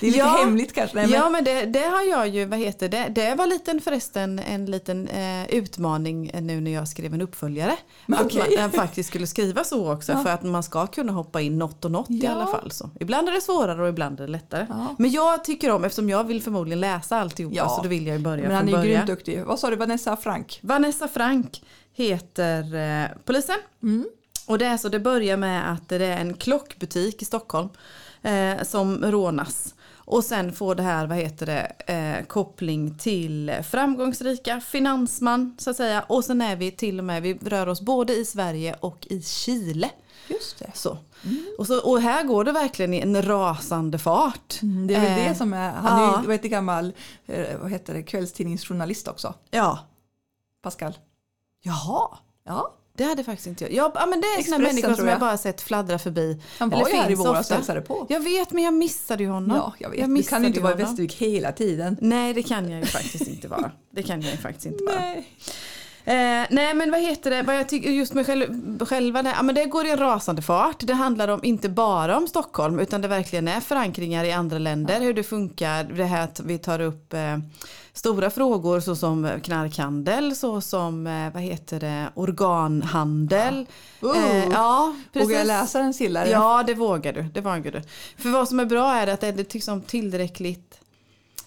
Det 0.00 0.06
är 0.06 0.10
lite 0.10 0.18
Ja. 0.18 0.36
hemligt 0.44 0.72
kanske. 0.74 0.96
Nej, 0.96 1.06
men, 1.06 1.16
Ja 1.20 1.30
men 1.30 1.44
det, 1.44 1.64
det 1.66 1.78
har 1.88 2.02
jag 2.02 2.28
ju, 2.28 2.44
vad 2.44 2.58
heter 2.58 2.88
det, 2.88 3.08
det 3.14 3.34
var 3.34 3.46
liten 3.46 3.80
förresten 3.80 4.38
en 4.38 4.66
liten 4.66 5.08
eh, 5.08 5.46
utmaning 5.50 6.30
nu 6.40 6.60
när 6.60 6.70
jag 6.70 6.88
skrev 6.88 7.14
en 7.14 7.20
uppföljare. 7.22 7.76
Att 8.08 8.20
Okej. 8.24 8.38
man 8.38 8.52
jag 8.62 8.72
faktiskt 8.74 9.08
skulle 9.08 9.26
skriva 9.26 9.64
så 9.64 9.92
också 9.92 10.12
Ja. 10.12 10.22
för 10.22 10.30
att 10.30 10.42
man 10.42 10.62
ska 10.62 10.86
kunna 10.86 11.12
hoppa 11.12 11.40
in 11.40 11.58
något 11.58 11.84
och 11.84 11.90
något 11.90 12.10
i 12.10 12.18
Ja. 12.24 12.30
alla 12.30 12.46
fall. 12.46 12.70
Så. 12.70 12.90
Ibland 13.00 13.17
är 13.28 13.32
det 13.32 13.40
svårare 13.40 13.82
och 13.82 13.88
ibland 13.88 14.20
är 14.20 14.26
det 14.26 14.32
lättare. 14.32 14.66
Ja. 14.68 14.94
Men 14.98 15.10
jag 15.10 15.44
tycker 15.44 15.70
om, 15.70 15.84
eftersom 15.84 16.08
jag 16.08 16.24
vill 16.24 16.42
förmodligen 16.42 16.80
läsa 16.80 17.16
alltihopa 17.20 17.56
Ja. 17.56 17.68
så 17.68 17.82
då 17.82 17.88
vill 17.88 18.06
jag 18.06 18.16
ju 18.16 18.22
börja 18.22 18.48
men 18.48 18.56
han 18.56 18.68
är 18.68 18.82
grymt 18.82 19.06
duktig. 19.06 19.44
Vad 19.44 19.58
sa 19.58 19.70
du, 19.70 19.76
Vanessa 19.76 20.16
Frank? 20.16 20.58
Vanessa 20.62 21.08
Frank 21.08 21.62
heter 21.92 22.74
eh, 22.74 23.08
polisen. 23.24 23.56
Mm. 23.82 24.06
Och 24.46 24.58
det 24.58 24.66
är 24.66 24.76
så 24.76 24.88
det 24.88 25.00
börjar 25.00 25.36
med 25.36 25.72
att 25.72 25.88
det 25.88 26.04
är 26.06 26.20
en 26.20 26.34
klockbutik 26.34 27.22
i 27.22 27.24
Stockholm 27.24 27.68
eh, 28.22 28.62
som 28.62 29.04
rånas. 29.04 29.74
Och 29.96 30.24
sen 30.24 30.52
får 30.52 30.74
det 30.74 30.82
här, 30.82 31.06
vad 31.06 31.16
heter 31.18 31.46
det, 31.46 31.92
eh, 31.92 32.26
koppling 32.26 32.98
till 32.98 33.52
framgångsrika 33.70 34.60
finansman 34.60 35.56
så 35.58 35.70
att 35.70 35.76
säga. 35.76 36.04
Och 36.06 36.24
sen 36.24 36.40
är 36.40 36.56
vi 36.56 36.70
till 36.70 36.98
och 36.98 37.04
med, 37.04 37.22
vi 37.22 37.34
rör 37.34 37.66
oss 37.66 37.80
både 37.80 38.14
i 38.14 38.24
Sverige 38.24 38.76
och 38.80 39.06
i 39.10 39.22
Chile. 39.22 39.90
Just 40.28 40.58
det. 40.58 40.70
Så. 40.74 40.98
Och, 41.58 41.66
så, 41.66 41.90
och 41.90 42.00
här 42.00 42.24
går 42.24 42.44
det 42.44 42.52
verkligen 42.52 42.94
i 42.94 43.00
en 43.00 43.22
rasande 43.22 43.98
fart. 43.98 44.58
Det 44.88 44.94
är 44.94 45.00
väl 45.00 45.20
Eh, 45.20 45.28
det 45.28 45.34
som 45.34 45.52
är, 45.52 45.70
han 45.72 46.02
är 46.02 46.06
ja. 46.06 46.20
ju 46.20 46.26
vad 46.26 46.34
heter, 46.34 46.48
gammal 46.48 46.92
eh, 47.26 47.58
vad 47.60 47.70
heter 47.70 47.94
det, 47.94 48.02
kvällstidningsjournalist 48.02 49.08
också. 49.08 49.34
Ja. 49.50 49.78
Pascal. 50.62 50.98
Jaha. 51.62 52.08
Ja, 52.44 52.74
Det 52.96 53.04
hade 53.04 53.24
faktiskt 53.24 53.46
inte 53.46 53.64
jag. 53.64 53.92
Ja, 53.94 54.06
men 54.06 54.20
det 54.20 54.26
är 54.26 54.38
Expressen, 54.38 54.62
människor 54.62 54.94
som 54.94 55.06
jag. 55.06 55.12
jag. 55.12 55.20
bara 55.20 55.38
sett 55.38 55.60
fladdra 55.60 55.98
förbi. 55.98 56.42
han 56.58 56.70
var 56.70 56.78
Eller 56.78 56.90
ju 56.90 56.96
här 56.96 57.10
i 57.10 57.14
våras 57.14 57.50
och 57.50 57.86
på. 57.86 58.06
Jag 58.08 58.20
vet 58.20 58.52
men 58.52 58.64
jag 58.64 58.74
missade 58.74 59.22
ju 59.22 59.28
honom. 59.28 59.56
Ja, 59.56 59.72
jag 59.78 59.90
vet. 59.90 60.00
Jag 60.00 60.10
du 60.16 60.22
kan 60.22 60.42
ju 60.42 60.48
inte 60.48 60.60
vara 60.60 60.72
i. 60.72 60.76
Västervik 60.76 61.14
hela 61.14 61.52
tiden. 61.52 61.96
Nej 62.00 62.34
det 62.34 62.42
kan 62.42 62.70
jag 62.70 62.80
ju 62.80 62.86
faktiskt 62.86 63.28
inte 63.28 63.48
vara. 63.48 63.70
Det 63.90 64.02
kan 64.02 64.22
jag 64.22 64.30
ju 64.30 64.36
faktiskt 64.36 64.66
inte 64.66 64.84
vara. 64.84 65.00
Nej. 65.00 65.28
Eh, 66.08 66.46
nej 66.50 66.74
men 66.74 66.90
vad 66.90 67.00
heter 67.00 67.30
det, 67.30 67.42
vad 67.42 67.56
jag 67.56 67.68
tycker 67.68 67.90
just 67.90 68.14
med 68.14 68.26
själv, 68.26 68.86
själva 68.86 69.22
det, 69.22 69.30
ja, 69.30 69.42
men 69.42 69.54
det 69.54 69.64
går 69.64 69.86
i 69.86 69.90
en 69.90 69.98
rasande 69.98 70.42
fart. 70.42 70.76
Det 70.78 70.94
handlar 70.94 71.28
om, 71.28 71.44
inte 71.44 71.68
bara 71.68 72.16
om 72.16 72.28
Stockholm 72.28 72.78
utan 72.78 73.00
det 73.00 73.08
verkligen 73.08 73.48
är 73.48 73.60
förankringar 73.60 74.24
i 74.24 74.32
andra 74.32 74.58
länder. 74.58 75.00
Hur 75.00 75.14
det 75.14 75.22
funkar, 75.22 75.84
det 75.84 76.04
här 76.04 76.24
att 76.24 76.40
vi 76.40 76.58
tar 76.58 76.80
upp 76.80 77.14
eh, 77.14 77.38
stora 77.92 78.30
frågor 78.30 78.80
såsom 78.80 79.30
knarkhandel, 79.42 80.36
såsom 80.36 81.06
eh, 81.06 81.32
vad 81.32 81.42
heter 81.42 81.80
det, 81.80 82.08
organhandel. 82.14 83.66
Ja. 84.00 84.16
Eh, 84.16 84.46
Uh. 84.46 84.52
ja 84.52 84.94
precis. 85.12 85.28
Vågar 85.28 85.38
jag 85.38 85.46
läsa 85.46 85.78
den 85.78 85.94
Silla? 85.94 86.28
Ja, 86.28 86.62
det 86.66 86.74
vågar 86.74 87.12
du. 87.12 87.22
Det 87.22 87.40
vågar 87.40 87.72
du. 87.72 87.82
För 88.22 88.28
vad 88.28 88.48
som 88.48 88.60
är 88.60 88.66
bra 88.66 88.94
är 88.94 89.06
att 89.06 89.20
det 89.20 89.28
är 89.28 89.52
liksom 89.52 89.80
tillräckligt 89.80 90.78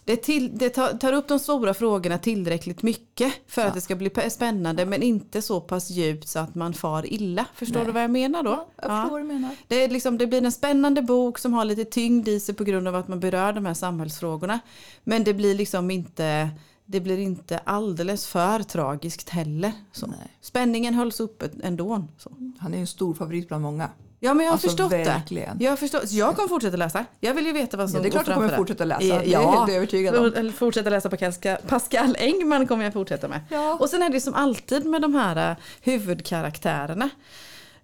det, 0.06 0.16
till, 0.16 0.58
det 0.58 0.70
tar, 0.70 1.14
upp 1.14 1.28
de 1.28 1.40
stora 1.40 1.74
frågorna 1.74 2.18
tillräckligt 2.18 2.84
mycket 2.84 3.34
för 3.48 3.66
att 3.66 3.74
det 3.74 3.82
ska 3.82 3.96
bli 3.96 4.12
spännande 4.30 4.86
men 4.86 5.04
inte 5.04 5.42
så 5.42 5.62
pass 5.62 5.90
djupt 5.90 6.28
så 6.28 6.40
att 6.40 6.56
man 6.56 6.74
far 6.74 7.14
illa. 7.14 7.46
Förstår 7.54 7.80
Nej. 7.80 7.86
du 7.86 7.92
vad 7.92 8.04
jag 8.04 8.12
menar 8.12 8.44
då? 8.44 8.50
Ja, 8.50 8.68
jag 8.82 9.02
förstår 9.02 9.20
du 9.20 9.26
menar. 9.26 9.56
Det, 9.68 9.84
är 9.84 9.90
liksom, 9.90 10.18
det 10.18 10.28
blir 10.28 10.44
en 10.46 10.52
spännande 10.52 11.02
bok 11.02 11.40
som 11.40 11.54
har 11.54 11.66
lite 11.66 11.86
tyngd 11.86 12.28
i 12.28 12.40
sig 12.40 12.56
på 12.56 12.64
grund 12.64 12.88
av 12.88 12.96
att 12.96 13.08
man 13.08 13.20
berör 13.20 13.54
de 13.54 13.66
här 13.66 13.74
samhällsfrågorna. 13.74 14.60
Men 15.04 15.24
det 15.24 15.34
blir 15.34 15.56
liksom 15.56 15.92
inte, 15.92 16.50
det 16.86 17.00
blir 17.00 17.18
inte 17.18 17.58
alldeles 17.58 18.28
för 18.28 18.64
tragiskt 18.64 19.30
heller. 19.30 19.72
Så. 19.92 20.08
Nej. 20.08 20.38
Spänningen 20.42 20.94
hölls 20.94 21.20
uppe 21.20 21.50
ändå. 21.64 22.08
Så. 22.18 22.32
Han 22.60 22.74
är 22.74 22.78
en 22.78 22.88
stor 22.88 23.14
favorit 23.14 23.48
bland 23.48 23.64
många. 23.64 23.90
Ja 24.24 24.34
men 24.34 24.46
jag 24.46 24.52
har 24.52 24.54
Alltså, 24.54 24.68
förstått 24.68 24.92
verkligen. 24.92 25.58
det. 25.58 25.64
Jag, 25.64 25.72
har 25.72 25.78
förstått, 25.78 26.12
jag 26.12 26.36
kommer 26.36 26.50
fortsätta 26.50 26.78
läsa. 26.78 27.06
Jag 27.20 27.34
vill 27.34 27.46
ju 27.46 27.52
veta 27.52 27.78
vad 27.78 27.90
som 27.90 27.98
Ja, 27.98 28.02
det 28.04 28.10
är 28.10 28.12
klart 28.12 28.26
du 28.26 28.34
kommer 28.34 28.56
fortsätta 28.56 28.86
läsa. 28.86 29.00
det. 29.02 29.08
Det 29.08 29.16
är 29.16 29.32
jag 29.32 29.52
helt 29.52 29.70
övertygad 29.72 30.16
om. 30.16 30.54
Fortsätta 30.54 30.90
läsa 30.90 31.10
på 31.10 31.18
Pascal, 31.18 31.58
Pascal 31.68 32.16
Engman 32.20 32.68
kommer 32.68 32.84
jag 32.84 32.94
fortsätta 32.94 33.28
med. 33.28 33.42
Ja. 33.50 33.78
Och 33.80 33.90
sen 33.90 34.04
är 34.04 34.10
det 34.10 34.22
som 34.22 34.34
alltid 34.34 34.86
med 34.86 35.02
de 35.02 35.16
här 35.16 35.52
eh, 35.52 35.58
huvudkaraktärerna. 35.82 37.10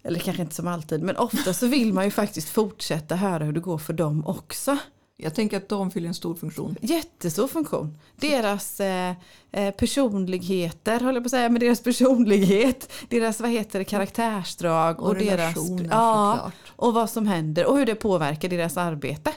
Eller 0.04 0.20
kanske 0.20 0.42
inte 0.44 0.56
som 0.56 0.68
alltid 0.68 1.04
men 1.04 1.18
ofta 1.18 1.54
så 1.54 1.68
vill 1.68 1.94
man 1.94 2.06
ju 2.06 2.12
faktiskt 2.12 2.50
fortsätta 2.50 3.16
höra 3.16 3.44
hur 3.44 3.54
det 3.54 3.60
går 3.60 3.78
för 3.78 3.94
dem 3.94 4.26
också. 4.28 4.78
Jag 5.20 5.36
tänker 5.36 5.58
att 5.58 5.70
de 5.70 5.92
fyller 5.92 6.08
en 6.08 6.14
stor 6.14 6.36
funktion. 6.36 6.76
Jättestor 6.82 7.48
funktion. 7.48 7.98
Deras 8.16 8.80
eh, 8.80 9.14
eh, 9.52 9.74
personligheter, 9.76 11.00
håller 11.00 11.14
jag 11.14 11.24
på 11.24 11.28
att 11.28 11.32
säga, 11.32 11.50
men 11.50 11.60
deras 11.60 11.84
personlighet, 11.84 12.92
deras 13.10 13.40
vad 13.40 13.50
heter 13.50 13.80
det, 13.80 13.86
karaktärsdrag 13.86 15.02
och, 15.02 15.08
Och 15.08 15.16
deras, 15.16 15.56
ja, 15.90 16.34
såklart. 16.38 16.54
och 16.68 16.94
vad 16.94 17.10
som 17.10 17.28
händer 17.28 17.66
och 17.66 17.78
hur 17.78 17.86
det 17.86 17.96
påverkar 17.96 18.50
deras 18.50 18.78
arbete 18.78 19.32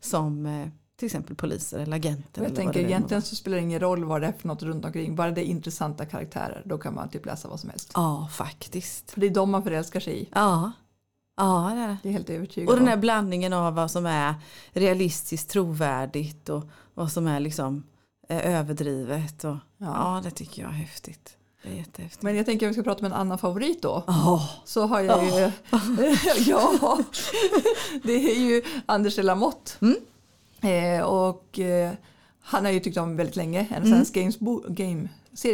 som 0.00 0.46
eh, 0.46 0.68
till 0.98 1.06
exempel 1.06 1.36
poliser 1.36 1.78
eller 1.78 1.96
agenter. 1.96 2.40
Och 2.40 2.46
jag 2.46 2.52
eller 2.52 2.56
tänker 2.56 2.80
egentligen 2.80 3.22
så 3.22 3.36
spelar 3.36 3.56
det 3.56 3.62
ingen 3.62 3.80
roll 3.80 4.04
vad 4.04 4.20
det 4.20 4.26
är 4.26 4.32
för 4.32 4.48
något 4.48 4.62
runt 4.62 4.84
omkring. 4.84 5.16
Bara 5.16 5.30
det 5.30 5.40
är 5.40 5.44
intressanta 5.44 6.06
karaktärer. 6.06 6.62
Då 6.64 6.78
kan 6.78 6.94
man 6.94 7.08
typ 7.08 7.26
läsa 7.26 7.48
vad 7.48 7.60
som 7.60 7.70
helst. 7.70 7.90
Ja, 7.94 8.28
faktiskt. 8.32 9.10
För 9.10 9.20
det 9.20 9.26
är 9.26 9.30
de 9.30 9.50
man 9.50 9.62
förälskar 9.62 10.00
sig 10.00 10.22
i. 10.22 10.28
Ja, 10.34 10.72
ja 11.44 11.72
det 11.74 11.80
är 11.80 11.96
det. 12.02 12.08
Är 12.08 12.12
helt 12.12 12.30
övertygad 12.30 12.68
Och 12.70 12.76
den 12.76 12.88
här 12.88 12.96
blandningen 12.96 13.52
av 13.52 13.74
vad 13.74 13.90
som 13.90 14.06
är 14.06 14.34
realistiskt 14.72 15.50
trovärdigt 15.50 16.48
och 16.48 16.64
vad 16.94 17.12
som 17.12 17.26
är 17.26 17.40
liksom 17.40 17.82
eh, 18.28 18.58
överdrivet. 18.58 19.44
Och, 19.44 19.56
ja. 19.78 19.86
Ja. 20.16 20.20
det 20.24 20.30
tycker 20.30 20.62
jag 20.62 20.70
är 20.70 20.74
häftigt. 20.74 21.36
Det 21.62 21.68
är 21.70 21.74
jättehäftigt. 21.74 22.22
Men 22.22 22.36
jag 22.36 22.46
tänker 22.46 22.66
att 22.66 22.70
vi 22.70 22.74
ska 22.74 22.82
prata 22.82 23.00
om 23.00 23.06
en 23.06 23.12
annan 23.12 23.38
favorit 23.38 23.82
då. 23.82 24.04
Åh, 24.06 24.50
Så 24.64 24.86
har 24.86 25.00
jag 25.00 25.24
ju... 25.24 25.50
ja, 26.50 26.98
det 28.02 28.12
är 28.32 28.40
ju 28.40 28.62
Anders 28.86 29.16
de 29.16 29.22
Lamotte. 29.22 29.72
Mm. 29.80 29.96
Eh, 30.60 31.04
och 31.04 31.58
eh, 31.58 31.92
han 32.40 32.64
har 32.64 32.72
ju 32.72 32.80
tyckt 32.80 32.96
om 32.98 33.16
väldigt 33.16 33.36
länge. 33.36 33.60
Ända 33.70 33.82
sedan 33.82 33.92
Mm. 33.92 34.06
Games 34.12 34.38
bo- 34.38 34.64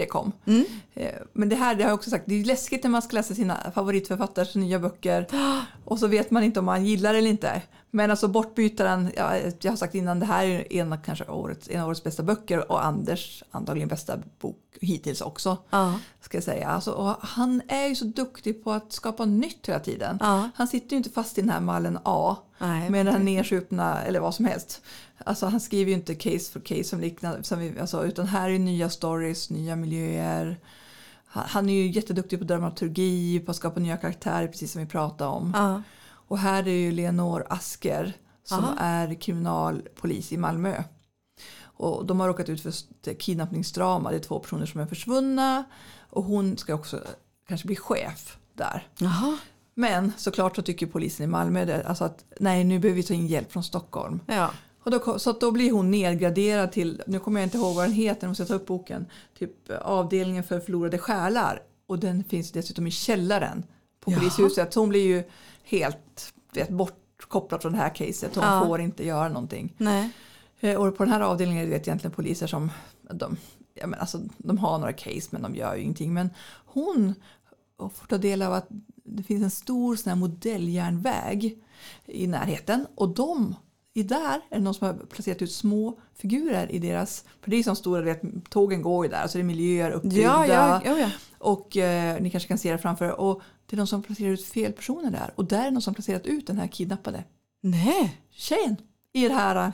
Kom. 0.09 0.33
Mm. 0.47 0.65
Eh, 0.95 1.15
men 1.33 1.49
det 1.49 1.57
här 1.57 1.75
det 1.75 1.83
har 1.83 1.91
jag 1.91 1.97
också 1.97 2.11
sagt, 2.11 2.25
det 2.27 2.41
är 2.41 2.45
läskigt 2.45 2.83
när 2.83 2.91
man 2.91 3.03
ska 3.03 3.17
läsa 3.17 3.35
sina 3.35 3.73
favoritförfattares 3.75 4.55
nya 4.55 4.79
böcker. 4.79 5.27
Och 5.85 5.99
så 5.99 6.07
vet 6.07 6.31
man 6.31 6.45
inte 6.45 6.61
om 6.61 6.67
man 6.67 6.87
gillar 6.87 7.13
det 7.13 7.19
eller 7.19 7.31
inte. 7.31 7.63
Men 7.91 8.11
alltså 8.11 8.29
Bortbytaren, 8.29 9.11
ja, 9.17 9.37
jag 9.61 9.73
har 9.73 9.77
sagt 9.77 9.95
innan, 9.95 10.21
det 10.21 10.27
här 10.27 10.45
är 10.45 10.73
en 10.73 10.93
av, 10.93 10.97
kanske 10.97 11.25
årets, 11.25 11.69
en 11.71 11.81
av 11.81 11.89
årets 11.89 12.05
bästa 12.05 12.23
böcker. 12.23 12.73
Och 12.73 12.85
Anders 12.85 13.43
antagligen 13.51 13.89
bästa 13.89 14.19
bok 14.41 14.57
hittills 14.81 15.21
också. 15.21 15.57
Ja. 15.71 15.99
Ska 16.21 16.37
jag 16.37 16.45
säga. 16.45 16.69
Alltså, 16.69 17.17
han 17.21 17.63
är 17.69 17.87
ju 17.87 17.95
så 17.95 18.05
duktig 18.05 18.65
på 18.65 18.73
att 18.73 18.93
skapa 18.93 19.25
nytt 19.25 19.69
hela 19.69 19.81
tiden. 19.81 20.19
Ja. 20.21 20.51
Han 20.55 20.69
sitter 20.69 20.91
ju 20.91 20.97
inte 20.97 21.11
fast 21.11 21.39
i 21.39 21.41
den 21.41 21.51
här 21.51 21.61
mallen 21.61 21.99
A 22.03 22.37
Nej, 22.59 22.91
med 22.91 23.07
den 23.07 23.15
här 23.15 23.23
nedsupna 23.23 24.03
eller 24.03 24.21
vad 24.21 24.35
som 24.35 24.45
helst. 24.45 24.83
Alltså 25.25 25.47
han 25.47 25.61
skriver 25.61 25.91
ju 25.91 25.97
inte 25.97 26.15
case 26.15 26.53
for 26.53 26.61
case 26.61 26.85
som 26.85 27.01
liknande, 27.01 27.45
som 27.45 27.59
vi, 27.59 27.79
alltså, 27.81 28.05
utan 28.05 28.27
här 28.27 28.51
är 28.51 28.59
nya 28.59 28.91
stories, 28.91 29.51
nya 29.51 29.77
miljöer. 29.77 30.57
Han, 31.27 31.45
han 31.49 31.69
är 31.69 31.75
ju 31.75 31.91
jätteduktig 31.91 32.39
på 32.39 32.45
dramaturgi, 32.45 33.41
på 33.41 33.51
att 33.51 33.57
skapa 33.57 33.81
nya 33.81 33.97
karaktärer 33.97 34.47
precis 34.47 34.73
som 34.73 34.83
vi 34.83 34.89
pratade 34.89 35.31
om. 35.31 35.53
Ja. 35.57 35.83
Och 36.29 36.39
här 36.39 36.69
är 36.69 36.73
ju 36.73 36.93
Leonor 36.93 37.47
Asker 37.51 38.13
som 38.45 38.65
Aha. 38.65 38.75
är 38.79 39.15
kriminalpolis 39.15 40.33
i 40.33 40.37
Malmö. 40.37 40.83
Och 41.61 42.07
de 42.07 42.21
har 42.21 42.29
råkat 42.29 42.49
ut 42.49 42.63
för 42.63 42.69
ett 42.69 43.19
kidnappningsdrama. 43.19 44.11
Det 44.11 44.17
är 44.17 44.21
två 44.21 44.39
personer 44.39 44.67
som 44.67 44.81
är 44.81 44.87
försvunna 44.87 45.65
och 46.11 46.25
hon 46.25 46.57
ska 46.57 46.75
också 46.75 47.01
kanske 47.49 47.67
bli 47.67 47.77
chef 47.77 48.39
där. 48.55 48.89
Jaha. 48.99 49.39
Men 49.75 50.13
såklart 50.17 50.57
så 50.57 50.63
tycker 50.63 50.87
polisen 50.87 51.25
i 51.25 51.27
Malmö 51.27 51.65
det, 51.65 51.87
alltså 51.87 52.05
att 52.05 52.25
nej 52.41 52.65
nu 52.65 52.79
behöver 52.79 52.97
vi 52.97 53.03
ta 53.03 53.15
in 53.15 53.27
hjälp 53.27 53.53
från 53.53 53.65
Stockholm. 53.65 54.21
Ja. 54.27 54.51
Och 54.85 54.91
då, 54.91 55.19
så 55.19 55.33
då 55.33 55.51
blir 55.51 55.73
hon 55.73 55.91
nedgraderad 55.91 56.73
till, 56.73 57.03
nu 57.07 57.19
kommer 57.19 57.41
jag 57.41 57.47
inte 57.47 57.59
ihåg 57.59 57.75
vad 57.75 57.85
den 57.85 57.93
heter, 57.93 58.29
måste 58.29 58.43
jag 58.43 58.49
ta 58.49 58.55
upp 58.55 58.67
boken, 58.67 59.07
typ 59.39 59.71
eh, 59.71 59.77
avdelningen 59.77 60.45
för 60.45 60.61
förlorade 60.61 60.99
själar. 60.99 61.63
Och 61.87 61.99
den 61.99 62.25
finns 62.25 62.53
dessutom 62.53 62.87
i 62.87 62.91
källaren 62.91 63.65
på 64.01 64.13
Jaha. 64.13 64.19
polishuset. 64.19 64.73
Så 64.73 64.81
hon 64.81 64.89
blir 64.89 65.07
ju 65.07 65.25
helt 65.69 66.33
vet, 66.53 66.69
bortkopplad 66.69 67.63
från 67.63 67.73
det 67.73 67.79
här 67.79 67.95
caset. 67.95 68.35
Hon 68.35 68.45
Ja. 68.45 68.65
får 68.67 68.81
inte 68.81 69.07
göra 69.07 69.29
någonting. 69.29 69.75
Nej. 69.79 70.11
Eh, 70.61 70.75
Och 70.77 70.97
på 70.97 71.05
den 71.05 71.13
här 71.13 71.21
avdelningen 71.21 71.67
är 71.67 71.71
det 71.71 71.77
egentligen 71.89 72.13
poliser 72.15 72.47
som 72.47 72.71
de, 73.11 73.37
ja, 73.75 73.87
men 73.87 74.01
alltså, 74.01 74.21
de 74.39 74.59
har 74.59 74.79
några 74.79 74.93
case 74.93 75.29
men 75.31 75.43
de 75.43 75.55
gör 75.55 75.75
ju 75.75 75.83
ingenting. 75.83 76.15
Men 76.15 76.31
hon 76.67 77.15
får 77.79 78.07
ta 78.07 78.19
del 78.19 78.43
av 78.43 78.53
att 78.53 78.67
det 79.05 79.23
finns 79.23 79.43
en 79.43 79.51
stor 79.51 79.97
sån 79.97 80.11
här 80.11 80.17
modelljärnväg 80.17 81.59
i 82.07 82.27
närheten 82.27 82.87
och 82.95 83.09
de 83.09 83.55
i 83.95 84.03
där 84.03 84.41
är 84.51 84.57
det 84.57 84.61
någon 84.61 84.75
som 84.75 84.87
har 84.87 84.95
placerat 84.95 85.43
ut 85.43 85.53
små 85.53 86.01
figurer 86.15 86.73
i 86.73 86.79
deras, 86.79 87.25
för 87.43 87.51
det 87.51 87.57
är 87.57 87.63
som 87.63 87.77
stora, 87.77 88.01
vet, 88.01 88.23
tågen 88.51 88.83
går 88.83 89.05
ju 89.07 89.11
där, 89.11 89.27
så 89.27 89.39
det 89.39 89.43
är 89.43 89.45
miljöer 89.45 89.91
uppbyggda. 89.91 90.47
Ja, 90.47 90.81
ja, 90.85 90.99
ja. 90.99 91.11
Och 91.39 91.77
eh, 91.77 92.21
ni 92.21 92.31
kanske 92.31 92.49
kan 92.49 92.59
se 92.59 92.73
det 92.73 92.79
framför 92.79 93.05
er. 93.05 93.21
Och 93.21 93.43
det 93.67 93.75
är 93.75 93.79
någon 93.79 93.87
som 93.87 94.03
placerar 94.03 94.31
ut 94.31 94.45
fel 94.45 94.73
personer 94.73 95.11
där. 95.11 95.31
Och 95.35 95.45
där 95.45 95.67
är 95.67 95.71
någon 95.71 95.83
som 95.83 95.95
placerat 95.95 96.27
ut 96.27 96.47
den 96.47 96.59
här 96.59 96.67
kidnappade 96.67 97.25
Nej. 97.63 98.21
tjejen 98.31 98.77
i 99.13 99.29
det 99.29 99.35
här. 99.35 99.73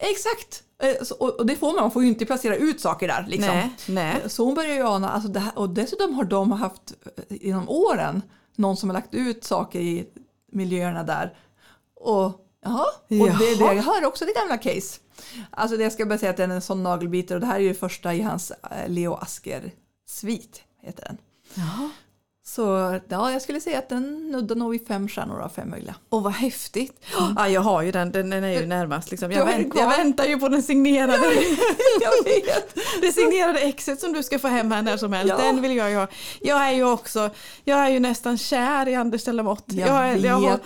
Exakt! 0.00 0.62
Eh, 0.82 1.16
Och 1.18 1.46
det 1.46 1.56
får 1.56 1.66
man, 1.66 1.76
man 1.76 1.90
får 1.90 2.02
ju 2.02 2.08
inte 2.08 2.26
placera 2.26 2.56
ut 2.56 2.80
saker 2.80 3.08
där. 3.08 3.26
Liksom. 3.28 3.54
Nej. 3.54 3.70
Nej. 3.88 4.22
Så 4.26 4.44
hon 4.44 4.54
börjar 4.54 4.74
ju 4.74 4.82
ana, 4.82 5.10
alltså 5.10 5.38
här, 5.38 5.58
och 5.58 5.70
dessutom 5.70 6.14
har 6.14 6.24
de 6.24 6.52
haft 6.52 6.94
eh, 7.28 7.36
genom 7.40 7.68
åren 7.68 8.22
någon 8.56 8.76
som 8.76 8.88
har 8.88 8.94
lagt 8.94 9.14
ut 9.14 9.44
saker 9.44 9.80
i 9.80 10.06
miljöerna 10.52 11.02
där. 11.02 11.36
Och 12.00 12.43
Jaha, 12.64 12.84
och 12.84 13.04
det, 13.08 13.16
Jaha. 13.16 13.74
det 13.74 13.80
hör 13.80 14.04
också 14.04 14.24
till 14.24 14.34
gamla 14.34 14.58
case. 14.58 15.00
Alltså 15.50 15.76
det 15.76 15.82
jag 15.82 15.92
ska 15.92 16.06
bara 16.06 16.18
säga 16.18 16.30
att 16.30 16.36
den 16.36 16.50
är 16.50 16.54
en 16.54 16.60
sån 16.62 16.82
nagelbitare 16.82 17.36
och 17.36 17.40
det 17.40 17.46
här 17.46 17.54
är 17.56 17.60
ju 17.60 17.68
det 17.68 17.74
första 17.74 18.14
i 18.14 18.22
hans 18.22 18.50
eh, 18.50 18.88
Leo 18.88 19.14
Asker-svit, 19.14 20.62
heter 20.82 21.04
den. 21.04 21.16
Jaha. 21.54 21.90
Så 22.46 22.98
ja, 23.08 23.32
jag 23.32 23.42
skulle 23.42 23.60
säga 23.60 23.78
att 23.78 23.88
den 23.88 24.30
nuddar 24.30 24.56
nog 24.56 24.70
vid 24.70 24.86
fem 24.86 25.08
stjärnor 25.08 25.40
av 25.40 25.48
fem 25.48 25.70
möjliga. 25.70 25.94
Och 26.08 26.22
vad 26.22 26.32
häftigt. 26.32 27.00
Ja, 27.36 27.48
jag 27.48 27.60
har 27.60 27.82
ju 27.82 27.92
den, 27.92 28.12
den, 28.12 28.30
den 28.30 28.44
är 28.44 28.60
ju 28.60 28.66
närmast. 28.66 29.10
Liksom. 29.10 29.32
Jag, 29.32 29.46
vänt, 29.46 29.72
jag 29.76 29.88
väntar 29.88 30.24
ju 30.24 30.38
på 30.38 30.48
den 30.48 30.62
signerade. 30.62 31.32
jag 32.00 32.24
vet! 32.24 32.74
Det 33.00 33.12
signerade 33.12 33.58
exet 33.60 34.00
som 34.00 34.12
du 34.12 34.22
ska 34.22 34.38
få 34.38 34.48
hem 34.48 34.70
här 34.72 34.82
när 34.82 34.96
som 34.96 35.12
helst. 35.12 35.34
Ja. 35.38 35.44
Den 35.44 35.62
vill 35.62 35.76
jag 35.76 35.90
ju 35.90 35.96
ha. 35.96 36.06
Jag 36.40 36.64
är 36.68 36.72
ju 36.72 36.84
också, 36.84 37.30
jag 37.64 37.78
är 37.78 37.88
ju 37.88 38.00
nästan 38.00 38.38
kär 38.38 38.88
i 38.88 38.94
Anders 38.94 39.24
Delamotte. 39.24 39.74
Jag 39.76 40.08
är, 40.08 40.16
jag 40.16 40.34
har- 40.34 40.50
vet. 40.50 40.62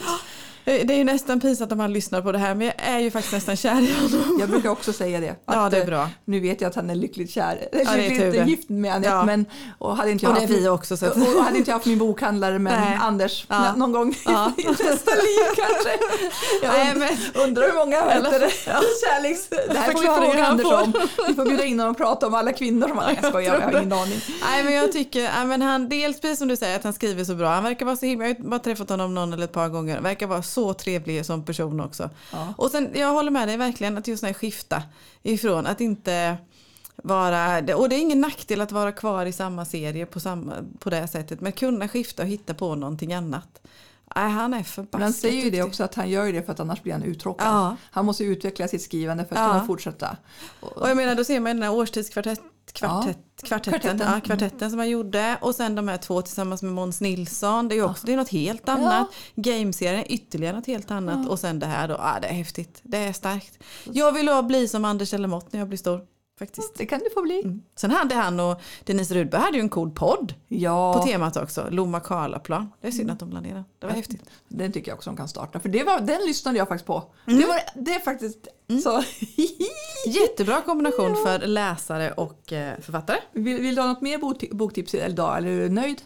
Det 0.72 0.94
är 0.94 0.98
ju 0.98 1.04
nästan 1.04 1.40
pinsamt 1.40 1.72
om 1.72 1.80
han 1.80 1.92
lyssnar 1.92 2.22
på 2.22 2.32
det 2.32 2.38
här 2.38 2.54
men 2.54 2.66
jag 2.66 2.74
är 2.78 2.98
ju 2.98 3.10
faktiskt 3.10 3.32
nästan 3.32 3.56
kär 3.56 3.80
i 3.82 3.92
honom. 3.94 4.36
Jag 4.40 4.48
brukar 4.48 4.68
också 4.70 4.92
säga 4.92 5.20
det. 5.20 5.34
Ja, 5.46 5.68
det 5.70 5.76
är 5.76 5.80
eh, 5.80 5.86
bra. 5.86 6.08
Nu 6.24 6.40
vet 6.40 6.60
jag 6.60 6.68
att 6.68 6.74
han 6.74 6.90
är 6.90 6.94
lyckligt 6.94 7.30
kär. 7.30 7.68
det 7.72 7.80
är 7.80 7.96
lyckligt 7.96 8.32
det. 8.32 8.44
gift 8.50 8.68
med 8.68 8.94
Anette. 8.94 9.08
Ja. 9.14 9.24
Men, 9.24 9.46
och 9.78 9.96
hade 9.96 10.10
inte 10.10 10.24
jag 10.24 10.32
Och 10.34 10.38
det 10.48 10.54
är 10.54 10.60
vi 10.60 10.68
också. 10.68 10.96
Så 10.96 11.06
att, 11.06 11.16
Och 11.16 11.44
hade 11.44 11.58
inte 11.58 11.70
jag 11.70 11.74
haft 11.76 11.86
min 11.86 11.98
bokhandlare 11.98 12.58
men 12.58 12.80
Nej. 12.80 12.98
Anders 13.00 13.46
Ja. 13.48 13.72
nå- 13.72 13.76
någon 13.76 13.92
gång 13.92 14.14
Ja. 14.26 14.52
i 14.58 14.64
nästa 14.66 15.10
liv 15.14 15.44
kanske. 15.56 15.90
Jag 16.62 16.72
Nej, 16.72 16.94
men- 16.96 17.42
undrar 17.48 17.62
hur 17.66 17.74
många 17.74 17.96
Eller- 18.00 18.24
heter 18.30 18.40
det? 18.40 18.50
kärleks... 19.06 19.48
Det 19.48 19.78
här 19.78 19.92
får 19.92 20.00
vi 20.00 20.06
fråga 20.06 20.46
Anders 20.46 20.66
om. 20.66 20.92
Vi 21.28 21.34
får 21.34 21.44
bjuda 21.44 21.64
in 21.64 21.78
honom 21.80 21.90
och 21.90 21.96
prata 21.98 22.26
om 22.26 22.34
alla 22.34 22.52
kvinnor 22.52 22.88
som 22.88 22.98
han... 22.98 23.14
Jag 23.22 23.30
skojar, 23.30 23.54
jag 23.54 23.60
har 23.60 23.70
ingen 23.78 23.92
aning. 23.92 24.20
Nej 24.50 24.64
men 24.64 24.72
jag 24.74 24.92
tycker, 24.92 25.20
ja, 25.22 25.44
men 25.44 25.62
han, 25.62 25.88
dels 25.88 26.20
precis 26.20 26.38
som 26.38 26.48
du 26.48 26.56
säger 26.56 26.76
att 26.76 26.84
han 26.84 26.92
skriver 26.92 27.24
så 27.24 27.34
bra. 27.34 27.48
Han 27.48 27.64
verkar 27.64 27.86
vara 27.86 27.96
så 27.96 28.06
himla, 28.06 28.26
jag 28.28 28.34
har 28.34 28.42
bara 28.44 28.60
träffat 28.60 28.88
honom 28.90 29.14
någon 29.14 29.32
eller 29.32 29.44
ett 29.44 29.52
par 29.52 29.68
gånger. 29.68 29.94
Han 29.94 30.02
verkar 30.04 30.26
vara 30.26 30.42
så 30.42 30.57
trevlig 30.74 31.26
som 31.26 31.44
person 31.44 31.80
också. 31.80 32.10
Ja. 32.32 32.54
Och 32.56 32.70
sen, 32.70 32.90
jag 32.94 33.12
håller 33.12 33.30
med 33.30 33.48
dig 33.48 33.56
verkligen 33.56 33.98
att 33.98 34.08
just 34.08 34.22
när 34.22 34.32
skifta 34.32 34.82
ifrån 35.22 35.66
att 35.66 35.80
inte 35.80 36.36
vara, 37.02 37.58
och 37.76 37.88
det 37.88 37.96
är 37.96 38.00
ingen 38.00 38.20
nackdel 38.20 38.60
att 38.60 38.72
vara 38.72 38.92
kvar 38.92 39.26
i 39.26 39.32
samma 39.32 39.64
serie 39.64 40.06
på, 40.06 40.20
samma, 40.20 40.52
på 40.78 40.90
det 40.90 41.08
sättet. 41.08 41.40
Men 41.40 41.52
kunna 41.52 41.88
skifta 41.88 42.22
och 42.22 42.28
hitta 42.28 42.54
på 42.54 42.74
någonting 42.74 43.12
annat. 43.14 43.60
Nej, 44.16 44.30
han 44.30 44.54
är 44.54 44.62
förbaskat 44.62 44.92
Men 44.92 45.02
han 45.02 45.12
säger 45.12 45.44
ju 45.44 45.50
det 45.50 45.62
också 45.62 45.84
att 45.84 45.94
han 45.94 46.10
gör 46.10 46.32
det 46.32 46.42
för 46.42 46.52
att 46.52 46.60
annars 46.60 46.82
blir 46.82 46.92
han 46.92 47.02
uttråkad. 47.02 47.46
Ja. 47.46 47.76
Han 47.90 48.04
måste 48.06 48.24
utveckla 48.24 48.68
sitt 48.68 48.82
skrivande 48.82 49.24
för 49.24 49.34
att 49.34 49.40
Ja. 49.40 49.48
kunna 49.52 49.66
fortsätta. 49.66 50.16
Och, 50.60 50.88
jag 50.88 50.96
menar 50.96 51.14
då 51.14 51.24
ser 51.24 51.40
man 51.40 51.56
den 51.56 51.62
här 51.62 51.72
årstidskvartett 51.72 52.40
kvartett, 52.72 53.18
kvartetten, 53.42 53.80
Kvartetten. 53.80 54.12
Ja, 54.14 54.20
kvartetten 54.20 54.70
som 54.70 54.78
han 54.78 54.88
gjorde 54.88 55.38
och 55.40 55.54
sen 55.54 55.74
de 55.74 55.88
här 55.88 55.96
två 55.96 56.22
tillsammans 56.22 56.62
med 56.62 56.72
Måns 56.72 57.00
Nilsson. 57.00 57.68
Det 57.68 57.74
är 57.74 57.82
också 57.84 58.06
det 58.06 58.12
är 58.12 58.16
något 58.16 58.28
helt 58.28 58.68
annat. 58.68 59.08
Gameserien 59.34 60.00
är 60.00 60.12
ytterligare 60.12 60.56
något 60.56 60.66
helt 60.66 60.90
annat 60.90 61.28
och 61.28 61.38
sen 61.38 61.58
det 61.58 61.66
här 61.66 61.88
då. 61.88 61.94
Ja, 61.94 62.18
det 62.22 62.28
är 62.28 62.32
häftigt. 62.32 62.80
Det 62.82 62.98
är 62.98 63.12
starkt. 63.12 63.58
Jag 63.92 64.12
vill 64.12 64.30
bli 64.44 64.68
som 64.68 64.84
Anders 64.84 65.14
Ellemotte 65.14 65.48
när 65.50 65.58
jag 65.58 65.68
blir 65.68 65.78
stor. 65.78 66.17
Faktiskt. 66.38 66.74
det 66.78 66.86
kan 66.86 66.98
du 66.98 67.10
få 67.14 67.22
bli. 67.22 67.40
Mm. 67.44 67.62
Sen 67.76 67.90
hade 67.90 68.14
han 68.14 68.40
och 68.40 68.60
Denise 68.84 69.14
Rudberg 69.14 69.40
hade 69.42 69.56
ju 69.56 69.60
en 69.60 69.68
cool 69.68 69.90
podd 69.90 70.34
Ja. 70.48 70.94
på 70.94 71.02
temat 71.06 71.36
också. 71.36 71.66
Lomma 71.70 72.00
Karlaplan. 72.00 72.72
Det 72.80 72.86
är 72.88 72.92
synd 72.92 73.10
att 73.10 73.18
de 73.18 73.30
la 73.32 73.40
ner 73.40 73.54
den. 73.54 73.64
Det 73.78 73.86
var 73.86 73.94
häftigt. 73.94 74.22
Den 74.48 74.72
tycker 74.72 74.90
jag 74.90 74.96
också 74.96 75.10
de 75.10 75.16
kan 75.16 75.28
starta. 75.28 75.60
För 75.60 75.68
det 75.68 75.84
var, 75.84 76.00
den 76.00 76.20
lyssnade 76.26 76.58
jag 76.58 76.68
faktiskt 76.68 76.86
på. 76.86 77.12
Mm. 77.26 77.40
Det, 77.40 77.46
var, 77.46 77.60
det 77.74 77.94
är 77.94 78.00
faktiskt 78.00 78.48
så. 78.84 79.02
Jättebra 80.10 80.60
kombination 80.62 81.16
för 81.26 81.46
läsare 81.46 82.12
och 82.12 82.52
eh, 82.52 82.80
författare. 82.80 83.16
vill, 83.32 83.60
vill 83.62 83.74
du 83.74 83.80
ha 83.80 83.88
något 83.88 84.00
mer 84.00 84.18
bokti- 84.18 84.54
boktips 84.54 84.94
idag? 84.94 85.36
Eller 85.38 85.48
är 85.48 85.60
du 85.60 85.68
nöjd? 85.68 86.02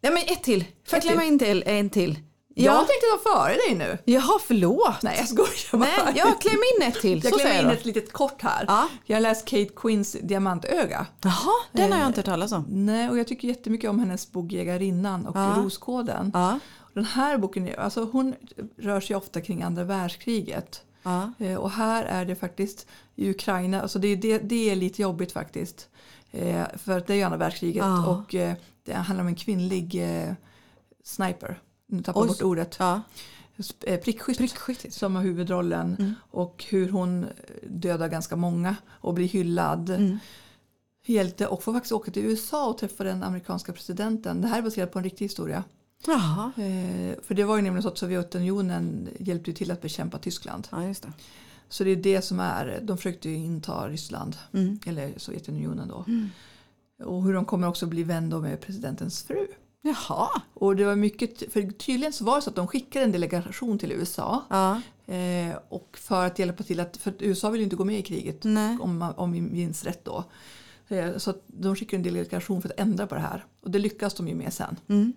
Nej 0.00 0.12
men 0.12 0.22
ett 0.22 0.42
till. 0.42 0.60
Får 0.60 0.96
jag 0.96 1.02
klämma 1.02 1.24
in 1.24 1.38
till 1.38 1.62
en 1.66 1.90
till? 1.90 2.18
Jag 2.54 2.74
Ja. 2.74 2.78
tänkte 2.78 3.06
ta 3.24 3.30
före 3.36 3.54
dig 3.54 3.74
nu. 3.74 3.98
Jaha, 4.04 4.38
förlåt. 4.46 5.02
Nej 5.02 5.16
jag 5.18 5.28
skojar 5.28 5.78
bara. 5.86 6.04
Nej, 6.04 6.14
jag 6.16 6.40
klämmer 6.40 6.76
in 6.76 6.88
ett 6.88 7.00
till. 7.00 7.24
jag 7.24 7.32
klämmer 7.40 7.58
in 7.60 7.64
jag 7.64 7.72
ett 7.72 7.84
litet 7.84 8.12
kort 8.12 8.42
här. 8.42 8.64
Ja. 8.68 8.88
Jag 9.04 9.16
har 9.16 9.20
läst 9.20 9.44
Kate 9.44 9.68
Quinns 9.76 10.16
Diamantöga. 10.22 11.06
Jaha, 11.22 11.52
den 11.72 11.92
har 11.92 11.98
jag 11.98 12.06
inte 12.08 12.18
hört 12.20 12.26
talas 12.26 12.52
om. 12.52 12.64
Nej, 12.68 13.10
och 13.10 13.18
jag 13.18 13.28
tycker 13.28 13.48
jättemycket 13.48 13.90
om 13.90 13.98
hennes 13.98 14.32
bok 14.32 14.52
Jägarinnan 14.52 15.26
och 15.26 15.36
Ja. 15.36 15.54
Roskoden. 15.58 16.30
Ja, 16.34 16.58
Den 16.94 17.04
här 17.04 17.38
boken, 17.38 17.68
är- 17.68 17.80
alltså 17.80 18.08
hon 18.12 18.34
rör 18.78 19.00
sig 19.00 19.16
ofta 19.16 19.40
kring 19.40 19.62
andra 19.62 19.84
världskriget. 19.84 20.82
ja, 21.02 21.32
Eh, 21.38 21.54
Och 21.56 21.70
här 21.70 22.04
är 22.04 22.24
det 22.24 22.34
faktiskt 22.36 22.86
i 23.16 23.30
Ukraina, 23.30 23.82
alltså 23.82 23.98
det, 23.98 24.16
det, 24.16 24.38
det 24.38 24.70
är 24.70 24.76
lite 24.76 25.02
jobbigt 25.02 25.32
faktiskt. 25.32 25.88
Eh, 26.30 26.62
för 26.84 27.00
det 27.06 27.12
är 27.12 27.16
ju 27.16 27.22
andra 27.22 27.38
världskriget 27.38 27.84
och 28.06 28.34
eh, 28.34 28.52
det 28.84 28.92
handlar 28.92 29.22
om 29.24 29.28
en 29.28 29.34
kvinnlig 29.34 29.94
eh, 30.24 30.32
sniper. 31.04 31.60
Nu 31.92 32.02
tappar 32.02 32.20
jag 32.20 32.28
bort 32.28 32.42
ordet. 32.42 32.76
ja. 32.78 33.00
Eh, 33.86 34.00
prickskytt. 34.00 34.38
Prickskytt. 34.38 34.92
Som 34.94 35.16
har 35.16 35.22
huvudrollen 35.22 35.96
Mm. 35.98 36.14
och 36.30 36.64
hur 36.68 36.88
hon 36.90 37.26
dödar 37.62 38.08
ganska 38.08 38.36
många 38.36 38.76
och 38.88 39.14
blir 39.14 39.26
hyllad. 39.28 39.90
Mm. 39.90 40.18
Hjälte 41.06 41.46
och 41.46 41.62
får 41.62 41.72
faktiskt 41.72 41.92
åka 41.92 42.10
till 42.10 42.24
USA 42.24 42.68
och 42.68 42.78
träffa 42.78 43.04
den 43.04 43.22
amerikanska 43.22 43.72
presidenten. 43.72 44.40
Det 44.40 44.48
här 44.48 44.58
är 44.58 44.62
baserat 44.62 44.92
på 44.92 44.98
en 44.98 45.04
riktig 45.04 45.24
historia. 45.24 45.64
Jaha. 46.06 46.52
Eh, 46.56 47.14
för 47.22 47.34
det 47.34 47.44
var 47.44 47.56
ju 47.56 47.62
nämligen 47.62 47.82
så 47.82 47.88
att 47.88 47.98
Sovjetunionen 47.98 49.08
hjälpte 49.18 49.52
till 49.52 49.70
att 49.70 49.80
bekämpa 49.80 50.18
Tyskland. 50.18 50.68
Ja, 50.70 50.84
just 50.84 51.02
det. 51.02 51.12
Så 51.68 51.84
det 51.84 51.90
är 51.90 51.96
det 51.96 52.22
som 52.22 52.40
är, 52.40 52.80
de 52.82 52.96
försökte 52.96 53.28
ju 53.30 53.36
inta 53.36 53.88
Ryssland, 53.88 54.36
Mm. 54.52 54.78
eller 54.86 55.12
Sovjetunionen 55.16 55.88
då. 55.88 56.04
Och 57.06 57.22
hur 57.22 57.32
de 57.34 57.44
kommer 57.44 57.68
också 57.68 57.86
bli 57.86 58.02
vän 58.02 58.28
med 58.40 58.60
presidentens 58.60 59.22
fru. 59.22 59.46
Jaha. 59.82 60.28
Och 60.54 60.76
det 60.76 60.84
var 60.84 60.96
mycket, 60.96 61.52
för 61.52 61.70
tydligen 61.70 62.12
så 62.12 62.24
var 62.24 62.36
det 62.36 62.42
så 62.42 62.50
att 62.50 62.56
de 62.56 62.66
skickade 62.66 63.04
en 63.04 63.12
delegation 63.12 63.78
till 63.78 63.92
USA. 63.92 64.44
Ja. 64.50 64.80
Eh, 65.14 65.56
och 65.68 65.98
för 66.00 66.26
att 66.26 66.38
hjälpa 66.38 66.62
till 66.62 66.80
att, 66.80 66.96
för 66.96 67.10
att 67.10 67.22
USA 67.22 67.50
vill 67.50 67.60
ju 67.60 67.64
inte 67.64 67.76
gå 67.76 67.84
med 67.84 67.98
i 67.98 68.02
kriget 68.02 68.44
Nej. 68.44 68.78
om, 68.80 69.12
om 69.16 69.32
vi 69.32 69.40
minns 69.40 69.84
rätt 69.84 70.04
då. 70.04 70.24
Eh, 70.88 71.16
så 71.16 71.34
de 71.46 71.76
skickade 71.76 71.96
en 71.96 72.02
delegation 72.02 72.62
för 72.62 72.68
att 72.68 72.80
ändra 72.80 73.06
på 73.06 73.14
det 73.14 73.20
här. 73.20 73.44
Och 73.60 73.70
det 73.70 73.78
lyckas 73.78 74.14
de 74.14 74.28
ju 74.28 74.34
med 74.34 74.52
sen. 74.52 74.76
Mm. 74.88 75.12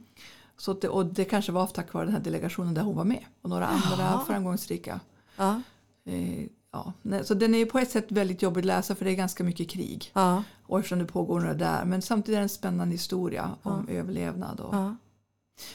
Så 0.58 0.73
det, 0.73 0.89
och 0.89 1.06
det 1.06 1.25
kanske 1.25 1.51
var 1.51 1.67
tack 1.67 1.93
vare 1.93 2.06
den 2.06 2.13
här 2.13 2.21
delegationen 2.21 2.74
där 2.74 2.82
hon 2.82 2.95
var 2.95 3.05
med. 3.05 3.26
Och 3.41 3.49
några 3.49 3.68
andra 3.68 3.97
Jaha. 3.99 4.26
framgångsrika. 4.28 4.99
Ja. 5.36 5.61
Eh, 6.05 6.45
ja. 7.03 7.23
Så 7.23 7.34
den 7.34 7.55
är 7.55 7.59
ju 7.59 7.65
på 7.65 7.80
ett 7.80 7.91
sätt 7.91 8.11
väldigt 8.11 8.41
jobbig 8.41 8.61
att 8.61 8.65
läsa 8.65 8.95
för 8.95 9.05
det 9.05 9.11
är 9.11 9.15
ganska 9.15 9.43
mycket 9.43 9.69
krig. 9.69 10.11
Ja. 10.13 10.43
Och 10.67 10.80
eftersom 10.80 10.99
det 10.99 11.05
pågår 11.05 11.39
några 11.39 11.53
där. 11.53 11.86
Men 11.86 12.01
samtidigt 12.01 12.36
är 12.36 12.39
det 12.39 12.45
en 12.45 12.49
spännande 12.49 12.91
historia 12.93 13.49
om 13.63 13.88
överlevnad. 13.89 14.59
Och, 14.59 14.76
Ja. 14.76 14.95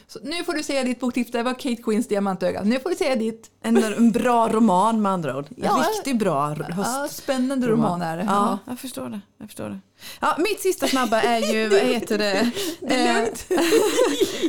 Så 0.07 0.19
nu 0.23 0.45
får 0.45 0.53
du 0.53 0.63
säga 0.63 0.85
ditt 0.85 1.01
boktips. 1.01 1.31
Det 1.31 1.43
var 1.43 1.55
Kate 1.55 1.77
Quinns 1.83 2.09
Diamantöga. 2.09 2.63
Nu 2.63 2.81
får 2.81 2.91
du 2.91 2.97
säga 2.97 3.17
ditt. 3.17 3.51
En, 3.63 3.77
en 3.85 4.13
bra 4.13 4.49
roman 4.49 5.03
med 5.03 5.13
andra 5.13 5.37
ord. 5.37 5.47
En 5.51 5.57
Ja. 5.65 5.85
riktigt 5.97 6.19
bra 6.19 6.47
höst. 6.49 6.69
Ja, 6.95 7.09
spännande 7.11 7.67
roman 7.67 8.03
är 8.03 8.17
det. 8.17 8.25
Ja, 8.25 8.59
jag 8.67 8.79
förstår 8.79 9.09
det. 9.09 9.21
Jag 9.39 9.49
förstår 9.49 9.69
det. 9.69 9.79
Ja, 10.21 10.37
mitt 10.39 10.61
sista 10.61 10.87
snabba 10.89 11.21
är 11.23 11.53
ju, 11.55 11.69
vad 11.73 11.81
heter 11.81 12.19
det? 12.19 12.51
Det 12.81 12.95
är 12.95 13.17
Eh, 13.17 13.23
lugnt. 13.25 13.47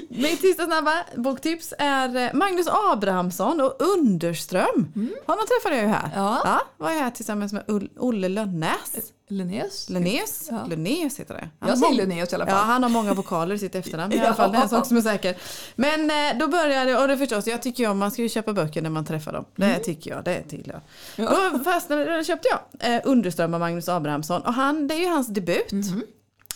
mitt 0.10 0.42
sista 0.42 0.66
snabba 0.66 0.92
boktips 1.16 1.74
är 1.78 2.16
eh, 2.16 2.34
Magnus 2.34 2.68
Abrahamsson 2.92 3.62
och 3.62 3.76
Underström. 3.98 4.88
Honom 5.28 5.46
träffade 5.48 5.76
jag 5.76 5.86
ju 5.86 5.92
här. 5.92 6.06
Mm. 6.06 6.12
Ja. 6.26 6.42
Ja, 6.44 6.62
var 6.78 6.92
jag 6.92 7.00
här 7.00 7.12
tillsammans 7.12 7.54
med 7.54 7.64
Olle 8.00 8.30
Lönnäs. 8.30 8.94
Linnaeus. 9.32 9.90
Linnaeus. 9.90 10.48
Ja. 10.52 10.66
Linnaeus 10.70 11.20
heter 11.20 11.34
det. 11.34 11.50
Han 11.60 11.70
Jag 11.70 11.78
säger 11.78 11.94
Linnaeus 11.94 12.32
i 12.32 12.36
alla 12.36 12.46
Ja, 12.46 12.52
fall. 12.52 12.66
han 12.66 12.84
har 12.84 12.90
många 12.90 13.14
vokaler 13.14 13.56
i 13.56 13.60
sitt 13.60 13.76
efternamn 13.76 14.14
i 14.14 14.18
Ja. 14.18 14.26
alla 14.26 14.36
fall. 14.36 14.52
Det 14.52 14.58
är 14.58 14.62
en 14.62 14.70
sak 14.70 14.86
som 14.88 14.98
är 14.98 15.02
säker. 15.02 15.36
Men 15.76 16.12
eh, 16.12 16.40
då 16.40 16.48
började 16.48 16.98
och 16.98 17.08
det 17.08 17.18
förstås, 17.18 17.48
jag 17.48 17.62
tycker 17.62 17.90
om, 17.90 17.98
man 18.00 18.12
ska 18.12 18.22
ju 18.22 18.30
köpa 18.30 18.54
böcker 18.54 18.82
när 18.82 18.90
man 18.90 19.06
träffar 19.06 19.34
dem. 19.34 19.46
Det 19.56 19.80
tycker 19.80 20.12
jag, 20.12 20.24
det 20.24 20.42
tillhör. 20.44 20.82
Mm. 21.18 21.34
Ja. 21.34 21.50
Då 21.54 21.60
fastnade, 21.60 22.18
då 22.18 22.24
köpte 22.24 22.48
jag 22.80 22.94
eh, 22.96 23.02
Underström 23.04 23.54
av 23.54 23.60
Magnus 23.60 23.90
Abrahamsson 23.90 24.42
och 24.42 24.54
han, 24.54 24.88
det 24.88 24.94
är 24.96 25.00
ju 25.00 25.08
hans 25.08 25.28
debut. 25.28 25.72
Mhm. 25.72 26.04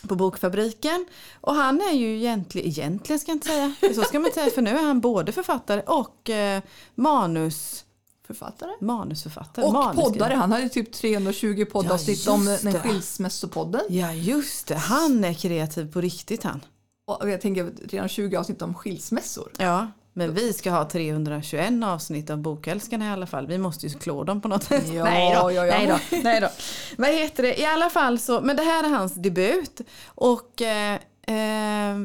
På 0.08 0.16
Bokfabriken. 0.16 1.06
Och 1.42 1.56
han 1.56 1.82
är 1.82 1.94
ju 1.94 2.16
egentligen, 2.18 2.68
egentligen 2.68 3.20
ska 3.20 3.32
jag 3.32 3.36
inte 3.36 3.48
säga, 3.48 3.74
så 3.96 4.02
ska 4.02 4.20
man 4.20 4.26
inte 4.28 4.40
säga 4.40 4.52
för 4.52 4.62
nu 4.62 4.70
är 4.78 4.84
han 4.84 5.02
både 5.02 5.32
författare 5.32 5.82
och 5.82 6.30
eh, 6.30 6.62
manus, 6.96 7.85
Författare. 8.28 8.72
manusförfattare. 8.82 9.66
Och 9.66 9.74
manuskrivare. 9.74 10.12
poddare. 10.12 10.34
Han 10.34 10.62
ju 10.62 10.70
typ 10.70 10.94
320 10.94 11.66
poddavsnitt 11.72 12.26
Ja, 12.26 12.32
om 12.32 12.46
den 12.46 12.74
skilsmässopodden. 12.80 13.82
Ja 13.90 14.14
just 14.14 14.68
det, 14.68 14.76
han 14.76 15.24
är 15.24 15.34
kreativ 15.34 15.92
på 15.94 16.02
riktigt 16.02 16.44
han. 16.44 16.62
Och 17.08 17.30
jag 17.30 17.42
tänker 17.42 17.88
320 17.90 18.36
avsnitt 18.36 18.62
om 18.62 18.74
skilsmässor. 18.74 19.52
Ja, 19.58 19.88
men 20.14 20.34
vi 20.34 20.54
ska 20.54 20.72
ha 20.72 20.90
321 20.90 21.84
avsnitt 21.84 22.30
av 22.30 22.38
Bokälskarna 22.38 23.06
i 23.06 23.10
alla 23.10 23.28
fall. 23.28 23.48
Vi 23.48 23.58
måste 23.58 23.88
ju 23.88 24.00
klå 24.00 24.24
dem 24.24 24.42
på 24.42 24.48
något 24.48 24.64
sätt. 24.64 24.88
Ja, 24.94 25.04
nej, 25.04 25.36
då, 25.42 25.52
ja, 25.52 25.66
ja. 25.66 25.78
nej 25.78 25.88
då, 25.88 26.18
nej 26.24 26.42
då. 26.42 26.50
Vad 26.98 27.10
heter 27.10 27.44
det? 27.44 27.60
I 27.60 27.66
alla 27.66 27.90
fall 27.90 28.20
så, 28.20 28.42
men 28.42 28.56
det 28.56 28.64
här 28.64 28.84
är 28.84 28.90
hans 28.90 29.14
debut. 29.14 29.82
Och 30.08 30.62
eh, 30.62 31.00
eh, 31.28 31.96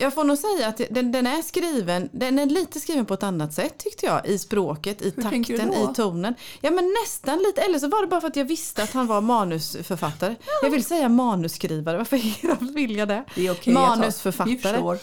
jag 0.00 0.14
får 0.14 0.24
nog 0.24 0.38
säga 0.38 0.68
att 0.68 0.80
den, 0.90 1.12
den 1.12 1.26
är 1.26 1.42
skriven, 1.42 2.08
den 2.12 2.38
är 2.38 2.46
lite 2.46 2.80
skriven 2.80 3.06
på 3.06 3.14
ett 3.14 3.22
annat 3.22 3.54
sätt 3.54 3.78
tyckte 3.78 4.06
jag. 4.06 4.26
I 4.26 4.38
språket, 4.38 5.02
i 5.02 5.12
Hur 5.16 5.22
takten, 5.22 5.72
i 5.74 5.94
tonen. 5.94 6.34
Ja 6.60 6.70
men 6.70 6.94
nästan 7.02 7.38
lite, 7.38 7.60
eller 7.60 7.78
så 7.78 7.88
var 7.88 8.00
det 8.00 8.06
bara 8.06 8.20
för 8.20 8.28
att 8.28 8.36
jag 8.36 8.44
visste 8.44 8.82
att 8.82 8.92
han 8.92 9.06
var 9.06 9.20
manusförfattare. 9.20 10.34
Jag 10.62 10.70
vill 10.70 10.84
säga 10.84 11.08
manusskrivare, 11.08 11.96
varför 11.98 12.74
vill 12.74 12.96
jag 12.96 13.08
det? 13.08 13.24
Det 13.34 13.50
okej. 13.50 13.72
Manusförfattare. 13.72 14.98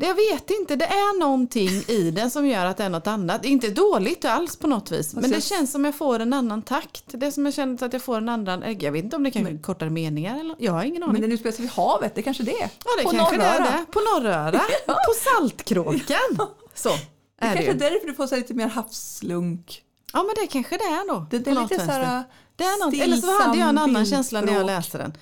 Jag 0.00 0.14
vet 0.14 0.50
inte, 0.50 0.76
det 0.76 0.84
är 0.84 1.18
någonting 1.18 1.68
i 1.88 2.10
den 2.10 2.30
som 2.30 2.46
gör 2.46 2.66
att 2.66 2.76
det 2.76 2.84
är 2.84 2.88
något 2.88 3.06
annat. 3.06 3.44
Inte 3.44 3.70
dåligt 3.70 4.24
alls 4.24 4.56
på 4.56 4.66
något 4.66 4.90
vis. 4.90 5.14
Men 5.14 5.30
det 5.30 5.40
känns 5.40 5.72
som 5.72 5.84
jag 5.84 5.94
får 5.94 6.20
en 6.20 6.32
annan 6.32 6.62
takt. 6.62 7.04
Det 7.06 7.32
som 7.32 7.44
jag 7.44 7.54
känner 7.54 7.84
att 7.84 7.92
jag 7.92 8.02
får 8.02 8.16
en 8.16 8.28
annan, 8.28 8.76
jag 8.80 8.92
vet 8.92 9.04
inte 9.04 9.16
om 9.16 9.22
det 9.22 9.30
kanske 9.30 9.52
är 9.52 9.62
kortare 9.62 9.90
meningar 9.90 10.40
eller 10.40 10.56
jag 10.58 10.72
har 10.72 10.84
ingen 10.84 11.02
aning. 11.02 11.12
Men 11.12 11.22
den 11.22 11.32
utspelar 11.32 11.52
sig 11.56 11.62
vid 11.62 11.70
havet, 11.70 12.14
det 12.14 12.22
kanske 12.22 12.42
det 12.42 12.52
ja 12.60 12.68
det 12.98 13.04
På 13.04 13.10
kanske 13.10 13.36
det 13.36 13.44
är 13.44 13.60
Norröra. 13.60 13.72
det. 13.78 13.92
På 13.92 14.00
Norröra. 14.00 14.60
På 14.86 15.14
Saltkråkan. 15.24 16.48
Så 16.74 16.88
Det 16.88 16.96
är 17.38 17.50
det 17.50 17.54
kanske 17.54 17.70
är 17.70 17.90
därför 17.90 18.06
du 18.06 18.14
får 18.14 18.26
så 18.26 18.36
lite 18.36 18.54
mer 18.54 18.68
havslunk. 18.68 19.82
Ja 20.12 20.22
men 20.22 20.34
det 20.44 20.46
kanske 20.46 20.76
det 20.76 20.84
är 20.84 21.08
då. 21.08 21.26
Det, 21.30 21.38
det 21.38 21.50
är 21.50 21.62
lite 21.62 21.78
så 21.86 21.92
här 21.92 22.24
Det 22.56 22.64
är 22.64 22.84
något, 22.86 22.94
eller 22.94 23.16
så 23.16 23.42
hade 23.42 23.58
jag 23.58 23.68
en 23.68 23.78
annan 23.78 24.06
känsla 24.06 24.40
när 24.40 24.52
jag 24.52 24.66
läste 24.66 24.98
den. 24.98 25.12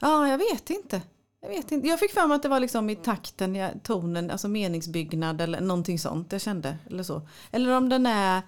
Ja, 0.00 0.28
jag 0.28 0.38
vet 0.38 0.70
inte. 0.70 1.00
Jag, 1.44 1.50
vet 1.50 1.72
inte. 1.72 1.88
jag 1.88 1.98
fick 2.00 2.12
för 2.12 2.26
mig 2.26 2.34
att 2.34 2.42
det 2.42 2.48
var 2.48 2.60
liksom 2.60 2.90
i 2.90 2.96
takten, 2.96 3.54
ja, 3.54 3.70
tonen, 3.82 4.30
alltså 4.30 4.48
meningsbyggnad 4.48 5.40
eller 5.40 5.60
någonting 5.60 5.98
sånt 5.98 6.32
jag 6.32 6.40
kände. 6.40 6.76
Eller 6.90 7.02
så. 7.02 7.22
Eller 7.50 7.76
om 7.76 7.88
den 7.88 8.06
är, 8.06 8.42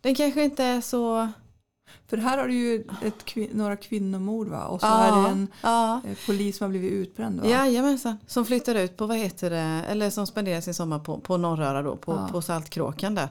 den 0.00 0.14
kanske 0.14 0.44
inte 0.44 0.64
är 0.64 0.80
så... 0.80 1.28
För 2.06 2.16
här 2.16 2.38
har 2.38 2.48
du 2.48 2.54
ju 2.54 2.84
ett, 3.02 3.54
några 3.54 3.76
kvinnomord 3.76 4.48
va? 4.48 4.64
Och 4.64 4.80
så 4.80 4.86
är 4.86 5.22
det 5.22 5.28
en 5.28 5.48
ja. 5.62 6.00
eh, 6.06 6.16
polis 6.26 6.56
som 6.56 6.64
har 6.64 6.68
blivit 6.70 6.92
utbränd 6.92 7.40
va? 7.40 7.48
Jajamensan, 7.48 8.18
som 8.26 8.44
flyttar 8.44 8.74
ut 8.74 8.96
på, 8.96 9.06
vad 9.06 9.16
heter 9.16 9.50
det, 9.50 9.84
eller 9.88 10.10
som 10.10 10.26
spenderar 10.26 10.60
sin 10.60 10.74
sommar 10.74 10.98
på, 10.98 11.20
på 11.20 11.36
Norröra 11.36 11.82
då, 11.82 11.96
på, 11.96 12.12
Ja. 12.12 12.28
på 12.32 12.42
Saltkråkan 12.42 13.14
där. 13.14 13.28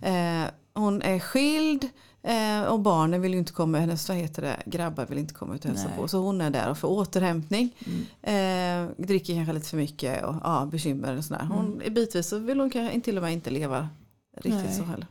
Eh, 0.00 0.48
hon 0.74 1.02
är 1.02 1.18
skild 1.18 1.88
eh, 2.24 2.64
och 2.64 2.80
barnen 2.80 3.20
vill 3.20 3.32
ju 3.32 3.38
inte 3.38 3.52
komma, 3.52 3.78
hennes 3.78 4.08
vad 4.08 4.18
heter 4.18 4.42
det, 4.42 4.62
grabbar 4.66 5.06
vill 5.06 5.18
inte 5.18 5.34
komma 5.34 5.54
ut 5.54 5.64
och 5.64 5.70
hälsa 5.70 5.88
Nej. 5.88 5.96
på. 5.98 6.08
Så 6.08 6.18
hon 6.18 6.40
är 6.40 6.50
där 6.50 6.70
och 6.70 6.78
får 6.78 6.88
återhämtning. 6.88 7.76
Mm. 7.86 8.86
Eh, 8.86 9.06
dricker 9.06 9.34
kanske 9.34 9.52
lite 9.52 9.68
för 9.68 9.76
mycket 9.76 10.24
och 10.24 10.34
ja, 10.44 10.68
bekymmer 10.70 11.16
och 11.16 11.24
sådär. 11.24 11.44
Hon, 11.44 11.82
Bitvis 11.90 12.28
så 12.28 12.38
vill 12.38 12.60
hon 12.60 12.70
kanske 12.70 13.00
till 13.00 13.16
och 13.16 13.22
med 13.22 13.32
inte 13.32 13.50
leva 13.50 13.88
riktigt 14.36 14.52
Mm. 14.52 14.64
Nej. 14.66 14.74
så 14.76 14.84
heller. 14.84 15.06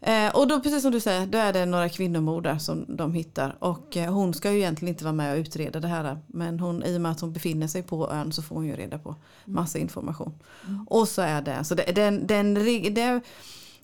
Eh, 0.00 0.36
och 0.36 0.48
då 0.48 0.60
precis 0.60 0.82
som 0.82 0.92
du 0.92 1.00
säger, 1.00 1.26
då 1.26 1.38
är 1.38 1.52
det 1.52 1.66
några 1.66 1.88
kvinnomord 1.88 2.42
där 2.42 2.58
som 2.58 2.84
de 2.88 3.12
hittar. 3.14 3.56
Och 3.58 3.96
eh, 3.96 4.12
hon 4.12 4.34
ska 4.34 4.52
ju 4.52 4.58
egentligen 4.58 4.94
inte 4.94 5.04
vara 5.04 5.14
med 5.14 5.32
och 5.32 5.38
utreda 5.38 5.80
det 5.80 5.88
här. 5.88 6.18
Men 6.26 6.60
hon, 6.60 6.82
i 6.82 6.96
och 6.96 7.00
med 7.00 7.12
att 7.12 7.20
hon 7.20 7.32
befinner 7.32 7.66
sig 7.66 7.82
på 7.82 8.10
ön 8.10 8.32
så 8.32 8.42
får 8.42 8.56
hon 8.56 8.66
ju 8.66 8.76
reda 8.76 8.98
på 8.98 9.14
massa 9.44 9.78
information. 9.78 10.34
Och 10.86 11.08
så 11.08 11.22
är 11.22 11.42
det, 11.42 11.64
så 11.64 11.74
det, 11.74 11.92
den, 11.94 12.26
den, 12.26 12.54
det, 12.54 13.20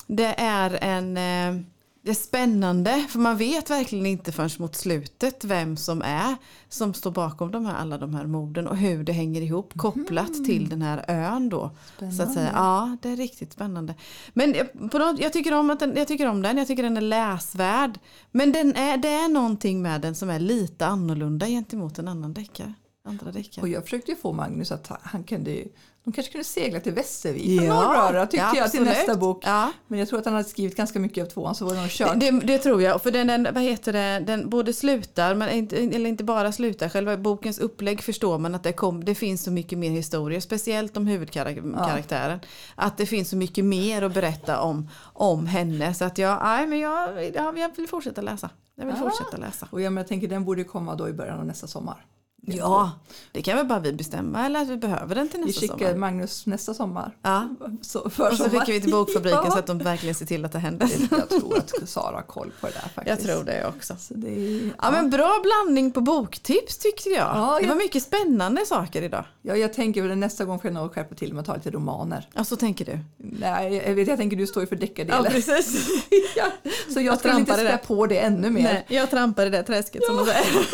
det 0.06 0.34
är 0.40 0.78
en 0.80 1.16
eh, 1.16 1.62
det 2.04 2.10
är 2.10 2.14
spännande 2.14 3.06
för 3.08 3.18
man 3.18 3.36
vet 3.36 3.70
verkligen 3.70 4.06
inte 4.06 4.32
förrän 4.32 4.50
mot 4.58 4.76
slutet 4.76 5.44
vem 5.44 5.76
som 5.76 6.02
är 6.02 6.36
som 6.68 6.94
står 6.94 7.10
bakom 7.10 7.50
de 7.50 7.66
här, 7.66 7.74
alla 7.74 7.98
de 7.98 8.14
här 8.14 8.26
morden 8.26 8.66
och 8.68 8.76
hur 8.76 9.04
det 9.04 9.12
hänger 9.12 9.40
ihop 9.42 9.72
kopplat 9.76 10.34
till 10.44 10.68
den 10.68 10.82
här 10.82 11.04
ön 11.08 11.48
då. 11.48 11.70
Så 12.16 12.22
att 12.22 12.32
säga. 12.34 12.50
Ja, 12.54 12.96
det 13.02 13.08
är 13.08 13.16
riktigt 13.16 13.52
spännande. 13.52 13.94
Men 14.34 14.54
jag- 14.54 14.90
på 14.90 14.98
något, 14.98 15.20
jag, 15.20 15.32
tycker 15.32 15.54
om 15.54 15.70
att 15.70 15.80
den, 15.80 15.96
jag 15.96 16.08
tycker 16.08 16.26
om 16.28 16.42
den, 16.42 16.58
jag 16.58 16.66
tycker 16.66 16.82
den 16.82 16.96
är 16.96 17.00
läsvärd. 17.00 17.98
Men 18.30 18.52
den 18.52 18.76
är, 18.76 18.96
det 18.96 19.08
är 19.08 19.28
någonting 19.28 19.82
med 19.82 20.00
den 20.00 20.14
som 20.14 20.30
är 20.30 20.40
lite 20.40 20.86
annorlunda 20.86 21.46
gentemot 21.46 21.98
en 21.98 22.08
annan 22.08 22.32
deckare. 22.34 22.74
Andra 23.04 23.32
deckare. 23.32 23.62
Och 23.62 23.68
jag 23.68 23.82
försökte 23.82 24.14
få 24.14 24.32
Magnus 24.32 24.72
att 24.72 24.86
han- 24.86 24.98
han 25.02 25.24
kunde, 25.24 25.64
de 26.04 26.12
kanske 26.12 26.32
kunde 26.32 26.44
segla 26.44 26.80
till 26.80 26.92
Västervik 26.92 27.62
Ja, 27.62 27.74
Norröra 27.74 28.26
tyckte 28.26 28.46
ja, 28.52 28.56
jag 28.56 28.70
till 28.70 28.82
nästa 28.82 29.16
bok. 29.16 29.42
Ja. 29.46 29.72
Men 29.86 29.98
jag 29.98 30.08
tror 30.08 30.18
att 30.18 30.24
han 30.24 30.34
hade 30.34 30.48
skrivit 30.48 30.76
ganska 30.76 30.98
mycket 30.98 31.24
av 31.24 31.28
tvåan 31.30 31.54
så 31.54 31.64
var 31.64 31.74
det 31.74 31.80
nog 31.80 31.90
kört. 31.90 32.20
Det, 32.20 32.30
det 32.30 32.58
tror 32.58 32.82
jag. 32.82 33.02
För 33.02 33.10
den, 33.10 33.26
den, 33.26 33.48
vad 33.54 33.62
heter 33.62 33.92
det, 33.92 34.24
den 34.26 34.48
både 34.48 34.72
slutar, 34.72 35.34
men 35.34 35.50
inte, 35.50 35.76
eller 35.76 36.08
inte 36.10 36.24
bara 36.24 36.52
slutar. 36.52 36.88
Själva 36.88 37.16
bokens 37.16 37.58
upplägg 37.58 38.02
förstår 38.02 38.38
man 38.38 38.54
att 38.54 38.62
det, 38.62 38.72
kom, 38.72 39.04
det 39.04 39.14
finns 39.14 39.42
så 39.44 39.50
mycket 39.50 39.78
mer 39.78 39.90
historier. 39.90 40.40
Speciellt 40.40 40.96
om 40.96 41.06
huvudkaraktären. 41.06 42.40
Att 42.74 42.96
det 42.98 43.06
finns 43.06 43.30
så 43.30 43.36
mycket 43.36 43.64
mer 43.64 44.02
att 44.02 44.14
berätta 44.14 44.60
om, 44.60 44.88
om 45.12 45.46
henne. 45.46 45.94
Så 45.94 46.04
att 46.04 46.18
jag, 46.18 46.42
nej, 46.42 46.66
men 46.66 46.78
jag, 46.78 47.24
ja, 47.34 47.54
jag 47.56 47.76
vill 47.76 47.88
fortsätta 47.88 48.20
läsa. 48.20 48.50
Jag 48.76 48.86
vill 48.86 48.94
Ah. 48.94 48.98
fortsätta 48.98 49.36
läsa. 49.36 49.68
Och 49.70 49.80
jag, 49.80 49.92
men 49.92 50.00
jag 50.00 50.08
tänker 50.08 50.28
den 50.28 50.44
borde 50.44 50.64
komma 50.64 50.94
då 50.94 51.08
i 51.08 51.12
början 51.12 51.38
av 51.38 51.46
nästa 51.46 51.66
sommar. 51.66 52.06
Ja, 52.46 52.90
det 53.32 53.42
kan 53.42 53.56
väl 53.56 53.66
bara 53.66 53.78
vi 53.78 53.92
bestämma. 53.92 54.46
Eller 54.46 54.60
att 54.62 54.68
vi 54.68 54.76
behöver 54.76 55.14
den 55.14 55.28
till 55.28 55.40
Vi 55.40 55.46
nästa 55.46 55.60
skickar 55.60 55.76
sommar. 55.78 55.94
Magnus 55.94 56.46
nästa 56.46 56.74
sommar. 56.74 57.16
Ja. 57.22 57.48
Så, 57.82 58.10
för 58.10 58.30
Och 58.30 58.36
så 58.36 58.44
sommar. 58.44 58.50
skickar 58.60 58.72
vi 58.72 58.80
till 58.80 58.90
bokfabriken 58.90 59.40
Ja. 59.44 59.50
så 59.50 59.58
att 59.58 59.66
de 59.66 59.78
verkligen 59.78 60.14
ser 60.14 60.26
till 60.26 60.44
att 60.44 60.52
det 60.52 60.58
händer. 60.58 60.88
Jag 61.10 61.28
tror 61.28 61.58
att 61.58 61.88
Sara 61.88 62.14
har 62.14 62.22
koll 62.22 62.52
på 62.60 62.66
det 62.66 62.72
där 62.72 62.80
faktiskt. 62.94 63.06
Jag 63.06 63.20
tror 63.20 63.44
det 63.44 63.66
också. 63.66 63.96
Så 63.98 64.14
det 64.14 64.28
är, 64.30 64.70
Ja, 64.82 64.90
men 64.90 65.10
bra 65.10 65.42
blandning 65.42 65.92
på 65.92 66.00
boktips 66.00 66.78
tyckte 66.78 67.08
jag. 67.08 67.36
Ja, 67.36 67.58
det 67.62 67.68
var 67.68 67.74
mycket 67.74 68.02
spännande 68.02 68.66
saker 68.66 69.02
idag. 69.02 69.24
ja, 69.42 69.56
jag 69.56 69.72
tänker 69.72 70.02
väl 70.02 70.18
nästa 70.18 70.44
gång 70.44 70.58
får 70.60 70.66
jag 70.70 70.74
nog 70.74 70.94
skärpa 70.94 71.14
till 71.14 71.32
mig 71.32 71.40
och 71.40 71.46
ta 71.46 71.54
lite 71.54 71.70
romaner. 71.70 72.28
Ja, 72.34 72.44
så 72.44 72.56
tänker 72.56 72.84
du. 72.84 72.98
Nej, 73.16 73.74
jag, 73.86 73.94
vet, 73.94 74.08
jag 74.08 74.18
tänker 74.18 74.36
du 74.36 74.46
står 74.46 74.62
ju 74.62 74.66
för 74.66 74.76
deckardelen. 74.76 75.32
precis. 75.32 75.88
Ja, 76.36 76.44
så 76.88 77.00
jag 77.00 77.04
Jag 77.04 77.18
ska 77.18 77.38
inte 77.38 77.52
spä 77.54 77.62
det. 77.62 77.78
på 77.86 78.06
det 78.06 78.18
ännu 78.18 78.50
mer. 78.50 78.62
Nej, 78.62 78.84
jag 78.88 79.10
trampar 79.10 79.46
i 79.46 79.50
det 79.50 79.62
träsket 79.62 80.04
som 80.04 80.16
man 80.16 80.26
säger. 80.26 80.66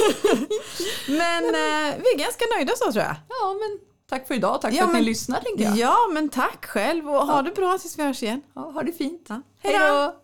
Men 1.19 1.55
eh, 1.59 2.03
vi 2.03 2.15
är 2.15 2.19
ganska 2.19 2.45
nöjda 2.57 2.73
så 2.77 2.93
tror 2.93 3.05
jag. 3.05 3.15
Ja, 3.29 3.57
men 3.61 3.79
tack 4.09 4.27
för 4.27 4.35
idag. 4.35 4.61
Tack 4.61 4.73
ja, 4.73 4.79
för 4.79 4.85
att 4.85 4.93
men, 4.93 5.03
ni 5.03 5.09
lyssnade. 5.09 5.47
Jag. 5.57 5.77
Ja, 5.77 5.97
men 6.13 6.29
tack 6.29 6.67
själv 6.67 7.09
och 7.09 7.17
ja. 7.17 7.21
ha 7.21 7.43
det 7.43 7.51
bra 7.51 7.79
tills 7.79 7.99
vi 7.99 8.03
hörs 8.03 8.23
igen. 8.23 8.43
Ja, 8.55 8.61
ha 8.61 8.83
det 8.83 8.93
fint. 8.93 9.27
Ja. 9.29 9.41
Hej 9.63 9.79
då! 9.79 10.15